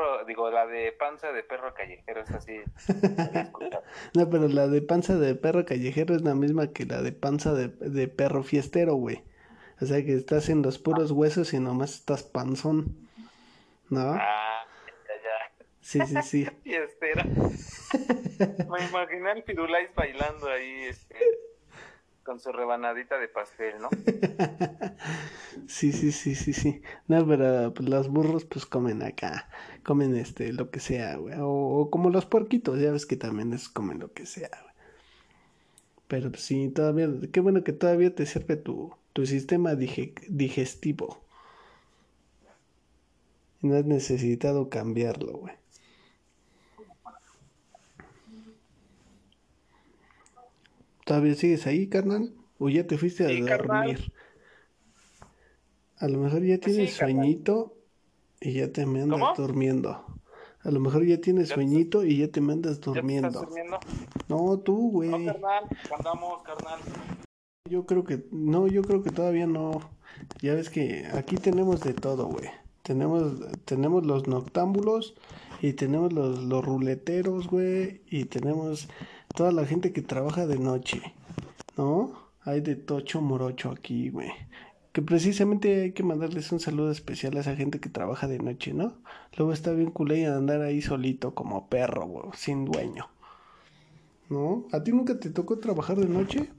perro, 0.00 0.24
digo, 0.24 0.50
la 0.50 0.66
de 0.66 0.90
panza 0.92 1.32
de 1.32 1.42
perro 1.42 1.74
callejero, 1.74 2.22
es 2.22 2.30
así. 2.30 2.62
no, 4.14 4.30
pero 4.30 4.48
la 4.48 4.68
de 4.68 4.80
panza 4.82 5.16
de 5.16 5.34
perro 5.34 5.64
callejero 5.64 6.14
es 6.14 6.22
la 6.22 6.34
misma 6.34 6.72
que 6.72 6.86
la 6.86 7.02
de 7.02 7.12
panza 7.12 7.52
de, 7.54 7.68
de 7.68 8.08
perro 8.08 8.42
fiestero, 8.42 8.94
güey. 8.94 9.22
O 9.80 9.86
sea 9.86 10.04
que 10.04 10.14
estás 10.14 10.48
en 10.48 10.62
los 10.62 10.78
puros 10.78 11.10
huesos 11.10 11.52
y 11.54 11.60
nomás 11.60 11.94
estás 11.94 12.22
panzón. 12.22 13.08
¿No? 13.88 14.12
Ah, 14.12 14.64
ya, 15.08 15.14
ya. 15.14 15.50
Sí, 15.80 16.00
sí, 16.06 16.22
sí. 16.22 16.46
Me 18.70 18.84
imaginé 18.84 19.30
al 19.30 19.42
Firulais 19.42 19.92
bailando 19.94 20.48
ahí, 20.48 20.84
este, 20.84 21.16
con 22.30 22.38
su 22.38 22.52
rebanadita 22.52 23.18
de 23.18 23.26
pastel, 23.26 23.74
¿no? 23.80 23.88
sí, 25.66 25.90
sí, 25.90 26.12
sí, 26.12 26.36
sí, 26.36 26.52
sí. 26.52 26.80
No, 27.08 27.26
pero 27.26 27.74
pues, 27.74 27.88
los 27.88 28.06
burros 28.08 28.44
pues 28.44 28.66
comen 28.66 29.02
acá, 29.02 29.48
comen 29.82 30.14
este, 30.14 30.52
lo 30.52 30.70
que 30.70 30.78
sea, 30.78 31.16
güey. 31.16 31.34
O, 31.40 31.88
como 31.90 32.08
los 32.08 32.26
puerquitos, 32.26 32.78
ya 32.78 32.92
ves 32.92 33.04
que 33.04 33.16
también 33.16 33.52
es 33.52 33.68
comen 33.68 33.98
lo 33.98 34.12
que 34.12 34.26
sea, 34.26 34.48
güey. 34.62 34.74
Pero 36.06 36.30
pues, 36.30 36.44
sí, 36.44 36.68
todavía, 36.68 37.08
qué 37.32 37.40
bueno 37.40 37.64
que 37.64 37.72
todavía 37.72 38.14
te 38.14 38.24
sirve 38.26 38.54
tu, 38.54 38.94
tu 39.12 39.26
sistema 39.26 39.74
digestivo. 39.74 41.18
No 43.60 43.74
has 43.74 43.86
necesitado 43.86 44.68
cambiarlo, 44.68 45.32
güey. 45.32 45.59
¿Todavía 51.10 51.34
sigues 51.34 51.66
ahí, 51.66 51.88
carnal? 51.88 52.32
¿O 52.60 52.68
ya 52.68 52.86
te 52.86 52.96
fuiste 52.96 53.24
a 53.24 53.56
dormir? 53.56 54.12
A 55.98 56.06
lo 56.06 56.18
mejor 56.18 56.44
ya 56.44 56.58
tienes 56.58 56.92
sueñito 56.92 57.74
y 58.40 58.52
ya 58.52 58.70
te 58.70 58.86
me 58.86 59.02
andas 59.02 59.36
durmiendo. 59.36 60.04
A 60.62 60.70
lo 60.70 60.78
mejor 60.78 61.04
ya 61.04 61.20
tienes 61.20 61.48
sueñito 61.48 62.04
y 62.04 62.18
ya 62.18 62.28
te 62.28 62.40
me 62.40 62.52
andas 62.52 62.80
durmiendo. 62.80 63.40
durmiendo? 63.40 63.80
No, 64.28 64.56
tú, 64.60 64.92
güey. 64.92 65.10
No, 65.10 65.32
carnal, 65.32 65.64
andamos, 65.98 66.42
carnal. 66.44 66.78
Yo 67.68 67.86
creo 67.86 68.04
que, 68.04 68.24
no, 68.30 68.68
yo 68.68 68.82
creo 68.82 69.02
que 69.02 69.10
todavía 69.10 69.48
no. 69.48 69.80
Ya 70.40 70.54
ves 70.54 70.70
que 70.70 71.08
aquí 71.12 71.38
tenemos 71.38 71.80
de 71.80 71.92
todo, 71.92 72.26
güey. 72.26 72.50
Tenemos, 72.84 73.34
tenemos 73.64 74.06
los 74.06 74.28
noctámbulos 74.28 75.16
y 75.60 75.72
tenemos 75.72 76.12
los, 76.12 76.38
los 76.44 76.64
ruleteros, 76.64 77.48
güey. 77.48 78.00
Y 78.06 78.26
tenemos 78.26 78.88
toda 79.34 79.52
la 79.52 79.64
gente 79.64 79.92
que 79.92 80.02
trabaja 80.02 80.46
de 80.46 80.58
noche, 80.58 81.14
¿no? 81.76 82.12
Hay 82.42 82.60
de 82.60 82.76
tocho 82.76 83.20
morocho 83.20 83.70
aquí, 83.70 84.10
güey. 84.10 84.30
Que 84.92 85.02
precisamente 85.02 85.82
hay 85.82 85.92
que 85.92 86.02
mandarles 86.02 86.50
un 86.52 86.58
saludo 86.58 86.90
especial 86.90 87.36
a 87.36 87.40
esa 87.40 87.54
gente 87.54 87.78
que 87.80 87.88
trabaja 87.88 88.26
de 88.26 88.38
noche, 88.38 88.72
¿no? 88.72 88.94
Luego 89.36 89.52
está 89.52 89.72
bien 89.72 89.90
culé 89.90 90.26
andar 90.26 90.62
ahí 90.62 90.82
solito 90.82 91.34
como 91.34 91.68
perro, 91.68 92.06
güey, 92.06 92.24
sin 92.34 92.64
dueño. 92.64 93.08
¿No? 94.28 94.66
¿A 94.72 94.82
ti 94.82 94.92
nunca 94.92 95.18
te 95.18 95.30
tocó 95.30 95.58
trabajar 95.58 95.96
de 95.96 96.06
noche? 96.06 96.50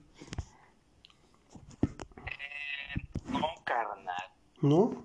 Eh, 1.81 3.01
no, 3.27 3.39
carnal. 3.63 4.23
¿No? 4.61 5.03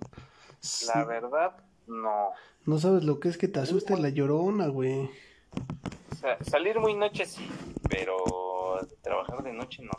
La 0.94 1.04
verdad, 1.04 1.56
no. 1.86 2.30
No 2.64 2.78
sabes 2.78 3.04
lo 3.04 3.20
que 3.20 3.28
es 3.28 3.38
que 3.38 3.46
te 3.48 3.60
asuste 3.60 3.96
la 3.96 4.08
llorona, 4.08 4.66
güey 4.66 5.08
salir 6.42 6.78
muy 6.78 6.94
noche 6.94 7.26
sí, 7.26 7.48
pero 7.88 8.16
trabajar 9.02 9.42
de 9.42 9.52
noche 9.52 9.82
no, 9.82 9.92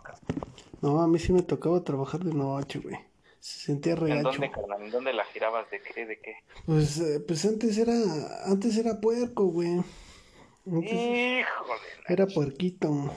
No, 0.82 1.02
a 1.02 1.08
mí 1.08 1.20
sí 1.20 1.34
me 1.34 1.42
tocaba 1.42 1.84
trabajar 1.84 2.24
de 2.24 2.34
noche, 2.34 2.80
güey. 2.80 2.98
Se 3.40 3.66
sentía 3.68 3.96
regacho. 3.96 4.18
¿En 4.18 4.24
dónde, 4.24 4.52
carnal? 4.52 4.82
¿En 4.82 4.92
dónde 4.92 5.14
la 5.14 5.24
girabas? 5.26 5.70
¿De 5.72 5.82
qué? 5.82 6.06
¿De 6.06 6.20
qué? 6.20 6.36
Pues, 6.66 7.00
eh, 7.00 7.20
pues 7.26 7.46
antes 7.46 7.78
era, 7.78 7.94
antes 8.46 8.78
era 8.78 9.00
puerco, 9.00 9.46
güey. 9.46 9.82
Híjole. 10.66 11.46
Era 12.08 12.28
puerquito. 12.28 13.14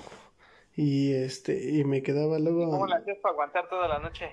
Y 0.76 1.12
este, 1.14 1.70
y 1.70 1.84
me 1.84 2.02
quedaba 2.02 2.38
luego. 2.38 2.70
¿Cómo 2.70 2.86
la 2.86 2.96
hacías 2.96 3.18
para 3.18 3.32
aguantar 3.32 3.68
toda 3.68 3.88
la 3.88 3.98
noche? 3.98 4.30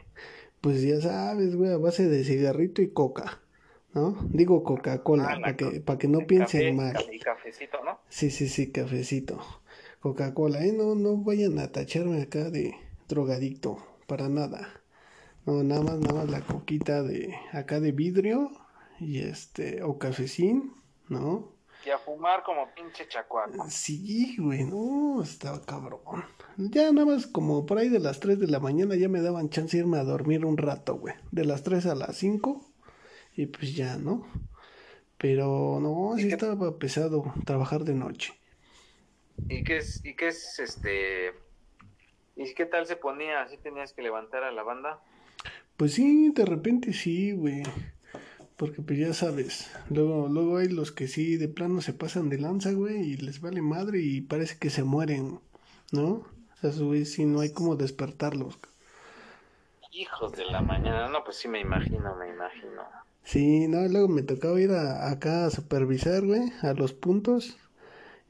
Pues 0.62 0.82
ya 0.84 1.02
sabes, 1.02 1.56
güey, 1.56 1.72
a 1.72 1.78
base 1.78 2.08
de 2.08 2.24
cigarrito 2.24 2.82
y 2.82 2.92
coca. 2.92 3.42
¿No? 3.98 4.16
Digo 4.30 4.64
Coca-Cola, 4.64 5.26
ah, 5.28 5.40
para 5.42 5.58
que, 5.58 5.84
que 6.00 6.08
no 6.08 6.20
piensen 6.28 6.76
mal. 6.76 6.96
Y 7.12 7.20
cafecito, 7.20 7.84
¿no? 7.84 8.00
Sí, 8.10 8.30
sí, 8.30 8.48
sí, 8.48 8.72
cafecito. 8.72 9.40
Coca-Cola, 10.02 10.64
¿eh? 10.64 10.72
No, 10.72 10.94
no 10.94 11.18
vayan 11.18 11.58
a 11.58 11.72
tacharme 11.72 12.22
acá 12.22 12.52
de 12.52 12.76
drogadicto, 13.08 13.80
para 14.06 14.30
nada. 14.30 14.82
No, 15.46 15.64
nada 15.64 15.82
más, 15.82 16.00
nada 16.00 16.14
más 16.14 16.30
la 16.30 16.42
coquita 16.42 17.02
de 17.02 17.34
acá 17.54 17.80
de 17.80 17.92
vidrio 17.92 18.52
y 19.00 19.20
este, 19.20 19.82
o 19.82 19.98
cafecín, 19.98 20.74
¿no? 21.10 21.56
Y 21.86 21.90
a 21.90 21.98
fumar 21.98 22.44
como 22.44 22.68
pinche 22.76 23.08
chacuaco. 23.08 23.66
Sí, 23.70 24.36
güey, 24.38 24.64
no, 24.66 25.24
estaba 25.24 25.62
cabrón. 25.64 26.02
Ya 26.58 26.92
nada 26.92 27.06
más 27.06 27.26
como 27.26 27.66
por 27.66 27.78
ahí 27.78 27.90
de 27.90 28.00
las 28.00 28.20
3 28.20 28.40
de 28.40 28.48
la 28.48 28.60
mañana 28.60 28.96
ya 28.96 29.10
me 29.10 29.22
daban 29.22 29.50
chance 29.50 29.78
de 29.78 29.84
irme 29.84 29.98
a 29.98 30.04
dormir 30.04 30.46
un 30.46 30.58
rato, 30.58 30.96
güey. 30.98 31.16
De 31.32 31.46
las 31.46 31.64
3 31.64 31.86
a 31.88 31.96
las 31.96 32.18
5 32.18 32.67
y 33.38 33.46
pues 33.46 33.76
ya, 33.76 33.98
¿no? 33.98 34.28
Pero 35.18 35.80
no, 35.80 36.16
sí 36.18 36.28
estaba 36.30 36.78
pesado 36.78 37.34
trabajar 37.46 37.84
de 37.84 37.94
noche. 37.94 38.34
¿Y 39.48 39.64
qué 39.64 39.78
es, 39.78 40.04
y 40.04 40.16
qué 40.16 40.28
es 40.30 40.60
este? 40.60 41.34
¿Y 42.36 42.54
qué 42.54 42.66
tal 42.66 42.86
se 42.88 42.98
ponía? 42.98 43.42
¿Así 43.42 43.58
tenías 43.58 43.94
que 43.94 44.02
levantar 44.02 44.44
a 44.44 44.52
la 44.52 44.64
banda? 44.64 45.00
Pues 45.78 45.94
sí, 45.94 46.32
de 46.34 46.46
repente 46.46 46.94
sí, 46.94 47.32
güey. 47.32 47.64
Porque 48.58 48.82
pues 48.82 48.98
ya 48.98 49.14
sabes, 49.14 49.72
luego, 49.92 50.28
luego 50.28 50.58
hay 50.58 50.68
los 50.68 50.92
que 50.92 51.08
sí 51.08 51.38
de 51.38 51.48
plano 51.48 51.80
se 51.82 51.94
pasan 51.94 52.30
de 52.30 52.40
lanza, 52.40 52.72
güey, 52.72 53.12
y 53.12 53.18
les 53.18 53.40
vale 53.40 53.62
madre 53.62 54.00
y 54.02 54.22
parece 54.22 54.58
que 54.58 54.72
se 54.72 54.84
mueren, 54.84 55.40
¿no? 55.92 56.06
O 56.10 56.58
sea, 56.60 56.72
güey, 56.72 57.06
sí, 57.06 57.26
no 57.26 57.42
hay 57.42 57.54
como 57.54 57.76
despertarlos. 57.76 58.58
Hijos 59.92 60.32
de 60.32 60.46
la 60.46 60.62
mañana, 60.62 61.08
no, 61.08 61.24
pues 61.24 61.38
sí 61.38 61.48
me 61.48 61.60
imagino, 61.60 62.16
me 62.16 62.30
imagino. 62.30 62.84
Sí, 63.28 63.68
no, 63.68 63.86
luego 63.90 64.08
me 64.08 64.24
tocaba 64.24 64.60
ir 64.62 64.72
a, 64.72 65.10
acá 65.12 65.46
a 65.46 65.50
supervisar, 65.52 66.26
güey, 66.26 66.52
a 66.62 66.74
los 66.74 66.94
puntos. 66.94 67.58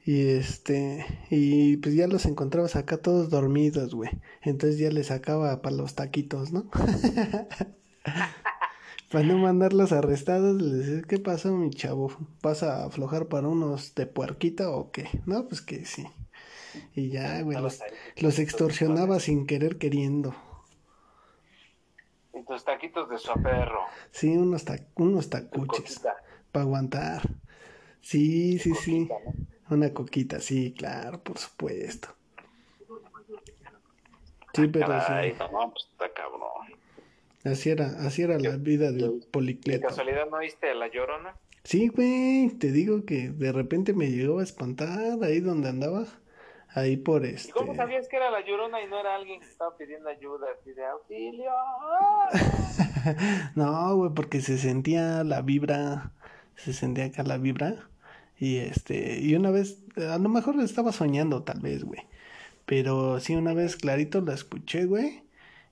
Y 0.04 0.28
este, 0.28 1.06
y 1.30 1.76
pues 1.78 1.94
ya 1.94 2.08
los 2.08 2.26
encontrabas 2.26 2.76
acá 2.76 2.98
todos 2.98 3.30
dormidos, 3.30 3.94
güey. 3.94 4.10
Entonces 4.42 4.78
ya 4.80 4.90
les 4.90 5.06
sacaba 5.08 5.62
para 5.62 5.76
los 5.76 5.94
taquitos, 5.94 6.52
¿no? 6.52 6.68
para 9.12 9.24
no 9.24 9.38
mandarlos 9.38 9.92
arrestados, 9.92 10.60
les 10.60 10.86
decía, 10.86 11.02
¿qué 11.08 11.18
pasó, 11.20 11.56
mi 11.56 11.70
chavo? 11.70 12.10
¿Vas 12.42 12.62
a 12.64 12.84
aflojar 12.86 13.28
para 13.28 13.48
unos 13.48 13.94
de 13.94 14.06
puerquita 14.06 14.70
o 14.70 14.90
qué? 14.90 15.08
No, 15.26 15.46
pues 15.46 15.60
que 15.62 15.84
sí. 15.84 16.06
Y 16.94 17.10
ya, 17.10 17.40
güey, 17.42 17.60
los, 17.60 17.80
los 18.16 18.38
extorsionaba 18.40 19.20
sin 19.20 19.46
querer 19.46 19.78
queriendo. 19.78 20.34
Y 22.38 22.44
tus 22.44 22.64
taquitos 22.64 23.08
de 23.08 23.18
su 23.18 23.32
perro. 23.42 23.80
Sí, 24.10 24.36
unos, 24.36 24.64
unos 24.94 25.30
tacuches. 25.30 26.00
Para 26.52 26.64
aguantar. 26.64 27.22
Sí, 28.00 28.58
sí, 28.58 28.74
sí. 28.74 29.08
Una 29.70 29.92
coquita, 29.92 30.40
sí, 30.40 30.72
claro, 30.76 31.22
por 31.22 31.38
supuesto. 31.38 32.08
Sí, 34.54 34.66
pero 34.68 34.86
Ay, 34.90 35.36
no, 35.52 35.70
pues 35.70 35.88
está 35.92 36.12
cabrón. 36.12 36.42
Así 37.44 37.70
era, 37.70 37.86
así 38.00 38.22
era 38.22 38.38
la 38.38 38.56
vida 38.56 38.90
del 38.90 39.24
policleto. 39.30 39.80
¿De 39.80 39.86
casualidad 39.86 40.28
no 40.30 40.38
viste 40.38 40.70
a 40.70 40.74
la 40.74 40.88
llorona? 40.88 41.36
Sí, 41.64 41.88
güey, 41.88 42.50
te 42.58 42.72
digo 42.72 43.04
que 43.04 43.28
de 43.28 43.52
repente 43.52 43.92
me 43.92 44.10
llegó 44.10 44.40
a 44.40 44.42
espantar 44.42 45.22
ahí 45.22 45.40
donde 45.40 45.68
andaba. 45.68 46.06
Ahí 46.80 46.96
por 46.96 47.24
este. 47.24 47.50
¿Y 47.50 47.52
cómo 47.52 47.72
este 47.72 47.82
sabías 47.82 48.08
que 48.08 48.16
era 48.16 48.30
la 48.30 48.44
llorona 48.44 48.82
y 48.82 48.86
no 48.88 48.98
era 48.98 49.14
alguien 49.14 49.40
que 49.40 49.46
estaba 49.46 49.76
pidiendo 49.76 50.08
ayuda, 50.08 50.46
así 50.58 50.72
de 50.72 50.86
auxilio? 50.86 51.50
no, 53.54 53.96
güey, 53.96 54.10
porque 54.14 54.40
se 54.40 54.58
sentía 54.58 55.24
la 55.24 55.42
vibra, 55.42 56.12
se 56.56 56.72
sentía 56.72 57.06
acá 57.06 57.22
la 57.22 57.38
vibra. 57.38 57.88
Y 58.38 58.58
este, 58.58 59.20
y 59.20 59.34
una 59.34 59.50
vez, 59.50 59.84
a 59.96 60.18
lo 60.18 60.28
mejor 60.28 60.60
estaba 60.60 60.92
soñando, 60.92 61.42
tal 61.42 61.60
vez, 61.60 61.84
güey. 61.84 62.02
Pero 62.66 63.18
sí, 63.20 63.34
una 63.34 63.54
vez 63.54 63.76
clarito 63.76 64.20
la 64.20 64.34
escuché, 64.34 64.84
güey. 64.84 65.22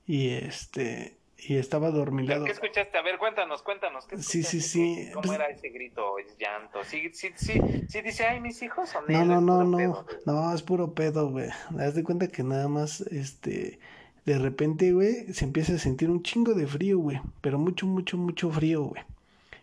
Y 0.07 0.31
este, 0.31 1.16
y 1.39 1.57
estaba 1.57 1.91
dormido. 1.91 2.45
¿Qué 2.45 2.53
escuchaste? 2.53 2.97
A 2.97 3.03
ver, 3.03 3.19
cuéntanos, 3.19 3.63
cuéntanos. 3.63 4.07
¿qué 4.07 4.19
sí, 4.19 4.43
sí, 4.43 4.61
sí. 4.61 5.11
¿Cómo 5.13 5.33
era 5.33 5.47
ese 5.47 5.69
grito, 5.69 6.19
ese 6.19 6.35
llanto? 6.39 6.83
¿Sí, 6.85 7.11
sí, 7.13 7.31
sí, 7.37 7.61
sí 7.89 8.01
dice, 8.01 8.27
ay, 8.27 8.41
mis 8.41 8.63
hijos 8.63 8.89
son 8.89 9.05
No, 9.09 9.25
no, 9.25 9.41
no, 9.41 9.65
no, 9.65 10.07
no, 10.25 10.55
es 10.55 10.63
puro 10.63 10.95
pedo, 10.95 11.31
güey. 11.31 11.51
Das 11.71 11.95
de 11.95 12.03
cuenta 12.03 12.29
que 12.29 12.43
nada 12.43 12.69
más, 12.69 13.01
este, 13.03 13.79
de 14.25 14.39
repente, 14.39 14.93
güey, 14.93 15.33
se 15.33 15.45
empieza 15.45 15.75
a 15.75 15.79
sentir 15.79 16.11
un 16.11 16.23
chingo 16.23 16.55
de 16.55 16.67
frío, 16.67 16.99
güey. 16.99 17.21
Pero 17.43 17.59
mucho, 17.59 17.87
mucho, 17.87 18.17
mucho 18.17 18.51
frío, 18.51 18.85
güey. 18.85 19.03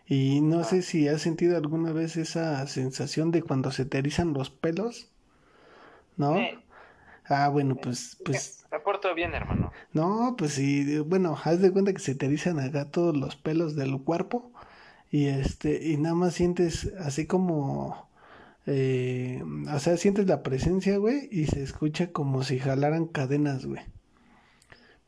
Y 0.05 0.41
no 0.41 0.59
ah. 0.59 0.63
sé 0.63 0.83
si 0.83 1.07
has 1.07 1.21
sentido 1.21 1.57
alguna 1.57 1.91
vez 1.91 2.17
esa 2.17 2.65
sensación 2.67 3.31
de 3.31 3.41
cuando 3.41 3.71
se 3.71 3.85
te 3.85 3.97
erizan 3.97 4.33
los 4.33 4.49
pelos, 4.49 5.09
¿no? 6.17 6.37
Ah, 7.25 7.49
bueno, 7.49 7.75
pues, 7.75 8.17
pues 8.23 8.62
me 8.73 8.79
porto 8.79 9.13
bien, 9.13 9.35
hermano. 9.35 9.71
No, 9.93 10.35
pues 10.35 10.53
sí, 10.53 10.97
bueno, 10.99 11.37
haz 11.43 11.61
de 11.61 11.71
cuenta 11.71 11.93
que 11.93 11.99
se 11.99 12.15
te 12.15 12.27
dicen 12.27 12.59
acá 12.59 12.89
todos 12.89 13.15
los 13.15 13.35
pelos 13.35 13.75
del 13.75 14.01
cuerpo 14.01 14.51
y 15.11 15.27
este, 15.27 15.89
y 15.89 15.97
nada 15.97 16.15
más 16.15 16.33
sientes 16.33 16.91
así 16.99 17.27
como, 17.27 18.09
eh, 18.65 19.43
o 19.71 19.77
sea, 19.77 19.95
sientes 19.97 20.25
la 20.25 20.41
presencia, 20.41 20.97
güey, 20.97 21.29
y 21.31 21.45
se 21.45 21.61
escucha 21.61 22.11
como 22.11 22.43
si 22.43 22.57
jalaran 22.57 23.05
cadenas, 23.05 23.63
güey. 23.67 23.83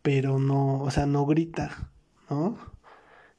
Pero 0.03 0.37
no, 0.37 0.81
o 0.81 0.91
sea, 0.91 1.07
no 1.07 1.25
grita, 1.25 1.91
¿no? 2.29 2.59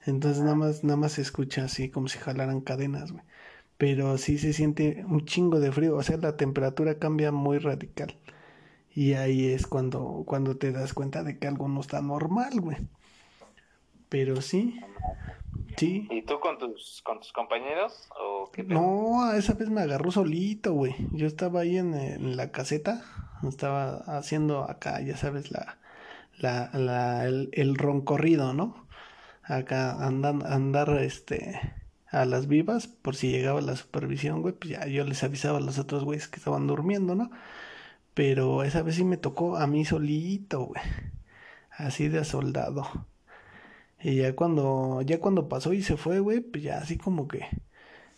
Entonces 0.06 0.42
nada 0.42 0.56
más, 0.56 0.82
nada 0.82 0.96
más 0.96 1.12
se 1.12 1.22
escucha 1.22 1.64
así 1.64 1.88
como 1.88 2.08
si 2.08 2.18
jalaran 2.18 2.60
cadenas, 2.60 3.12
güey. 3.12 3.22
Pero 3.78 4.18
sí 4.18 4.38
se 4.38 4.52
siente 4.52 5.04
un 5.08 5.24
chingo 5.24 5.60
de 5.60 5.70
frío, 5.70 5.96
o 5.96 6.02
sea, 6.02 6.16
la 6.16 6.36
temperatura 6.36 6.98
cambia 6.98 7.30
muy 7.30 7.58
radical. 7.58 8.16
Y 8.96 9.12
ahí 9.12 9.52
es 9.52 9.66
cuando, 9.66 10.24
cuando 10.26 10.56
te 10.56 10.72
das 10.72 10.94
cuenta 10.94 11.22
de 11.22 11.38
que 11.38 11.46
algo 11.46 11.68
no 11.68 11.82
está 11.82 12.00
normal, 12.00 12.62
güey. 12.62 12.78
Pero 14.08 14.40
sí. 14.40 14.80
Sí. 15.76 16.08
¿Y 16.10 16.22
tú 16.22 16.40
con 16.40 16.56
tus, 16.56 17.02
con 17.04 17.20
tus 17.20 17.30
compañeros? 17.30 18.08
¿o 18.18 18.50
qué 18.50 18.64
no, 18.64 19.34
esa 19.34 19.52
vez 19.52 19.68
me 19.68 19.82
agarró 19.82 20.10
solito, 20.10 20.72
güey. 20.72 20.94
Yo 21.12 21.26
estaba 21.26 21.60
ahí 21.60 21.76
en, 21.76 22.38
la 22.38 22.50
caseta. 22.50 23.04
Estaba 23.46 23.96
haciendo 24.16 24.62
acá, 24.62 25.02
ya 25.02 25.18
sabes, 25.18 25.50
la, 25.50 25.76
la, 26.38 26.70
la, 26.72 27.26
el, 27.26 27.50
el 27.52 27.76
roncorrido, 27.76 28.54
¿no? 28.54 28.86
Acá 29.42 30.06
andan, 30.06 30.42
andar 30.46 30.88
este 31.02 31.60
a 32.10 32.24
las 32.24 32.46
vivas 32.46 32.86
por 32.86 33.14
si 33.14 33.30
llegaba 33.30 33.60
la 33.60 33.76
supervisión, 33.76 34.40
güey, 34.40 34.54
pues 34.54 34.70
ya 34.70 34.86
yo 34.86 35.04
les 35.04 35.22
avisaba 35.22 35.58
a 35.58 35.60
los 35.60 35.78
otros 35.78 36.02
güeyes 36.02 36.28
que 36.28 36.36
estaban 36.36 36.66
durmiendo, 36.66 37.14
¿no? 37.14 37.30
Pero 38.16 38.62
esa 38.62 38.80
vez 38.80 38.94
sí 38.94 39.04
me 39.04 39.18
tocó 39.18 39.58
a 39.58 39.66
mí 39.66 39.84
solito, 39.84 40.60
güey. 40.64 40.80
Así 41.70 42.08
de 42.08 42.24
soldado. 42.24 42.86
Y 44.00 44.16
ya 44.16 44.34
cuando, 44.34 45.02
ya 45.02 45.20
cuando 45.20 45.50
pasó 45.50 45.74
y 45.74 45.82
se 45.82 45.98
fue, 45.98 46.20
güey, 46.20 46.40
pues 46.40 46.64
ya 46.64 46.78
así 46.78 46.96
como 46.96 47.28
que, 47.28 47.46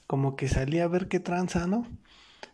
como 0.07 0.37
que 0.37 0.47
salí 0.47 0.79
a 0.79 0.87
ver 0.87 1.09
qué 1.09 1.19
tranza, 1.19 1.67
¿no? 1.67 1.85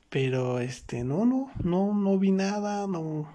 Pero 0.09 0.59
este, 0.59 1.05
no, 1.05 1.27
no, 1.27 1.51
no, 1.63 1.93
no 1.93 2.19
vi 2.19 2.31
nada, 2.31 2.87
no. 2.87 3.29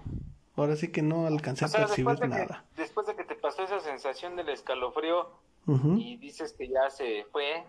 Ahora 0.56 0.74
sí 0.74 0.88
que 0.88 1.02
no 1.02 1.28
alcancé 1.28 1.66
a 1.66 1.68
percibir 1.68 2.28
nada. 2.28 2.64
después 2.76 3.06
de 3.06 3.14
que 3.14 3.22
te 3.22 3.36
pasó 3.36 3.62
esa 3.62 3.78
sensación 3.78 4.34
del 4.34 4.48
escalofrío 4.48 5.30
y 5.68 6.16
dices 6.16 6.52
que 6.58 6.66
ya 6.66 6.90
se 6.90 7.26
fue, 7.30 7.62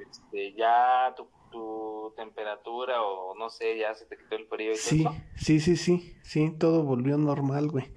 este, 0.00 0.52
ya 0.54 1.14
tu 1.16 1.28
tu 1.50 1.87
temperatura 2.12 3.02
o 3.02 3.34
no 3.34 3.50
sé, 3.50 3.78
ya 3.78 3.94
se 3.94 4.06
te 4.06 4.16
quitó 4.16 4.36
el 4.36 4.46
frío 4.46 4.72
y 4.72 4.76
sí, 4.76 5.04
todo 5.04 5.14
Sí, 5.36 5.60
sí, 5.60 5.76
sí, 5.76 6.16
sí, 6.22 6.54
todo 6.58 6.82
volvió 6.82 7.18
normal, 7.18 7.68
güey. 7.68 7.92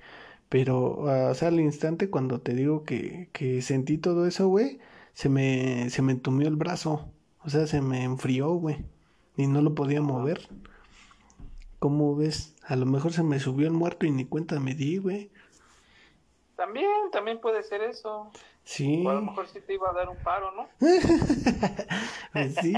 Pero, 0.49 1.09
ah, 1.09 1.30
o 1.32 1.34
sea, 1.34 1.47
al 1.47 1.59
instante 1.59 2.09
cuando 2.09 2.41
te 2.41 2.53
digo 2.53 2.84
que, 2.84 3.30
que 3.32 3.62
sentí 3.62 3.97
todo 3.97 4.28
eso, 4.28 4.47
güey, 4.49 4.80
se 5.14 5.30
me, 5.30 5.89
se 5.89 6.01
me 6.01 6.12
entumió 6.12 6.47
el 6.47 6.55
brazo. 6.55 7.09
O 7.43 7.49
sea, 7.49 7.68
se 7.68 7.82
me 7.82 8.03
enfrió, 8.03 8.49
güey. 8.49 8.86
Y 9.38 9.47
no 9.47 9.62
lo 9.62 9.74
podía 9.74 10.01
mover. 10.01 10.49
¿Cómo 11.80 12.16
ves? 12.16 12.55
A 12.66 12.76
lo 12.76 12.86
mejor 12.86 13.14
se 13.14 13.24
me 13.24 13.39
subió 13.39 13.68
el 13.68 13.74
muerto 13.74 14.05
y 14.05 14.12
ni 14.12 14.26
cuenta 14.26 14.59
me 14.59 14.76
di, 14.76 14.97
güey. 14.97 15.32
También, 16.55 16.91
también 17.12 17.39
puede 17.41 17.64
ser 17.64 17.82
eso. 17.82 18.32
Sí. 18.64 19.03
O 19.05 19.09
a 19.09 19.16
lo 19.16 19.22
mejor 19.22 19.47
sí 19.47 19.59
te 19.66 19.74
iba 19.74 19.89
a 19.89 19.93
dar 19.93 20.09
un 20.09 20.18
paro, 20.18 20.51
¿no? 20.51 20.68
pues 22.34 22.55
sí. 22.55 22.74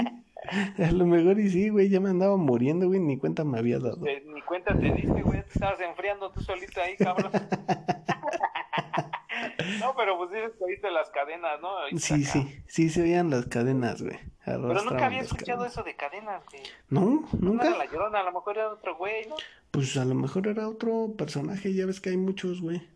A 0.78 0.92
lo 0.92 1.06
mejor 1.06 1.40
y 1.40 1.50
sí, 1.50 1.70
güey, 1.70 1.88
ya 1.88 2.00
me 2.00 2.10
andaba 2.10 2.36
muriendo, 2.36 2.86
güey, 2.86 3.00
ni 3.00 3.16
cuenta 3.16 3.44
me 3.44 3.58
había 3.58 3.78
dado. 3.78 4.04
ni 4.04 4.42
cuenta 4.42 4.74
te 4.74 4.92
diste, 4.92 5.22
güey, 5.22 5.42
te 5.42 5.48
estabas 5.48 5.80
enfriando 5.80 6.30
tú 6.32 6.42
solito 6.42 6.82
ahí, 6.82 6.96
cabrón. 6.96 7.32
no, 9.80 9.94
pero 9.96 10.18
pues 10.18 10.32
dices 10.32 10.52
que 10.58 10.66
viste 10.66 10.90
las 10.90 11.08
cadenas, 11.10 11.60
¿no? 11.62 11.70
sí, 11.98 12.24
sí, 12.24 12.62
sí 12.66 12.90
se 12.90 13.02
veían 13.02 13.30
las 13.30 13.46
cadenas, 13.46 14.02
güey. 14.02 14.18
Pero 14.44 14.74
nunca 14.74 15.06
había 15.06 15.20
escuchado 15.20 15.64
eso 15.64 15.82
de 15.82 15.96
cadenas, 15.96 16.42
güey. 16.50 16.62
No, 16.90 17.24
nunca. 17.40 17.70
No 17.70 17.78
la 17.78 17.86
llorona, 17.86 18.20
a 18.20 18.24
lo 18.24 18.32
mejor 18.32 18.58
era 18.58 18.70
otro 18.70 18.96
güey, 18.96 19.26
¿no? 19.26 19.36
Pues 19.70 19.96
a 19.96 20.04
lo 20.04 20.14
mejor 20.14 20.46
era 20.46 20.68
otro 20.68 21.14
personaje, 21.16 21.72
ya 21.72 21.86
ves 21.86 22.02
que 22.02 22.10
hay 22.10 22.18
muchos, 22.18 22.60
güey 22.60 22.86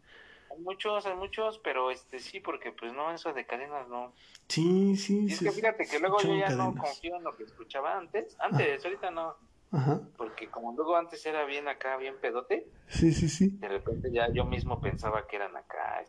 muchos, 0.59 1.07
hay 1.07 1.15
muchos, 1.15 1.59
pero 1.59 1.91
este 1.91 2.19
sí, 2.19 2.41
porque 2.41 2.73
pues 2.73 2.93
no, 2.93 3.13
eso 3.13 3.33
de 3.33 3.47
cadenas 3.47 3.89
no. 3.89 4.15
Sí, 4.49 4.97
sí, 4.97 5.27
y 5.29 5.33
es 5.33 5.41
que 5.41 5.51
fíjate 5.53 5.87
que 5.87 5.99
luego 5.99 6.19
yo 6.21 6.35
ya 6.35 6.51
no 6.51 6.75
confío 6.75 7.17
en 7.17 7.25
lo 7.25 7.37
que 7.37 7.45
escuchaba 7.45 7.97
antes. 7.97 8.37
Antes, 8.41 8.85
ahorita 8.85 9.11
no. 9.11 9.37
Ajá. 9.71 10.01
Porque 10.17 10.49
como 10.49 10.73
luego 10.73 10.97
antes 10.97 11.25
era 11.27 11.45
bien 11.45 11.69
acá, 11.69 11.97
bien 11.97 12.19
pedote. 12.21 12.69
Sí, 12.87 13.13
sí, 13.13 13.29
sí. 13.29 13.51
De 13.59 13.69
repente 13.69 14.11
ya 14.13 14.33
yo 14.33 14.45
mismo 14.45 14.81
pensaba 14.81 15.27
que 15.27 15.37
eran 15.37 15.57
acá. 15.57 16.05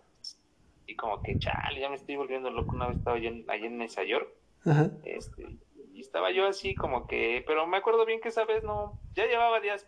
Y 0.86 0.95
como 0.95 1.22
que, 1.22 1.38
chale, 1.38 1.80
ya 1.80 1.89
me 1.89 1.95
estoy 1.95 2.16
volviendo 2.16 2.50
loco. 2.50 2.76
Una 2.76 2.88
vez 2.88 2.97
estaba 2.97 3.18
yo 3.18 3.30
en, 3.30 3.45
allá 3.50 3.68
en 3.68 3.78
Nueva 3.78 4.04
York. 4.04 4.30
Ajá. 4.66 4.91
Este, 5.04 5.58
y 5.93 6.02
estaba 6.02 6.32
yo 6.32 6.47
así 6.47 6.76
como 6.76 7.08
que, 7.08 7.43
pero 7.45 7.68
me 7.68 7.78
acuerdo 7.78 8.06
bien 8.06 8.22
que 8.22 8.30
esa 8.30 8.45
vez 8.45 8.64
no, 8.64 8.97
ya 9.14 9.26
llevaba 9.26 9.60
días 9.60 9.88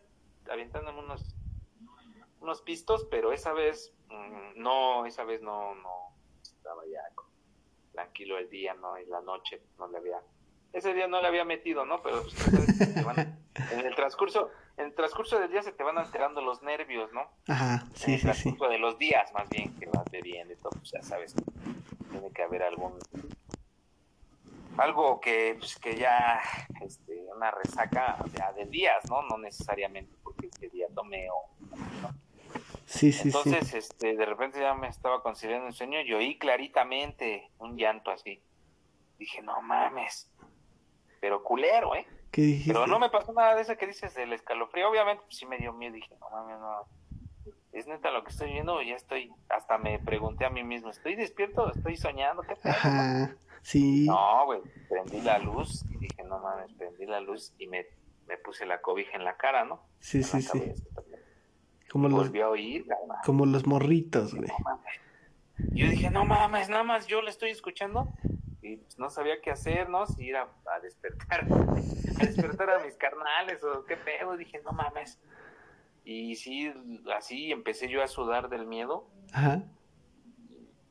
aventándome 0.49 0.99
unos, 0.99 1.35
unos 2.41 2.61
pistos, 2.61 3.07
pero 3.09 3.31
esa 3.31 3.53
vez 3.53 3.93
no, 4.55 5.05
esa 5.05 5.23
vez 5.23 5.41
no, 5.41 5.75
no 5.75 6.13
estaba 6.41 6.83
ya 6.85 7.01
tranquilo 7.91 8.37
el 8.37 8.49
día, 8.49 8.73
¿no? 8.73 8.97
Y 8.99 9.05
la 9.05 9.21
noche 9.21 9.61
no 9.77 9.87
le 9.87 9.97
había, 9.97 10.21
ese 10.73 10.93
día 10.93 11.07
no 11.07 11.21
le 11.21 11.27
había 11.27 11.45
metido, 11.45 11.85
¿no? 11.85 12.01
Pero 12.01 12.23
pues, 12.23 12.81
en 13.71 13.79
el 13.79 13.95
transcurso, 13.95 14.49
en 14.77 14.85
el 14.87 14.95
transcurso 14.95 15.39
del 15.39 15.51
día 15.51 15.61
se 15.61 15.71
te 15.71 15.83
van 15.83 15.97
alterando 15.97 16.41
los 16.41 16.61
nervios, 16.63 17.11
¿no? 17.13 17.29
Ajá, 17.47 17.85
sí, 17.93 18.11
en 18.11 18.13
el 18.15 18.21
transcurso 18.21 18.67
de 18.69 18.79
los 18.79 18.97
días, 18.97 19.31
más 19.33 19.49
bien, 19.49 19.77
que 19.79 19.87
vas 19.87 20.05
bebiendo 20.11 20.53
y 20.53 20.57
todo, 20.57 20.71
pues 20.71 20.91
ya 20.91 21.01
sabes, 21.01 21.35
tiene 22.11 22.31
que 22.31 22.43
haber 22.43 22.63
algún 22.63 22.97
algo 24.77 25.19
que, 25.19 25.55
pues, 25.59 25.77
que 25.77 25.95
ya, 25.95 26.41
este, 26.81 27.25
una 27.35 27.51
resaca 27.51 28.17
ya 28.33 28.51
de 28.53 28.65
días, 28.65 29.03
¿no? 29.09 29.21
No 29.23 29.37
necesariamente 29.37 30.15
porque 30.23 30.47
ese 30.47 30.69
día 30.69 30.87
tomé 30.93 31.27
o, 31.29 31.49
Sí, 32.91 33.13
sí, 33.13 33.29
Entonces, 33.29 33.73
este, 33.73 34.17
de 34.17 34.25
repente 34.25 34.59
ya 34.59 34.73
me 34.73 34.89
estaba 34.89 35.23
considerando 35.23 35.67
un 35.67 35.73
sueño 35.73 36.01
y 36.01 36.13
oí 36.13 36.37
claritamente 36.37 37.49
un 37.57 37.77
llanto 37.77 38.11
así. 38.11 38.43
Dije, 39.17 39.41
no 39.41 39.61
mames. 39.61 40.29
Pero 41.21 41.41
culero, 41.41 41.95
¿eh? 41.95 42.05
¿Qué 42.31 42.41
dijiste? 42.41 42.73
Pero 42.73 42.87
no 42.87 42.99
me 42.99 43.09
pasó 43.09 43.31
nada 43.31 43.55
de 43.55 43.61
eso 43.61 43.77
que 43.77 43.87
dices 43.87 44.13
del 44.13 44.33
escalofrío. 44.33 44.89
Obviamente, 44.89 45.23
pues, 45.23 45.37
sí 45.37 45.45
me 45.45 45.57
dio 45.57 45.71
miedo. 45.71 45.93
Dije, 45.93 46.13
no 46.19 46.29
mames, 46.31 46.59
no. 46.59 46.85
¿Es 47.71 47.87
neta 47.87 48.11
lo 48.11 48.25
que 48.25 48.31
estoy 48.31 48.51
viendo? 48.51 48.81
Ya 48.81 48.95
estoy, 48.95 49.31
hasta 49.47 49.77
me 49.77 49.97
pregunté 49.99 50.43
a 50.43 50.49
mí 50.49 50.61
mismo, 50.61 50.89
¿estoy 50.89 51.15
despierto? 51.15 51.71
¿Estoy 51.71 51.95
soñando? 51.95 52.41
¿Qué 52.41 52.57
Ajá, 52.69 53.37
sí. 53.61 54.05
No, 54.05 54.45
güey, 54.47 54.59
prendí 54.89 55.21
la 55.21 55.39
luz 55.39 55.85
y 55.89 55.97
dije, 55.97 56.23
no 56.25 56.39
mames, 56.39 56.73
prendí 56.73 57.05
la 57.05 57.21
luz 57.21 57.53
y 57.57 57.67
me, 57.67 57.85
me 58.27 58.37
puse 58.37 58.65
la 58.65 58.81
cobija 58.81 59.15
en 59.15 59.23
la 59.23 59.37
cara, 59.37 59.63
¿no? 59.63 59.81
Sí, 60.01 60.21
sí, 60.21 60.41
sí. 60.41 60.73
Como 61.91 62.07
los, 62.07 62.33
a 62.33 62.49
oír. 62.49 62.85
Como 63.25 63.45
los 63.45 63.67
morritos, 63.67 64.33
güey. 64.33 64.49
yo 65.73 65.89
dije, 65.89 66.09
no 66.09 66.23
mames, 66.23 66.69
nada 66.69 66.83
más 66.83 67.07
yo 67.07 67.21
le 67.21 67.29
estoy 67.29 67.49
escuchando 67.49 68.13
y 68.61 68.77
pues, 68.77 68.97
no 68.97 69.09
sabía 69.09 69.41
qué 69.41 69.51
hacer, 69.51 69.89
¿no? 69.89 70.05
Si 70.05 70.23
ir 70.23 70.37
a, 70.37 70.47
despertar, 70.81 71.45
a 72.21 72.25
despertar 72.25 72.69
a 72.69 72.83
mis 72.83 72.95
carnales 72.95 73.63
o 73.63 73.83
qué 73.85 73.97
pedo. 73.97 74.37
Dije, 74.37 74.61
no 74.63 74.71
mames. 74.71 75.19
Y 76.05 76.35
sí, 76.35 76.71
así 77.15 77.51
empecé 77.51 77.89
yo 77.89 78.01
a 78.01 78.07
sudar 78.07 78.49
del 78.49 78.65
miedo. 78.65 79.07
Ajá. 79.33 79.63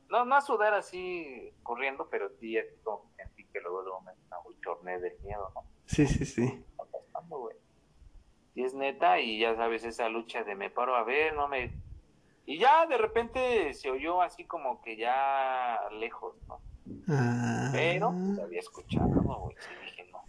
No, 0.09 0.25
no 0.25 0.35
a 0.35 0.41
sudar 0.41 0.73
así 0.73 1.51
corriendo, 1.63 2.09
pero 2.11 2.29
sí 2.39 2.57
como 2.83 3.09
sentí 3.15 3.45
que 3.45 3.61
luego, 3.61 3.81
luego 3.81 4.01
me 4.01 4.11
abochorné 4.29 4.99
del 4.99 5.17
miedo, 5.21 5.51
¿no? 5.55 5.63
Sí, 5.85 6.05
sí, 6.05 6.25
sí. 6.25 6.63
Y 8.55 8.63
es 8.63 8.73
neta, 8.73 9.19
y 9.19 9.39
ya 9.39 9.55
sabes, 9.55 9.83
esa 9.85 10.09
lucha 10.09 10.43
de 10.43 10.55
me 10.55 10.69
paro 10.69 10.95
a 10.95 11.03
ver, 11.03 11.33
no 11.35 11.47
me... 11.47 11.71
Y 12.45 12.57
ya 12.57 12.85
de 12.85 12.97
repente 12.97 13.73
se 13.73 13.89
oyó 13.89 14.21
así 14.21 14.45
como 14.45 14.81
que 14.81 14.97
ya 14.97 15.79
lejos, 15.99 16.35
¿no? 16.47 16.59
Ah. 17.07 17.69
Pero 17.71 18.11
pues, 18.11 18.39
había 18.39 18.59
escuchado, 18.59 19.07
güey, 19.07 19.55
sí 19.59 19.69
dije, 19.85 20.11
no. 20.11 20.23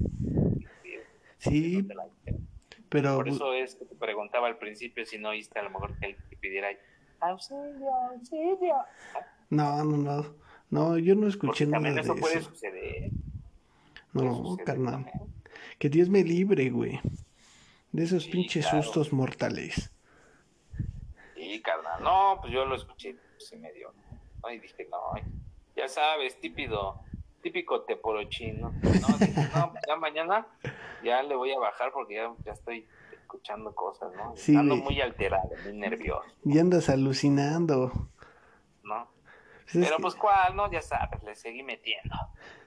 Sí, 1.39 1.89
pero... 2.89 3.17
Por 3.17 3.29
eso 3.29 3.53
es 3.55 3.75
que 3.75 3.87
te 3.87 3.95
preguntaba 3.97 4.47
al 4.47 4.59
principio 4.59 5.05
si 5.07 5.19
no 5.19 5.31
oíste 5.31 5.59
a 5.59 5.63
lo 5.63 5.71
mejor 5.71 5.99
que 5.99 6.07
él 6.07 6.17
te 6.29 6.37
pidiera 6.37 6.69
auxilio, 7.21 7.93
auxilio. 8.11 8.77
No, 9.51 9.83
no, 9.85 9.97
no. 9.97 10.35
No, 10.71 10.97
yo 10.97 11.15
no 11.15 11.29
escuché 11.29 11.67
nada 11.67 11.83
también 11.83 11.99
eso 11.99 12.15
de 12.15 12.21
puede 12.21 12.41
suceder. 12.43 13.11
No, 14.13 14.57
carnal. 14.65 15.11
Que 15.79 15.89
Dios 15.89 16.09
me 16.09 16.23
libre, 16.23 16.71
güey. 16.71 17.01
De 17.93 18.05
esos 18.05 18.27
pinches 18.27 18.67
sustos 18.67 19.13
mortales. 19.13 19.93
Sí, 21.35 21.61
carnal. 21.61 22.03
No, 22.03 22.39
pues 22.41 22.53
yo 22.53 22.65
lo 22.65 22.75
escuché, 22.75 23.15
pues 23.15 23.49
se 23.49 23.59
me 23.59 23.73
dio. 23.73 23.93
¿no? 24.43 24.51
Y 24.51 24.59
dije, 24.59 24.89
no, 24.91 25.21
ya 25.77 25.89
sabes, 25.89 26.41
típico, 26.41 27.05
típico 27.43 27.83
teporochín, 27.83 28.61
¿no? 28.61 28.71
No, 28.71 29.19
dije, 29.19 29.49
no, 29.55 29.73
ya 29.87 29.97
mañana 29.97 30.47
ya 31.05 31.23
le 31.23 31.35
voy 31.35 31.53
a 31.53 31.59
bajar 31.59 31.93
porque 31.93 32.15
ya, 32.15 32.33
ya 32.45 32.53
estoy 32.53 32.87
escuchando 33.13 33.75
cosas, 33.75 34.13
¿no? 34.15 34.35
Sí, 34.37 34.57
Ando 34.57 34.77
muy 34.77 35.01
alterado, 35.01 35.51
muy 35.65 35.75
nervioso. 35.75 36.25
Y 36.45 36.59
andas 36.59 36.89
alucinando. 36.89 38.11
Pues 39.73 39.87
Pero 39.87 39.99
pues 39.99 40.15
cuál, 40.15 40.55
¿no? 40.55 40.71
Ya 40.71 40.83
sabes, 40.83 41.23
le 41.23 41.35
seguí 41.35 41.63
metiendo. 41.63 42.15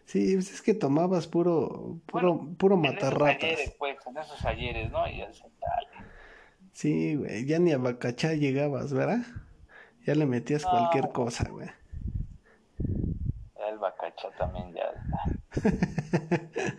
Sí, 0.05 0.33
pues 0.35 0.51
es 0.51 0.61
que 0.61 0.73
tomabas 0.73 1.27
puro, 1.27 1.99
puro, 2.05 2.47
puro 2.57 2.77
matarratas. 2.77 3.43
En 3.43 3.49
esos 3.49 3.57
ayeres, 3.57 3.75
pues, 3.77 3.97
en 4.07 4.17
esos 4.17 4.45
ayeres, 4.45 4.91
¿no? 4.91 5.07
Y 5.07 5.21
el 5.21 5.33
Sí, 6.73 7.15
güey, 7.15 7.45
ya 7.45 7.59
ni 7.59 7.71
a 7.71 7.77
Bacachá 7.77 8.33
llegabas, 8.33 8.91
¿verdad? 8.93 9.19
Ya 10.05 10.15
le 10.15 10.25
metías 10.25 10.65
cualquier 10.65 11.09
cosa, 11.09 11.47
güey. 11.49 11.69
El 13.67 13.77
Bacachá 13.77 14.29
también 14.31 14.73
ya 14.73 14.91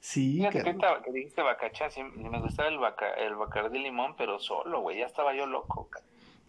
Sí, 0.00 0.36
Fíjate 0.36 0.62
que, 0.62 0.78
que 1.04 1.12
dijiste 1.12 1.40
bacachá, 1.40 1.88
sí, 1.88 2.02
me 2.02 2.38
gustaba 2.38 2.68
el, 2.68 2.78
baca, 2.78 3.14
el 3.14 3.36
bacardí 3.36 3.78
limón, 3.78 4.14
pero 4.16 4.38
solo, 4.38 4.82
güey, 4.82 4.98
ya 4.98 5.06
estaba 5.06 5.34
yo 5.34 5.46
loco. 5.46 5.88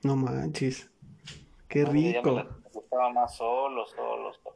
No 0.03 0.17
manches, 0.17 0.91
qué 1.67 1.85
rico. 1.85 2.33
Me 2.33 2.69
gustaba 2.71 3.09
más 3.11 3.35
solo, 3.35 3.85
solo, 3.85 4.33
solo. 4.33 4.55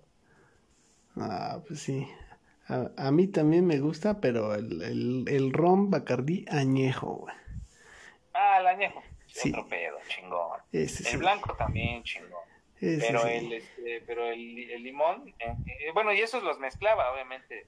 Ah, 1.18 1.60
pues 1.68 1.82
sí. 1.82 2.08
A, 2.68 2.92
a, 2.98 3.12
mí 3.12 3.28
también 3.28 3.66
me 3.66 3.80
gusta, 3.80 4.22
pero 4.22 4.54
el, 4.54 4.82
el, 4.82 5.26
el 5.28 5.54
ron 5.54 5.90
bacardí 5.90 6.46
añejo, 6.50 7.16
güey. 7.16 7.36
Ah, 8.34 8.60
el 8.60 8.68
añejo. 8.68 9.02
Sí. 9.28 9.50
Otro 9.50 9.68
pedo, 9.68 9.98
chingón. 10.08 10.60
el 10.72 11.18
blanco 11.18 11.56
también, 11.56 12.04
chingón. 12.04 12.44
pero, 12.80 13.26
el, 13.26 13.54
este, 13.54 14.02
pero 14.06 14.26
el, 14.26 14.70
el 14.72 14.84
limón, 14.84 15.34
eh, 15.40 15.56
eh, 15.66 15.92
bueno, 15.94 16.14
y 16.14 16.20
esos 16.20 16.44
los 16.44 16.60
mezclaba, 16.60 17.12
obviamente 17.12 17.68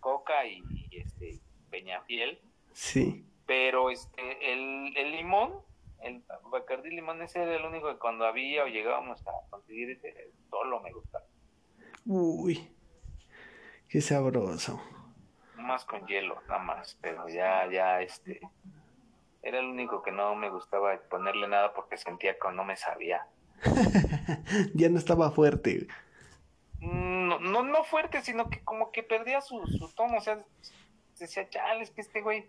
Coca 0.00 0.46
y, 0.46 0.62
este 0.92 1.40
Peñafiel. 1.70 2.40
Sí. 2.72 3.24
Pero 3.46 3.90
este 3.90 4.52
el, 4.52 4.96
el 4.96 5.12
limón, 5.12 5.62
el 6.02 6.22
Bacardí 6.50 6.90
limón 6.90 7.22
ese 7.22 7.42
era 7.42 7.56
el 7.56 7.64
único 7.64 7.88
que 7.88 7.98
cuando 7.98 8.24
había 8.24 8.64
o 8.64 8.66
llegábamos 8.66 9.20
a 9.26 9.32
conseguir 9.50 9.90
ese 9.90 10.32
solo 10.50 10.80
me 10.80 10.92
gustaba. 10.92 11.24
Uy. 12.06 12.74
Qué 13.88 14.00
sabroso. 14.00 14.80
Más 15.56 15.84
con 15.84 16.06
hielo, 16.06 16.40
nada 16.42 16.58
más, 16.60 16.98
pero 17.00 17.28
ya 17.28 17.70
ya 17.70 18.00
este 18.00 18.40
era 19.42 19.60
el 19.60 19.66
único 19.66 20.02
que 20.02 20.12
no 20.12 20.34
me 20.34 20.50
gustaba 20.50 20.98
ponerle 21.08 21.48
nada 21.48 21.72
porque 21.74 21.96
sentía 21.96 22.38
que 22.38 22.52
no 22.52 22.64
me 22.64 22.76
sabía. 22.76 23.26
ya 24.74 24.88
no 24.88 24.98
estaba 24.98 25.30
fuerte. 25.30 25.86
No, 26.80 27.38
no, 27.38 27.62
no 27.62 27.84
fuerte, 27.84 28.22
sino 28.22 28.50
que 28.50 28.62
como 28.62 28.92
que 28.92 29.02
perdía 29.02 29.40
su, 29.40 29.66
su 29.66 29.92
tono, 29.94 30.18
o 30.18 30.20
sea, 30.20 30.44
decía, 31.18 31.48
chale, 31.48 31.82
es 31.82 31.90
que 31.90 32.00
este 32.00 32.20
güey 32.20 32.48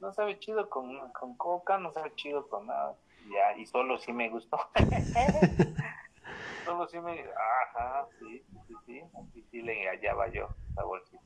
no 0.00 0.12
sabe 0.12 0.38
chido 0.38 0.68
con, 0.68 1.10
con 1.12 1.36
coca, 1.36 1.78
no 1.78 1.92
sabe 1.92 2.14
chido 2.14 2.48
con 2.48 2.66
nada, 2.66 2.96
ya, 3.30 3.56
y 3.56 3.66
solo 3.66 3.98
sí 3.98 4.12
me 4.12 4.28
gustó. 4.28 4.58
solo 6.64 6.86
sí 6.88 7.00
me, 7.00 7.20
ajá, 7.20 8.06
sí, 8.18 8.44
sí, 8.66 8.74
sí, 8.86 9.02
sí, 9.32 9.46
sí 9.50 9.62
le 9.62 9.88
hallaba 9.88 10.28
yo 10.28 10.50
saborcito. 10.74 11.22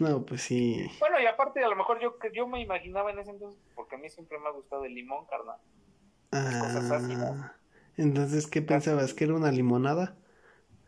No, 0.00 0.24
pues 0.24 0.42
sí. 0.42 0.90
Bueno, 1.00 1.20
y 1.20 1.26
aparte, 1.26 1.62
a 1.62 1.68
lo 1.68 1.76
mejor 1.76 2.00
yo, 2.00 2.16
yo 2.32 2.46
me 2.46 2.60
imaginaba 2.60 3.10
en 3.10 3.18
ese 3.18 3.30
entonces, 3.30 3.62
porque 3.74 3.96
a 3.96 3.98
mí 3.98 4.08
siempre 4.08 4.38
me 4.38 4.48
ha 4.48 4.52
gustado 4.52 4.84
el 4.84 4.94
limón, 4.94 5.26
carnal. 5.26 5.58
Ah, 6.32 7.54
Entonces, 7.96 8.46
¿qué 8.46 8.62
pensabas? 8.62 9.12
¿Que 9.12 9.24
era 9.24 9.34
una 9.34 9.52
limonada? 9.52 10.16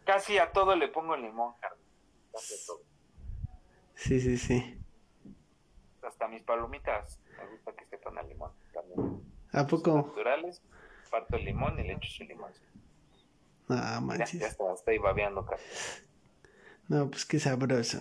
Casi 0.07 0.39
a 0.39 0.53
todo 0.53 0.75
le 0.75 0.89
pongo 0.89 1.16
limón, 1.16 1.55
Casi 2.33 2.55
a 2.55 2.66
todo. 2.66 2.81
Sí, 3.95 4.20
sí, 4.20 4.37
sí. 4.37 4.84
Hasta 6.05 6.28
mis 6.28 6.42
palomitas 6.42 7.20
me 7.38 7.46
gusta 7.50 7.72
que 7.72 7.86
sepan 7.86 8.18
a 8.18 8.22
limón 8.22 8.52
también. 8.72 9.22
¿A 9.52 9.66
poco? 9.66 9.96
Naturales, 9.96 10.62
parto 11.11 11.36
el 11.36 11.44
limón 11.44 11.78
y 11.78 11.84
le 11.84 11.94
echo 11.94 12.09
su 12.11 12.24
limón. 12.24 12.52
Ah, 13.68 14.00
manches. 14.02 14.40
Ya, 14.40 14.48
está, 14.48 14.72
estoy 14.74 14.98
babeando, 14.98 15.46
casi. 15.46 15.64
No, 16.88 17.11
pues 17.11 17.24
qué 17.24 17.38
sabroso. 17.38 18.00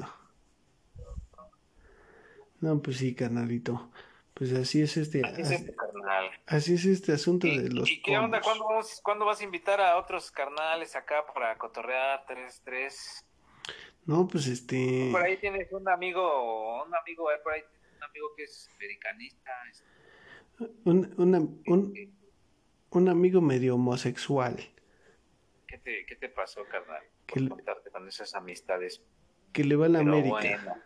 No, 2.59 2.81
pues 2.81 2.97
sí, 2.97 3.15
carnalito. 3.15 3.89
Pues 4.33 4.51
así 4.53 4.81
es 4.81 4.97
este. 4.97 5.21
Así 5.25 5.41
es 5.41 5.51
este 5.51 5.75
carnal. 5.75 6.31
Así 6.47 6.73
es 6.73 6.85
este 6.85 7.13
asunto 7.13 7.47
de 7.47 7.69
los. 7.69 7.89
¿Y 7.89 8.01
qué 8.01 8.17
onda? 8.17 8.41
¿Cuándo, 8.41 8.65
vamos, 8.65 8.99
¿Cuándo 9.03 9.25
vas 9.25 9.39
a 9.39 9.43
invitar 9.43 9.79
a 9.79 9.97
otros 9.97 10.31
carnales 10.31 10.95
acá 10.95 11.25
para 11.33 11.57
cotorrear 11.57 12.25
3-3? 12.25 13.25
No, 14.05 14.27
pues 14.27 14.47
este. 14.47 15.09
Por 15.11 15.21
ahí 15.21 15.37
tienes 15.37 15.71
un 15.71 15.87
amigo, 15.87 16.83
un 16.83 16.93
amigo, 16.95 17.27
por 17.43 17.53
ahí 17.53 17.63
un 18.03 18.09
amigo 18.09 18.35
que 18.35 18.43
es 18.43 18.69
americanista. 18.75 19.51
Un, 20.85 21.13
una, 21.17 21.39
un, 21.39 21.93
un 22.89 23.09
amigo 23.09 23.41
medio 23.41 23.75
homosexual. 23.75 24.57
¿Qué 25.67 25.77
te, 25.77 26.05
qué 26.05 26.15
te 26.15 26.29
pasó, 26.29 26.65
carnal? 26.65 27.03
Que 27.25 27.39
le, 27.39 27.49
con 27.49 28.07
esas 28.07 28.35
amistades. 28.35 29.01
Que 29.51 29.63
le 29.63 29.75
va 29.75 29.85
a 29.85 29.89
la 29.89 29.99
América. 29.99 30.83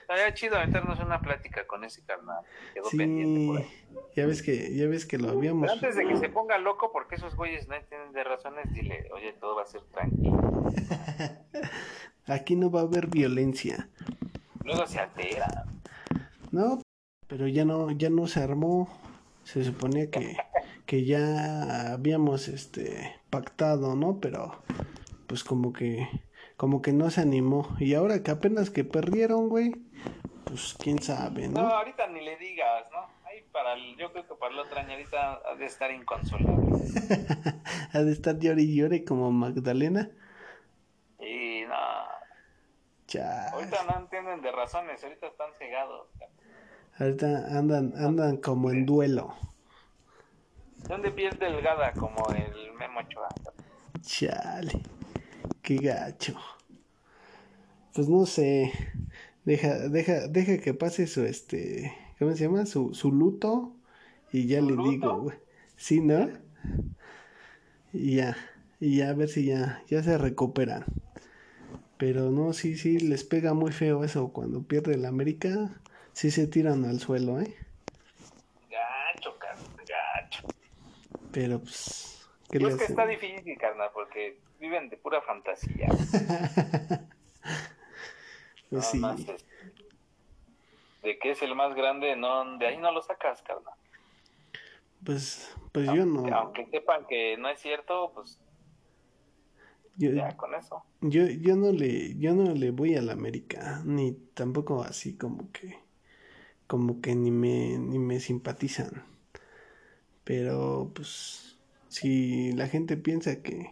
Estaría 0.00 0.34
chido 0.34 0.58
meternos 0.58 0.98
una 1.00 1.20
plática 1.20 1.66
con 1.66 1.84
ese 1.84 2.04
carnal. 2.04 2.44
Quedó 2.74 2.84
sí, 2.86 2.98
pendiente 2.98 3.46
por 3.46 3.58
ahí. 3.58 4.12
Ya 4.14 4.26
ves 4.26 4.42
que, 4.42 4.74
ya 4.74 4.86
ves 4.86 5.06
que 5.06 5.16
lo 5.16 5.30
habíamos. 5.30 5.62
Pero 5.62 5.72
antes 5.72 5.96
de 5.96 6.06
que 6.06 6.16
se 6.16 6.28
ponga 6.28 6.58
loco, 6.58 6.92
porque 6.92 7.14
esos 7.14 7.34
güeyes 7.36 7.68
no 7.68 7.76
entienden 7.76 8.12
de 8.12 8.24
razones, 8.24 8.70
dile, 8.74 9.08
oye, 9.12 9.32
todo 9.34 9.56
va 9.56 9.62
a 9.62 9.66
ser 9.66 9.82
tranquilo. 9.84 10.64
Aquí 12.26 12.56
no 12.56 12.70
va 12.70 12.80
a 12.80 12.82
haber 12.82 13.06
violencia. 13.06 13.88
Luego 14.64 14.86
se 14.86 14.98
altera. 15.00 15.64
No, 16.52 16.80
pero 17.26 17.48
ya 17.48 17.64
no, 17.64 17.90
ya 17.90 18.10
no 18.10 18.26
se 18.26 18.40
armó. 18.40 18.88
Se 19.42 19.64
suponía 19.64 20.08
que, 20.10 20.36
que 20.86 21.04
ya 21.04 21.92
habíamos 21.92 22.46
este 22.46 23.20
pactado, 23.30 23.96
¿no? 23.96 24.20
Pero 24.20 24.62
pues 25.26 25.42
como 25.42 25.72
que 25.72 26.06
como 26.62 26.80
que 26.80 26.92
no 26.92 27.10
se 27.10 27.20
animó. 27.20 27.74
Y 27.80 27.94
ahora 27.94 28.22
que 28.22 28.30
apenas 28.30 28.70
que 28.70 28.84
perdieron, 28.84 29.48
güey, 29.48 29.72
pues 30.44 30.76
quién 30.78 31.00
sabe, 31.00 31.48
¿no? 31.48 31.62
No, 31.62 31.68
ahorita 31.70 32.06
ni 32.06 32.20
le 32.20 32.36
digas, 32.36 32.84
¿no? 32.92 33.08
Ahí 33.24 33.42
para 33.50 33.72
el, 33.72 33.96
yo 33.96 34.12
creo 34.12 34.28
que 34.28 34.34
para 34.34 34.54
la 34.54 34.62
otra 34.62 34.82
ahorita 34.82 35.40
ha 35.44 35.54
de 35.56 35.64
estar 35.64 35.90
inconsolable. 35.90 36.76
ha 37.92 37.98
de 37.98 38.12
estar 38.12 38.38
llore 38.38 38.62
y 38.62 38.76
llore 38.76 39.04
como 39.04 39.32
Magdalena. 39.32 40.10
Y 41.18 41.62
no. 41.62 41.74
Chas. 43.06 43.52
Ahorita 43.54 43.84
no 43.84 43.98
entienden 43.98 44.40
de 44.40 44.52
razones, 44.52 45.02
ahorita 45.02 45.26
están 45.26 45.52
cegados. 45.54 46.08
Ahorita 46.98 47.58
andan, 47.58 47.94
andan 47.96 48.36
como 48.36 48.70
en 48.70 48.86
duelo. 48.86 49.34
¿Dónde 50.88 51.10
piel 51.10 51.36
delgada 51.38 51.92
como 51.92 52.26
el 52.30 52.72
Memo 52.78 53.00
Ochoa? 53.00 53.28
Chale. 54.02 54.82
Qué 55.62 55.76
gacho. 55.76 56.34
Pues 57.94 58.08
no 58.08 58.26
sé. 58.26 58.72
Deja, 59.44 59.88
deja, 59.88 60.28
deja 60.28 60.58
que 60.58 60.74
pase 60.74 61.06
su 61.06 61.24
este. 61.24 61.92
¿Cómo 62.18 62.32
se 62.32 62.44
llama? 62.44 62.66
Su, 62.66 62.94
su 62.94 63.12
luto. 63.12 63.72
Y 64.32 64.46
ya 64.46 64.60
le 64.60 64.76
digo, 64.76 65.22
güey. 65.22 65.36
Sí, 65.76 66.00
¿no? 66.00 66.28
Y 67.92 68.16
ya. 68.16 68.36
Y 68.80 68.96
ya 68.96 69.10
a 69.10 69.14
ver 69.14 69.28
si 69.28 69.44
ya, 69.46 69.82
ya 69.88 70.02
se 70.02 70.18
recuperan. 70.18 70.84
Pero 71.96 72.30
no, 72.30 72.52
sí, 72.52 72.76
sí, 72.76 72.98
les 72.98 73.24
pega 73.24 73.54
muy 73.54 73.72
feo 73.72 74.04
eso. 74.04 74.32
Cuando 74.32 74.62
pierde 74.62 74.94
el 74.94 75.04
América, 75.04 75.80
sí 76.12 76.30
se 76.30 76.46
tiran 76.46 76.84
al 76.84 77.00
suelo, 77.00 77.40
¿eh? 77.40 77.56
Gacho, 78.70 79.38
carnal, 79.38 79.76
gacho. 79.76 80.46
Pero 81.32 81.58
pues. 81.60 82.28
¿qué 82.50 82.58
es 82.58 82.76
que 82.76 82.84
está 82.84 83.06
difícil, 83.06 83.58
carnal, 83.58 83.90
porque 83.94 84.38
viven 84.60 84.88
de 84.88 84.96
pura 84.96 85.20
fantasía. 85.22 85.88
pues 88.70 88.86
sí. 88.86 89.02
de 91.02 91.18
que 91.18 91.30
es 91.30 91.42
el 91.42 91.54
más 91.54 91.74
grande, 91.74 92.16
no, 92.16 92.58
de 92.58 92.66
ahí 92.66 92.78
no 92.78 92.92
lo 92.92 93.02
sacas, 93.02 93.42
carnal. 93.42 93.74
Pues, 95.04 95.54
pues 95.72 95.86
yo 95.86 96.06
no. 96.06 96.26
Aunque 96.34 96.66
sepan 96.66 97.06
que 97.06 97.36
no 97.36 97.48
es 97.48 97.58
cierto, 97.60 98.12
pues 98.14 98.38
ya 99.96 100.36
con 100.36 100.54
eso. 100.54 100.82
Yo, 101.00 101.26
yo 101.26 101.56
no 101.56 101.72
le, 101.72 102.16
yo 102.18 102.34
no 102.34 102.54
le 102.54 102.70
voy 102.70 102.96
a 102.96 103.02
la 103.02 103.12
América, 103.12 103.82
ni 103.84 104.12
tampoco 104.12 104.82
así 104.82 105.16
como 105.16 105.50
que, 105.52 105.78
como 106.72 107.02
que 107.02 107.14
ni 107.14 107.30
me, 107.30 107.76
ni 107.76 107.98
me 107.98 108.18
simpatizan. 108.18 109.04
Pero 110.24 110.90
pues, 110.94 111.58
si 111.88 112.50
la 112.52 112.66
gente 112.66 112.96
piensa 112.96 113.42
que, 113.42 113.68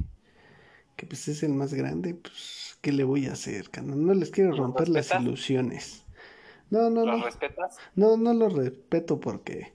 que 0.96 1.06
pues 1.06 1.26
es 1.28 1.42
el 1.42 1.54
más 1.54 1.72
grande, 1.72 2.12
pues, 2.12 2.76
¿qué 2.82 2.92
le 2.92 3.04
voy 3.04 3.24
a 3.24 3.32
hacer? 3.32 3.70
No 3.82 4.12
les 4.12 4.30
quiero 4.30 4.54
romper 4.54 4.90
las 4.90 5.14
ilusiones. 5.18 6.04
No, 6.68 6.90
no, 6.90 7.06
¿Lo 7.06 7.24
respetas? 7.24 7.78
No, 7.94 8.18
no 8.18 8.34
lo 8.34 8.50
respeto 8.50 9.18
porque, 9.18 9.72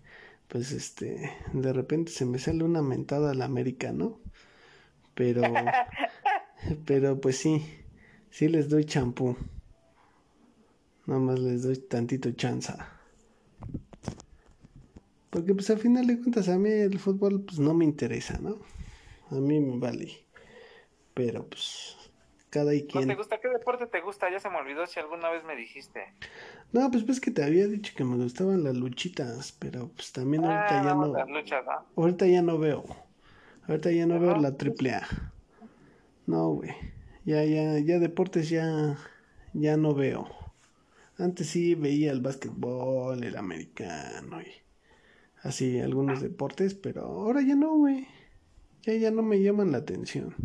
pues, 0.48 0.72
este, 0.72 1.32
de 1.52 1.74
repente 1.74 2.12
se 2.12 2.28
me 2.28 2.38
sale 2.38 2.64
una 2.64 2.84
mentada 2.84 3.32
al 3.32 3.42
América, 3.42 3.92
¿no? 3.92 4.20
Pero, 5.16 5.42
pero 6.86 7.20
pues 7.20 7.40
sí, 7.40 7.66
sí 8.30 8.50
les 8.50 8.70
doy 8.70 8.86
champú. 8.86 9.36
Nada 11.08 11.20
más 11.20 11.40
les 11.40 11.64
doy 11.64 11.78
tantito 11.78 12.32
chanza. 12.34 12.95
Porque 15.36 15.54
pues 15.54 15.70
al 15.70 15.80
final 15.80 16.08
de 16.08 16.18
cuentas 16.18 16.48
a 16.48 16.58
mí 16.58 16.70
el 16.70 16.98
fútbol 16.98 17.42
pues 17.42 17.60
no 17.60 17.74
me 17.74 17.84
interesa, 17.84 18.40
¿no? 18.40 18.58
A 19.30 19.36
mí 19.36 19.60
me 19.60 19.78
vale. 19.80 20.26
Pero 21.14 21.46
pues 21.46 21.98
cada 22.50 22.74
y 22.74 22.88
quien. 22.88 23.06
¿No 23.06 23.16
te 23.16 23.18
gusta? 23.18 23.42
¿Qué 23.42 23.50
deporte 23.50 23.86
te 23.88 24.00
gusta? 24.00 24.32
Ya 24.32 24.40
se 24.40 24.50
me 24.50 24.56
olvidó 24.56 24.88
si 24.88 24.98
alguna 25.02 25.30
vez 25.30 25.44
me 25.44 25.58
dijiste. 25.58 26.06
No, 26.72 26.90
pues 26.90 27.04
pues 27.04 27.20
que 27.20 27.32
te 27.32 27.44
había 27.44 27.68
dicho 27.68 27.92
que 27.98 28.06
me 28.06 28.16
gustaban 28.16 28.64
las 28.64 28.78
luchitas, 28.78 29.52
pero 29.52 29.90
pues 29.90 30.14
también 30.14 30.46
ah, 30.46 30.68
ahorita 30.68 30.84
ya 30.86 30.96
no. 30.96 31.08
Las 31.08 31.30
luchas, 31.30 31.66
Ahorita 31.98 32.28
ya 32.28 32.42
no 32.42 32.58
veo. 32.58 32.86
Ahorita 33.68 33.92
ya 33.92 34.06
no 34.06 34.18
veo 34.22 34.38
la 34.38 34.56
triple 34.56 34.92
A. 34.92 35.34
No, 36.28 36.52
güey. 36.52 36.72
Ya, 37.26 37.44
ya, 37.44 37.78
ya 37.80 38.00
deportes 38.00 38.50
ya, 38.50 38.96
ya 39.52 39.76
no 39.76 39.94
veo. 39.94 40.30
Antes 41.18 41.48
sí 41.48 41.76
veía 41.76 42.14
el 42.14 42.22
básquetbol, 42.22 43.22
el 43.22 43.36
americano 43.36 44.42
y 44.42 44.65
así 45.46 45.80
algunos 45.80 46.22
deportes, 46.22 46.74
pero 46.74 47.04
ahora 47.04 47.42
ya 47.42 47.56
no, 47.56 47.76
güey. 47.78 48.08
Ya, 48.82 48.94
ya 48.94 49.12
no 49.12 49.22
me 49.24 49.42
llaman 49.42 49.72
la 49.72 49.80
atención. 49.80 50.36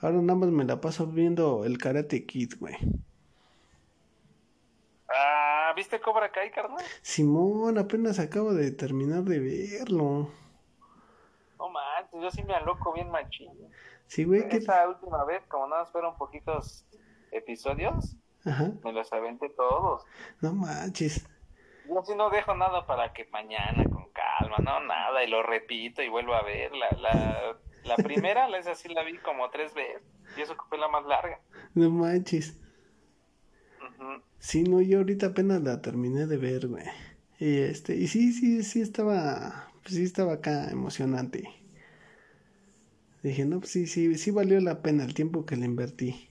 Ahora 0.00 0.22
nada 0.22 0.38
más 0.38 0.48
me 0.50 0.64
la 0.64 0.80
paso 0.80 1.06
viendo 1.06 1.64
el 1.64 1.78
Karate 1.78 2.24
Kid, 2.24 2.54
güey. 2.58 2.74
Ah, 5.08 5.72
¿viste 5.76 6.00
Cobra 6.00 6.30
Kai, 6.30 6.50
carnal? 6.50 6.84
Simón, 7.02 7.78
apenas 7.78 8.18
acabo 8.18 8.54
de 8.54 8.70
terminar 8.70 9.24
de 9.24 9.40
verlo. 9.40 10.30
No 11.58 11.68
manches, 11.68 12.20
yo 12.22 12.30
sí 12.30 12.42
me 12.44 12.54
aloco 12.54 12.92
bien 12.92 13.10
machín. 13.10 13.52
Sí, 14.06 14.24
güey. 14.24 14.44
Esa 14.50 14.88
última 14.88 15.24
vez, 15.24 15.42
como 15.48 15.66
nada 15.68 15.82
más 15.82 15.92
fueron 15.92 16.16
poquitos 16.16 16.86
episodios, 17.32 18.16
Ajá. 18.44 18.72
me 18.82 18.92
los 18.92 19.12
aventé 19.12 19.48
todos. 19.50 20.04
No 20.40 20.54
manches. 20.54 21.28
Yo 21.88 22.02
sí 22.04 22.14
no 22.16 22.30
dejo 22.30 22.54
nada 22.54 22.86
para 22.86 23.12
que 23.12 23.26
mañana 23.32 23.84
calma, 24.40 24.56
no, 24.58 24.86
nada, 24.86 25.24
y 25.24 25.28
lo 25.28 25.42
repito 25.42 26.02
y 26.02 26.08
vuelvo 26.08 26.34
a 26.34 26.42
ver. 26.42 26.72
La, 26.72 26.90
la, 26.98 27.56
la 27.84 27.96
primera, 27.96 28.48
esa 28.58 28.74
sí 28.74 28.88
la 28.88 29.02
vi 29.02 29.18
como 29.18 29.50
tres 29.50 29.74
veces, 29.74 30.02
y 30.36 30.40
eso 30.40 30.56
fue 30.68 30.78
la 30.78 30.88
más 30.88 31.04
larga. 31.06 31.40
No 31.74 31.90
manches. 31.90 32.56
Sí, 34.38 34.62
no, 34.62 34.80
yo 34.80 34.98
ahorita 34.98 35.26
apenas 35.26 35.62
la 35.62 35.82
terminé 35.82 36.26
de 36.26 36.36
ver, 36.36 36.66
güey. 36.66 36.84
Y 37.38 37.58
este, 37.58 37.96
y 37.96 38.08
sí, 38.08 38.32
sí, 38.32 38.62
sí 38.62 38.80
estaba, 38.80 39.70
pues 39.82 39.94
sí 39.94 40.02
estaba 40.02 40.34
acá 40.34 40.70
emocionante. 40.70 41.48
Dije, 43.22 43.44
no, 43.44 43.60
pues 43.60 43.72
sí, 43.72 43.86
sí, 43.86 44.16
sí 44.16 44.30
valió 44.30 44.60
la 44.60 44.80
pena 44.80 45.04
el 45.04 45.12
tiempo 45.14 45.44
que 45.44 45.56
le 45.56 45.66
invertí. 45.66 46.28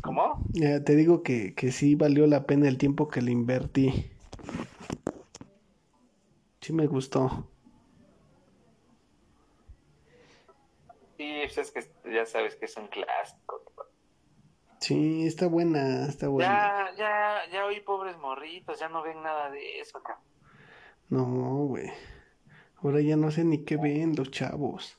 ¿Cómo? 0.00 0.40
te 0.52 0.94
digo 0.94 1.24
que, 1.24 1.54
que 1.54 1.72
sí 1.72 1.96
valió 1.96 2.28
la 2.28 2.46
pena 2.46 2.68
el 2.68 2.78
tiempo 2.78 3.08
que 3.08 3.22
le 3.22 3.32
invertí. 3.32 4.06
Sí 6.66 6.72
me 6.72 6.88
gustó. 6.88 7.48
Sí, 11.16 11.42
pues 11.44 11.58
es 11.58 11.70
que 11.70 12.12
ya 12.12 12.26
sabes 12.26 12.56
que 12.56 12.64
es 12.64 12.76
un 12.76 12.88
clásico. 12.88 13.62
Sí, 14.80 15.28
está 15.28 15.46
buena, 15.46 16.06
está 16.08 16.26
buena. 16.26 16.90
Ya, 16.90 16.96
ya, 16.96 17.52
ya 17.52 17.66
oí 17.66 17.78
pobres 17.82 18.18
morritos, 18.18 18.80
ya 18.80 18.88
no 18.88 19.04
ven 19.04 19.22
nada 19.22 19.48
de 19.48 19.78
eso, 19.78 20.02
No, 21.08 21.66
güey. 21.66 21.88
Ahora 22.82 23.00
ya 23.00 23.14
no 23.14 23.30
sé 23.30 23.44
ni 23.44 23.64
qué 23.64 23.76
ven 23.76 24.16
los 24.16 24.32
chavos. 24.32 24.98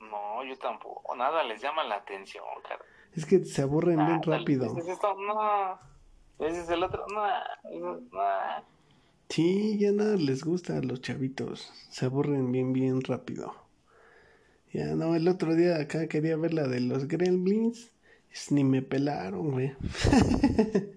No, 0.00 0.42
yo 0.42 0.56
tampoco. 0.56 1.14
Nada 1.14 1.44
les 1.44 1.60
llama 1.60 1.84
la 1.84 1.96
atención, 1.96 2.46
cara. 2.66 2.82
Es 3.14 3.26
que 3.26 3.44
se 3.44 3.60
aburren 3.60 4.06
bien 4.06 4.22
rápido. 4.22 4.74
Es 4.78 4.88
esto, 4.88 5.14
no. 5.16 5.78
Ese 6.38 6.62
es 6.62 6.70
el 6.70 6.82
otro, 6.82 7.04
no. 7.08 7.26
no. 8.10 8.71
Sí, 9.32 9.78
ya 9.78 9.92
nada 9.92 10.16
les 10.16 10.44
gusta 10.44 10.76
a 10.76 10.82
los 10.82 11.00
chavitos. 11.00 11.72
Se 11.88 12.04
aburren 12.04 12.52
bien, 12.52 12.74
bien 12.74 13.00
rápido. 13.00 13.54
Ya 14.74 14.94
no, 14.94 15.14
el 15.14 15.26
otro 15.26 15.54
día 15.54 15.76
acá 15.80 16.06
quería 16.06 16.36
ver 16.36 16.52
la 16.52 16.68
de 16.68 16.80
los 16.80 17.08
gremlins. 17.08 17.90
ni 18.50 18.62
me 18.62 18.82
pelaron, 18.82 19.52
güey. 19.52 19.74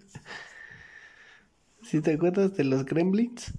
¿Sí 1.82 2.02
te 2.02 2.16
acuerdas 2.16 2.58
de 2.58 2.66
los 2.66 2.84
gremlins? 2.84 3.54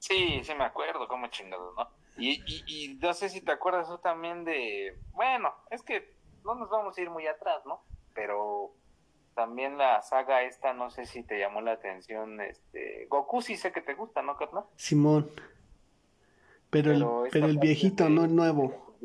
Sí, 0.00 0.40
sí 0.42 0.54
me 0.56 0.64
acuerdo, 0.64 1.06
como 1.06 1.28
chingados, 1.28 1.72
¿no? 1.76 1.88
Y, 2.18 2.42
y, 2.48 2.64
y 2.66 2.94
no 2.96 3.14
sé 3.14 3.28
si 3.28 3.40
te 3.42 3.52
acuerdas 3.52 3.86
tú 3.86 3.98
también 3.98 4.44
de, 4.44 4.98
bueno, 5.12 5.54
es 5.70 5.82
que 5.82 6.16
no 6.44 6.56
nos 6.56 6.68
vamos 6.68 6.98
a 6.98 7.00
ir 7.00 7.10
muy 7.10 7.28
atrás, 7.28 7.62
¿no? 7.64 7.80
Pero 8.12 8.74
también 9.34 9.78
la 9.78 10.02
saga 10.02 10.42
esta, 10.42 10.72
no 10.72 10.90
sé 10.90 11.06
si 11.06 11.22
te 11.22 11.38
llamó 11.38 11.60
la 11.60 11.72
atención, 11.72 12.40
este, 12.40 13.06
Goku 13.08 13.42
sí 13.42 13.56
sé 13.56 13.72
que 13.72 13.80
te 13.80 13.94
gusta, 13.94 14.22
¿no, 14.22 14.36
carnal? 14.36 14.64
Simón. 14.76 15.30
Pero, 16.70 16.92
el, 16.92 17.30
pero 17.32 17.46
el 17.46 17.58
viejito, 17.58 18.08
no 18.08 18.24
el 18.24 18.34
nuevo. 18.34 18.96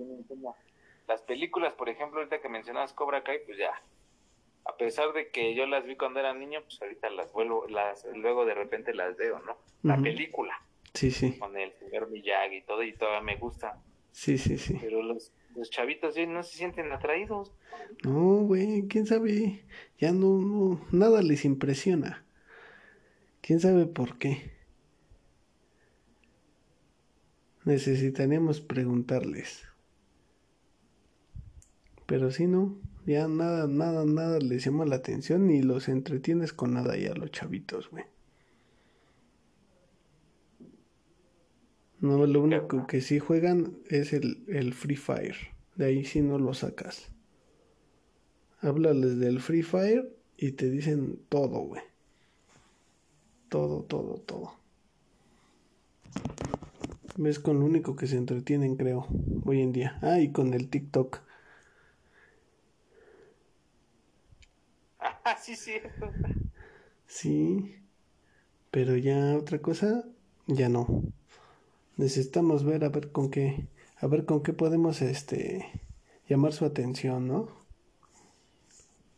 Las 1.08 1.22
películas, 1.22 1.74
por 1.74 1.90
ejemplo, 1.90 2.20
ahorita 2.20 2.42
que 2.42 2.50
mencionabas 2.50 2.94
Cobra 2.94 3.24
Kai, 3.24 3.46
pues 3.46 3.58
ya, 3.58 3.72
a 4.66 4.76
pesar 4.78 5.14
de 5.14 5.30
que 5.30 5.56
yo 5.56 5.66
las 5.66 5.86
vi 5.86 5.96
cuando 5.96 6.20
era 6.20 6.34
niño, 6.34 6.62
pues 6.64 6.82
ahorita 6.82 7.10
las 7.12 7.32
vuelvo, 7.32 7.68
las, 7.68 8.06
luego 8.16 8.46
de 8.46 8.56
repente 8.56 8.94
las 8.94 9.16
veo, 9.16 9.40
¿no? 9.40 9.58
La 9.84 9.98
película. 9.98 10.60
Sí, 10.94 11.12
sí. 11.12 11.38
Con 11.38 11.56
el 11.58 11.74
señor 11.74 12.10
Miyagi 12.10 12.58
y 12.58 12.62
todo, 12.64 12.82
y 12.82 12.94
todavía 12.94 13.22
me 13.22 13.36
gusta. 13.36 13.80
Sí, 14.12 14.38
sí, 14.38 14.58
sí. 14.58 14.78
Pero 14.82 15.04
los, 15.04 15.32
los 15.56 15.70
chavitos 15.70 16.16
no 16.28 16.44
se 16.44 16.58
sienten 16.58 16.92
atraídos. 16.92 17.54
No, 18.04 18.44
güey, 18.44 18.88
quién 18.88 19.06
sabe. 19.06 19.64
Ya 19.98 20.12
no, 20.12 20.40
no, 20.40 20.82
nada 20.92 21.22
les 21.22 21.46
impresiona. 21.46 22.26
Quién 23.42 23.60
sabe 23.60 23.86
por 23.86 24.18
qué. 24.18 24.52
Necesitaríamos 27.64 28.62
preguntarles. 28.62 29.64
Pero 32.06 32.32
si 32.32 32.46
no, 32.48 32.78
ya 33.06 33.28
nada, 33.28 33.68
nada, 33.68 34.06
nada 34.06 34.40
les 34.40 34.64
llama 34.64 34.86
la 34.86 34.98
atención 34.98 35.48
ni 35.48 35.62
los 35.62 35.88
entretienes 35.90 36.54
con 36.54 36.74
nada 36.74 36.98
ya 36.98 37.14
los 37.16 37.32
chavitos, 37.32 37.90
güey. 37.90 38.06
No, 42.06 42.28
lo 42.28 42.42
único 42.42 42.86
que 42.86 43.02
sí 43.02 43.18
juegan 43.18 43.80
es 43.90 44.14
el, 44.14 44.44
el 44.48 44.76
Free 44.76 44.96
Fire. 44.96 45.36
De 45.76 45.86
ahí 45.86 46.06
sí 46.06 46.22
no 46.22 46.38
lo 46.38 46.54
sacas. 46.54 47.12
Háblales 48.60 49.18
del 49.18 49.40
Free 49.40 49.64
Fire 49.64 50.14
y 50.36 50.52
te 50.52 50.70
dicen 50.70 51.22
todo, 51.30 51.60
güey. 51.62 51.82
Todo, 53.50 53.84
todo, 53.84 54.18
todo. 54.28 54.52
Ves 57.18 57.40
con 57.40 57.60
lo 57.60 57.66
único 57.66 57.96
que 57.96 58.08
se 58.08 58.18
entretienen, 58.18 58.76
creo, 58.76 59.08
hoy 59.46 59.62
en 59.62 59.72
día. 59.72 59.98
Ah, 60.02 60.20
y 60.20 60.32
con 60.32 60.54
el 60.54 60.70
TikTok. 60.70 61.20
Ah, 65.26 65.36
sí, 65.42 65.56
sí. 65.56 65.74
Sí. 67.08 67.76
Pero 68.72 68.96
ya 68.98 69.38
otra 69.38 69.60
cosa, 69.62 70.04
ya 70.48 70.70
no 70.70 71.04
necesitamos 71.98 72.64
ver 72.64 72.84
a 72.84 72.90
ver 72.90 73.12
con 73.12 73.30
qué 73.30 73.68
a 73.98 74.08
ver 74.08 74.26
con 74.26 74.44
qué 74.44 74.54
podemos 74.54 75.02
este 75.02 75.66
llamar 76.28 76.54
su 76.54 76.66
atención, 76.66 77.28
¿no? 77.28 77.48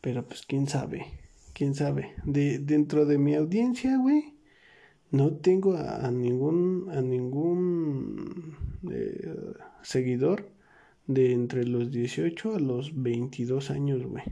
Pero 0.01 0.25
pues 0.25 0.43
quién 0.45 0.67
sabe, 0.67 1.07
quién 1.53 1.73
sabe. 1.73 2.13
De 2.23 2.59
dentro 2.59 3.05
de 3.05 3.17
mi 3.17 3.35
audiencia, 3.35 3.97
güey, 3.97 4.35
no 5.11 5.33
tengo 5.33 5.75
a, 5.75 6.09
ningún 6.11 6.89
a 6.91 7.01
ningún 7.01 8.55
eh, 8.91 9.33
seguidor 9.81 10.49
de 11.07 11.33
entre 11.33 11.65
los 11.65 11.91
18 11.91 12.55
a 12.55 12.59
los 12.59 13.01
22 13.01 13.71
años, 13.71 14.05
güey. 14.05 14.23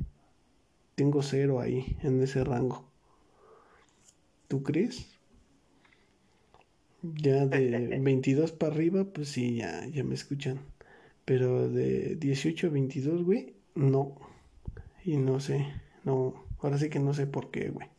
Tengo 0.96 1.24
cero 1.24 1.60
ahí 1.60 1.98
en 2.04 2.22
ese 2.22 2.43
rango. 2.43 2.86
¿tú 4.48 4.64
crees? 4.64 5.08
Ya 7.14 7.45
de 7.45 7.99
22 7.99 8.51
para 8.51 8.74
arriba, 8.74 9.03
pues 9.06 9.30
sí, 9.30 9.58
ya, 9.58 9.86
ya 9.88 10.03
me 10.03 10.16
escuchan. 10.16 10.60
Pero 11.26 11.70
de 11.70 12.16
18 12.16 12.68
a 12.68 12.70
22, 12.70 13.24
güey, 13.24 13.56
no. 13.76 14.16
Y 15.03 15.18
no 15.18 15.39
sé, 15.39 15.66
no, 16.03 16.45
ahora 16.62 16.78
sí 16.78 16.89
que 16.89 16.99
no 16.99 17.14
sé 17.14 17.28
por 17.28 17.51
qué, 17.51 17.70
güey. 17.70 17.89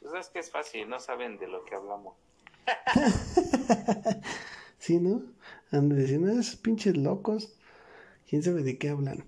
Pues 0.00 0.14
es 0.14 0.28
que 0.28 0.38
es 0.38 0.50
fácil, 0.50 0.88
no 0.88 1.00
saben 1.00 1.38
de 1.38 1.48
lo 1.48 1.64
que 1.64 1.74
hablamos. 1.74 2.14
sí, 4.78 4.98
¿no? 5.00 5.22
Andan 5.72 5.98
diciendo, 5.98 6.30
esos 6.30 6.56
pinches 6.56 6.96
locos, 6.96 7.58
¿quién 8.28 8.42
sabe 8.42 8.62
de 8.62 8.78
qué 8.78 8.90
hablan? 8.90 9.24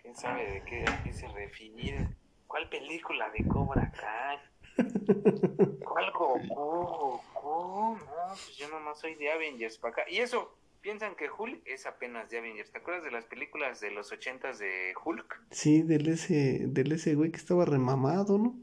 ¿Quién 0.00 0.16
sabe 0.16 0.50
de 0.50 0.64
qué, 0.64 1.12
se 1.12 1.28
refiere? 1.28 2.08
¿Cuál 2.46 2.68
película 2.68 3.30
de 3.30 3.46
Cobra 3.46 3.92
Kai? 3.92 4.38
¿Cuál 5.84 6.10
Goku? 6.12 7.20
Goku? 7.50 7.98
No, 7.98 8.28
pues 8.28 8.56
yo 8.56 8.68
nomás 8.68 8.98
soy 8.98 9.14
de 9.14 9.30
Avengers 9.30 9.78
para 9.78 9.92
acá. 9.92 10.02
Y 10.10 10.18
eso, 10.18 10.56
piensan 10.80 11.14
que 11.14 11.28
Hulk 11.30 11.62
es 11.66 11.86
apenas 11.86 12.30
de 12.30 12.38
Avengers. 12.38 12.70
¿Te 12.70 12.78
acuerdas 12.78 13.04
de 13.04 13.10
las 13.10 13.24
películas 13.24 13.80
de 13.80 13.90
los 13.90 14.12
ochentas 14.12 14.58
de 14.58 14.92
Hulk? 15.04 15.42
Sí, 15.50 15.82
del 15.82 16.08
ese, 16.08 16.66
del 16.66 16.92
ese 16.92 17.14
güey 17.14 17.30
que 17.30 17.38
estaba 17.38 17.64
remamado, 17.64 18.38
¿no? 18.38 18.54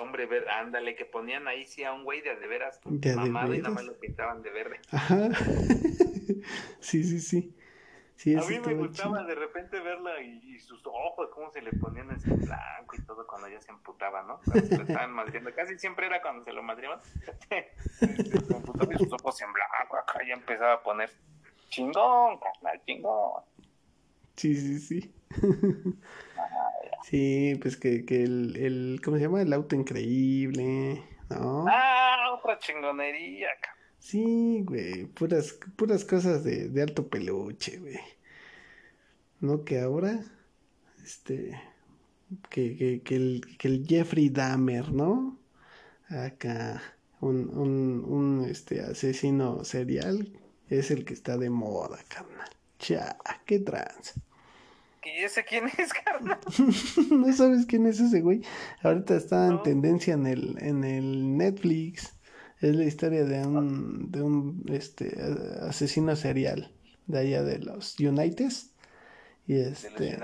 Hombre, 0.00 0.26
ver, 0.26 0.48
ándale, 0.48 0.96
que 0.96 1.04
ponían 1.04 1.46
ahí 1.46 1.64
sí 1.66 1.84
a 1.84 1.92
un 1.92 2.04
güey 2.04 2.22
de, 2.22 2.36
de 2.36 2.46
veras 2.46 2.80
mamado 2.84 3.54
y 3.54 3.58
nada 3.58 3.74
más 3.74 3.84
lo 3.84 3.98
pintaban 3.98 4.42
de 4.42 4.50
verde. 4.50 4.80
Ajá. 4.90 5.28
sí, 6.80 7.04
sí, 7.04 7.20
sí 7.20 7.54
a 8.18 8.48
mí 8.48 8.58
me 8.58 8.74
gustaba 8.74 9.22
de 9.22 9.34
repente 9.34 9.78
verla 9.80 10.20
y, 10.20 10.58
sus 10.58 10.84
ojos, 10.86 11.28
cómo 11.32 11.50
se 11.52 11.62
le 11.62 11.70
ponían 11.72 12.10
ese 12.10 12.32
blanco 12.34 12.96
y 12.96 13.02
todo 13.02 13.26
cuando 13.26 13.46
ella 13.46 13.60
se 13.60 13.70
emputaba, 13.70 14.22
¿no? 14.22 14.40
Cuando 14.44 14.66
se 14.66 14.82
estaban. 14.82 15.16
Casi 15.54 15.78
siempre 15.78 16.06
era 16.06 16.20
cuando 16.20 16.44
se 16.44 16.52
lo 16.52 16.62
madriaban. 16.62 17.00
se 17.02 17.70
emputaba 18.54 18.92
y 18.92 18.98
sus 18.98 19.12
ojos 19.12 19.40
en 19.40 19.52
blanco. 19.52 19.96
Acá 19.96 20.20
ya 20.26 20.34
empezaba 20.34 20.74
a 20.74 20.82
poner 20.82 21.10
chingón, 21.68 22.38
carnal, 22.38 22.82
chingón. 22.84 23.42
Sí, 24.36 24.54
sí, 24.54 24.78
sí. 24.78 25.14
sí, 27.04 27.58
pues 27.60 27.76
que, 27.76 28.04
que 28.04 28.24
el, 28.24 28.56
el, 28.56 29.00
¿cómo 29.04 29.16
se 29.16 29.22
llama? 29.22 29.42
El 29.42 29.52
auto 29.52 29.76
increíble, 29.76 31.02
¿no? 31.30 31.66
Ah, 31.68 32.34
otra 32.34 32.58
chingonería, 32.58 33.48
cabrón. 33.60 33.77
Sí, 33.98 34.62
güey, 34.64 35.06
puras, 35.06 35.58
puras 35.76 36.04
cosas 36.04 36.44
de, 36.44 36.68
de 36.68 36.82
alto 36.82 37.08
peluche, 37.08 37.78
güey. 37.78 37.98
No 39.40 39.64
que 39.64 39.80
ahora, 39.80 40.24
este, 41.04 41.60
que, 42.50 42.76
que, 42.76 43.02
que, 43.02 43.16
el, 43.16 43.56
que 43.58 43.68
el 43.68 43.86
Jeffrey 43.86 44.28
Dahmer, 44.30 44.92
¿no? 44.92 45.38
Acá, 46.08 46.82
un, 47.20 47.48
un, 47.50 48.04
un 48.06 48.44
este, 48.48 48.80
asesino 48.80 49.64
serial 49.64 50.32
es 50.68 50.90
el 50.90 51.04
que 51.04 51.14
está 51.14 51.36
de 51.36 51.50
moda, 51.50 51.98
carnal. 52.08 52.48
Cha, 52.78 53.18
qué 53.44 53.58
trans. 53.58 54.14
¿Y 55.04 55.24
ese 55.24 55.44
quién 55.44 55.64
es, 55.78 55.92
carnal? 55.92 56.38
¿No 57.10 57.32
sabes 57.32 57.66
quién 57.66 57.86
es 57.86 58.00
ese 58.00 58.20
güey? 58.20 58.42
Ahorita 58.82 59.16
está 59.16 59.46
en 59.48 59.62
tendencia 59.62 60.14
en 60.14 60.26
el, 60.26 60.56
en 60.60 60.84
el 60.84 61.36
Netflix. 61.36 62.17
Es 62.60 62.74
la 62.74 62.84
historia 62.84 63.24
de 63.24 63.46
un, 63.46 64.10
de 64.10 64.22
un 64.22 64.64
este, 64.68 65.16
asesino 65.62 66.16
serial 66.16 66.72
de 67.06 67.18
allá 67.18 67.42
de 67.42 67.58
los 67.58 67.98
Unites. 68.00 68.70
Y 69.46 69.56
este, 69.56 70.18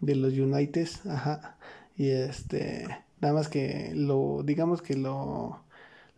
¿De 0.00 0.14
los 0.14 0.34
Unites? 0.34 1.04
ajá. 1.06 1.56
Y 1.96 2.10
este, 2.10 2.86
nada 3.20 3.34
más 3.34 3.48
que 3.48 3.92
lo, 3.94 4.42
digamos 4.44 4.80
que 4.82 4.96
lo, 4.96 5.62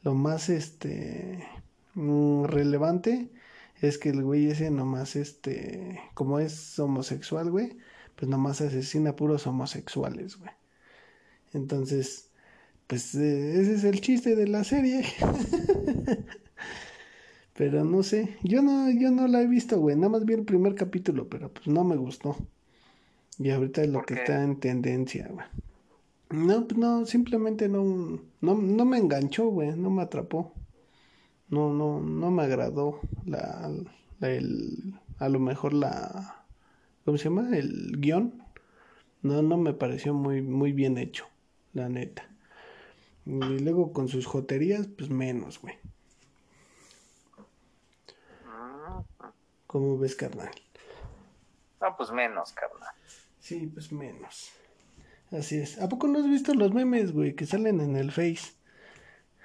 lo 0.03 0.15
más 0.15 0.49
este, 0.49 1.45
mm, 1.95 2.45
relevante 2.45 3.31
es 3.81 3.99
que 3.99 4.11
el 4.11 4.23
güey 4.23 4.49
ese 4.49 4.71
nomás, 4.71 5.17
este, 5.17 6.01
como 6.15 6.39
es 6.39 6.79
homosexual, 6.79 7.51
güey, 7.51 7.77
pues 8.15 8.29
nomás 8.29 8.61
asesina 8.61 9.17
puros 9.17 9.47
homosexuales, 9.47 10.37
güey. 10.37 10.53
Entonces, 11.53 12.31
pues 12.93 13.15
eh, 13.15 13.59
ese 13.59 13.77
es 13.77 13.85
el 13.85 14.03
chiste 14.03 14.37
de 14.37 14.47
la 14.47 14.65
serie. 14.65 15.03
pero 17.57 17.87
no 17.87 18.03
sé, 18.03 18.37
yo 18.43 18.61
no, 18.61 18.91
yo 18.91 19.11
no 19.11 19.27
la 19.29 19.41
he 19.41 19.47
visto, 19.47 19.81
güey. 19.81 19.97
Nada 19.97 20.11
más 20.11 20.27
vi 20.27 20.35
el 20.35 20.45
primer 20.45 20.75
capítulo, 20.75 21.27
pero 21.27 21.51
pues 21.51 21.67
no 21.69 21.85
me 21.85 21.97
gustó. 21.97 22.37
Y 23.39 23.49
ahorita 23.49 23.81
es 23.81 23.89
lo 23.89 24.03
que 24.03 24.13
está 24.13 24.45
en 24.45 24.61
tendencia, 24.61 25.27
güey. 25.31 25.47
No, 26.29 26.69
pues 26.69 26.79
no, 26.79 27.07
simplemente 27.07 27.67
no, 27.67 28.21
no, 28.43 28.55
no 28.57 28.85
me 28.85 28.99
enganchó, 28.99 29.47
güey, 29.47 29.75
no 29.75 29.89
me 29.89 30.03
atrapó. 30.03 30.53
No, 31.49 31.73
no, 31.73 31.99
no 31.99 32.31
me 32.31 32.43
agradó 32.43 33.01
la, 33.25 33.73
el, 34.21 35.01
a 35.19 35.31
lo 35.31 35.41
mejor 35.41 35.73
la, 35.73 36.45
¿cómo 37.07 37.17
se 37.17 37.25
llama? 37.25 37.57
El 37.57 37.97
guion. 38.01 38.45
No, 39.23 39.41
no 39.41 39.57
me 39.57 39.73
pareció 39.73 40.13
muy, 40.13 40.43
muy 40.43 40.73
bien 40.73 40.99
hecho, 40.99 41.25
la 41.73 41.89
neta. 41.89 42.32
Y 43.25 43.61
luego 43.61 43.93
con 43.93 44.09
sus 44.09 44.27
joterías, 44.27 44.89
pues 44.89 45.11
menos, 45.11 45.61
güey. 45.61 45.79
¿Cómo 49.67 49.99
ves, 49.99 50.15
carnal? 50.17 50.51
No, 51.81 51.97
pues 51.97 52.11
menos, 52.11 52.53
carnal. 52.53 52.95
Sí, 53.39 53.67
pues 53.67 53.91
menos. 53.91 54.53
Así 55.31 55.59
es. 55.59 55.81
¿A 55.81 55.89
poco 55.89 56.09
no 56.09 56.19
has 56.19 56.29
visto 56.29 56.53
los 56.55 56.75
memes, 56.75 57.13
güey, 57.13 57.35
que 57.35 57.47
salen 57.47 57.81
en 57.81 57.97
el 57.97 58.13
Face? 58.13 58.53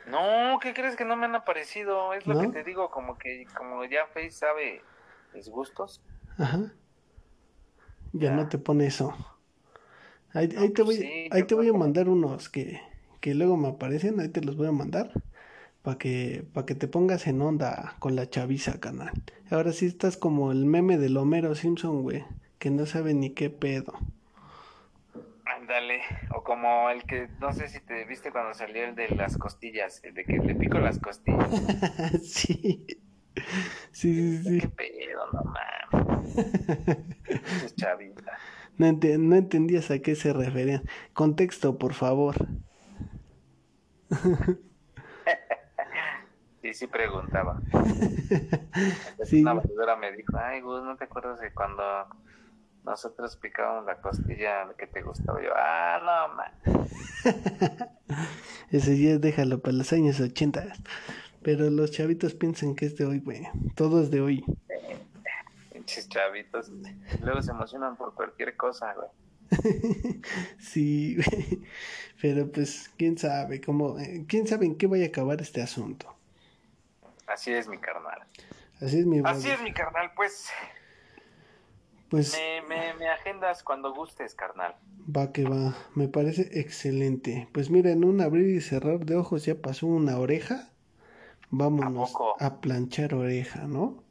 No, 0.08 0.60
¿qué 0.62 0.74
crees 0.74 0.96
que 0.96 1.06
no 1.06 1.16
me 1.16 1.26
han 1.26 1.36
aparecido? 1.36 2.14
Es 2.14 2.28
lo 2.28 2.40
que 2.40 2.48
te 2.48 2.64
digo, 2.64 2.90
como 2.90 3.18
que 3.18 3.46
como 3.58 3.86
ya 3.86 4.06
Face 4.08 4.32
sabe 4.32 4.82
mis 5.34 5.50
gustos. 5.50 6.02
Ajá. 6.38 6.74
Ya, 8.14 8.32
no 8.32 8.48
te 8.50 8.58
pone 8.58 8.88
eso. 8.88 9.16
Ahí, 10.34 10.48
te 10.48 10.84
pues 10.84 10.98
voy, 11.00 11.30
ahí 11.32 11.44
te 11.44 11.56
voy 11.56 11.70
a 11.70 11.74
mandar 11.74 12.10
unos 12.10 12.50
que, 12.50 12.82
que 13.20 13.36
luego 13.36 13.58
me 13.58 13.70
aparecen, 13.70 14.20
ahí 14.20 14.30
te 14.30 14.42
los 14.42 14.56
voy 14.56 14.68
a 14.68 14.72
mandar 14.72 15.12
para 15.82 15.98
que, 15.98 16.46
para 16.54 16.66
que 16.66 16.76
te 16.76 16.88
pongas 16.88 17.28
en 17.28 17.42
onda 17.42 17.96
con 18.00 18.16
la 18.16 18.30
chaviza, 18.30 18.80
canal. 18.80 19.14
Ahora 19.50 19.72
sí 19.72 19.86
estás 19.86 20.18
como 20.18 20.52
el 20.52 20.66
meme 20.66 20.98
del 20.98 21.16
Homero 21.16 21.56
Simpson, 21.56 22.02
güey, 22.02 22.26
que 22.60 22.70
no 22.70 22.86
sabe 22.86 23.14
ni 23.14 23.30
qué 23.30 23.50
pedo. 23.50 23.94
Ándale, 25.46 26.02
o 26.36 26.44
como 26.44 26.90
el 26.90 27.04
que, 27.04 27.30
no 27.40 27.54
sé 27.54 27.70
si 27.70 27.80
te 27.80 28.04
viste 28.06 28.32
cuando 28.32 28.54
salió 28.54 28.84
el 28.84 28.96
de 28.96 29.10
las 29.10 29.38
costillas, 29.38 30.04
el 30.04 30.14
de 30.14 30.26
que 30.26 30.38
le 30.38 30.56
pico 30.56 30.78
las 30.78 31.00
costillas. 31.00 31.50
sí. 32.24 32.86
Sí, 33.92 34.14
sí, 34.14 34.44
sí. 34.44 34.60
¿Qué 34.60 34.68
pedo, 34.68 35.32
no 35.32 35.44
mames? 35.44 36.98
es 37.64 37.76
chavita. 37.76 38.34
No, 38.78 38.92
no 38.92 39.36
entendías 39.36 39.90
a 39.90 40.00
qué 40.00 40.16
se 40.16 40.34
referían. 40.34 40.84
Contexto, 41.14 41.78
por 41.78 41.94
favor. 41.94 42.36
Sí, 46.62 46.74
sí 46.74 46.88
preguntaba. 46.88 47.62
Una 49.34 49.54
vendedora 49.54 49.96
me 49.96 50.12
dijo, 50.12 50.38
ay, 50.38 50.62
Gus, 50.62 50.84
¿no 50.84 50.96
te 50.98 51.06
acuerdas 51.06 51.40
de 51.40 51.54
cuando 51.54 51.84
nosotros 52.84 53.36
picábamos 53.38 53.86
la 53.86 54.02
costilla 54.02 54.68
que 54.78 54.88
te 54.88 55.02
gustaba? 55.02 55.42
Yo, 55.42 55.52
ah, 55.56 56.00
no, 56.02 56.36
man. 56.36 56.52
Ese 58.72 58.98
ya 58.98 59.18
déjalo 59.18 59.60
para 59.60 59.76
los 59.78 59.92
años 59.94 60.20
80. 60.20 60.74
Pero 61.42 61.70
los 61.70 61.92
chavitos 61.92 62.34
piensan 62.34 62.76
que 62.76 62.86
es 62.86 62.98
de 62.98 63.06
hoy, 63.06 63.20
güey. 63.20 63.48
Todo 63.76 64.02
es 64.02 64.12
de 64.12 64.22
hoy. 64.22 64.44
Pinches 65.72 66.10
chavitos. 66.10 66.72
Luego 67.22 67.42
se 67.42 67.52
emocionan 67.52 67.96
por 67.96 68.14
cualquier 68.14 68.58
cosa, 68.58 68.94
güey. 68.94 69.08
sí, 70.60 71.18
pero 72.22 72.52
pues 72.52 72.92
quién 72.98 73.18
sabe 73.18 73.62
cómo, 73.62 74.00
eh, 74.00 74.26
quién 74.28 74.48
sabe 74.48 74.66
en 74.66 74.78
qué 74.78 74.88
vaya 74.88 75.06
a 75.06 75.08
acabar 75.10 75.42
este 75.42 75.62
asunto. 75.62 76.14
Así 77.28 77.52
es 77.54 77.68
mi 77.68 77.78
carnal. 77.78 78.24
Así 78.82 79.00
es 79.00 79.06
mi 79.06 79.22
Así 79.24 79.50
es 79.50 79.62
mi 79.62 79.74
carnal, 79.74 80.12
pues. 80.16 80.50
Pues 82.10 82.40
me, 82.70 82.94
me, 82.94 83.10
agendas 83.10 83.64
cuando 83.64 83.94
gustes, 83.94 84.34
carnal. 84.34 84.76
Va 85.14 85.34
que 85.34 85.44
va, 85.44 85.76
me 85.94 86.08
parece 86.08 86.60
excelente. 86.60 87.50
Pues 87.52 87.70
mira, 87.70 87.92
en 87.92 88.06
un 88.06 88.22
abrir 88.22 88.56
y 88.56 88.62
cerrar 88.62 89.00
de 89.00 89.16
ojos 89.16 89.46
ya 89.46 89.56
pasó 89.56 89.88
una 89.88 90.18
oreja. 90.18 90.70
Vámonos 91.50 92.14
¿A, 92.40 92.62
planchar 92.62 93.14
oreja, 93.14 93.68
¿no? 93.68 94.04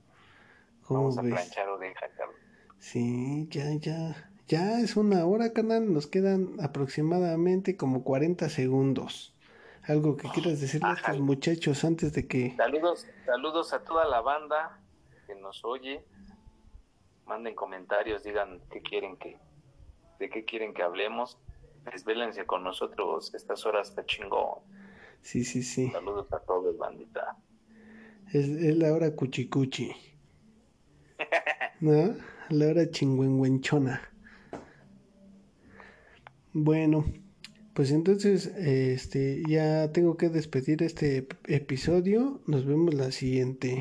Vamos 0.88 1.16
a 1.18 1.22
planchar 1.22 1.68
oreja, 1.68 2.08
carnal. 2.16 2.36
Sí, 2.78 3.48
ya, 3.50 3.72
ya. 3.74 4.25
Ya 4.48 4.80
es 4.80 4.96
una 4.96 5.26
hora, 5.26 5.52
canal. 5.52 5.92
Nos 5.92 6.06
quedan 6.06 6.60
aproximadamente 6.60 7.76
como 7.76 8.04
40 8.04 8.48
segundos. 8.48 9.34
Algo 9.82 10.16
que 10.16 10.28
quieras 10.28 10.60
decirle 10.60 10.88
a 10.88 10.94
estos 10.94 11.20
muchachos 11.20 11.84
antes 11.84 12.12
de 12.12 12.28
que. 12.28 12.54
Saludos, 12.56 13.06
saludos 13.24 13.72
a 13.72 13.82
toda 13.82 14.04
la 14.04 14.20
banda 14.20 14.80
que 15.26 15.34
nos 15.34 15.64
oye. 15.64 16.04
Manden 17.26 17.56
comentarios, 17.56 18.22
digan 18.22 18.60
qué 18.70 18.82
quieren 18.82 19.16
que, 19.16 19.36
de 20.20 20.30
qué 20.30 20.44
quieren 20.44 20.74
que 20.74 20.82
hablemos. 20.82 21.38
Desvélense 21.92 22.46
con 22.46 22.62
nosotros 22.62 23.34
estas 23.34 23.66
horas 23.66 23.88
está 23.90 24.04
chingón. 24.06 24.60
Sí, 25.22 25.44
sí, 25.44 25.64
sí. 25.64 25.90
Saludos 25.90 26.32
a 26.32 26.38
todos, 26.38 26.76
bandita. 26.78 27.36
Es, 28.32 28.48
es 28.48 28.76
la 28.76 28.92
hora 28.92 29.10
cuchicuchi. 29.10 29.92
¿No? 31.80 32.14
La 32.50 32.66
hora 32.68 32.88
chingüengüenchona. 32.88 34.15
Bueno, 36.58 37.04
pues 37.74 37.90
entonces, 37.90 38.46
este, 38.46 39.42
ya 39.46 39.92
tengo 39.92 40.16
que 40.16 40.30
despedir 40.30 40.82
este 40.82 41.28
episodio. 41.48 42.40
Nos 42.46 42.64
vemos 42.64 42.94
la 42.94 43.12
siguiente. 43.12 43.74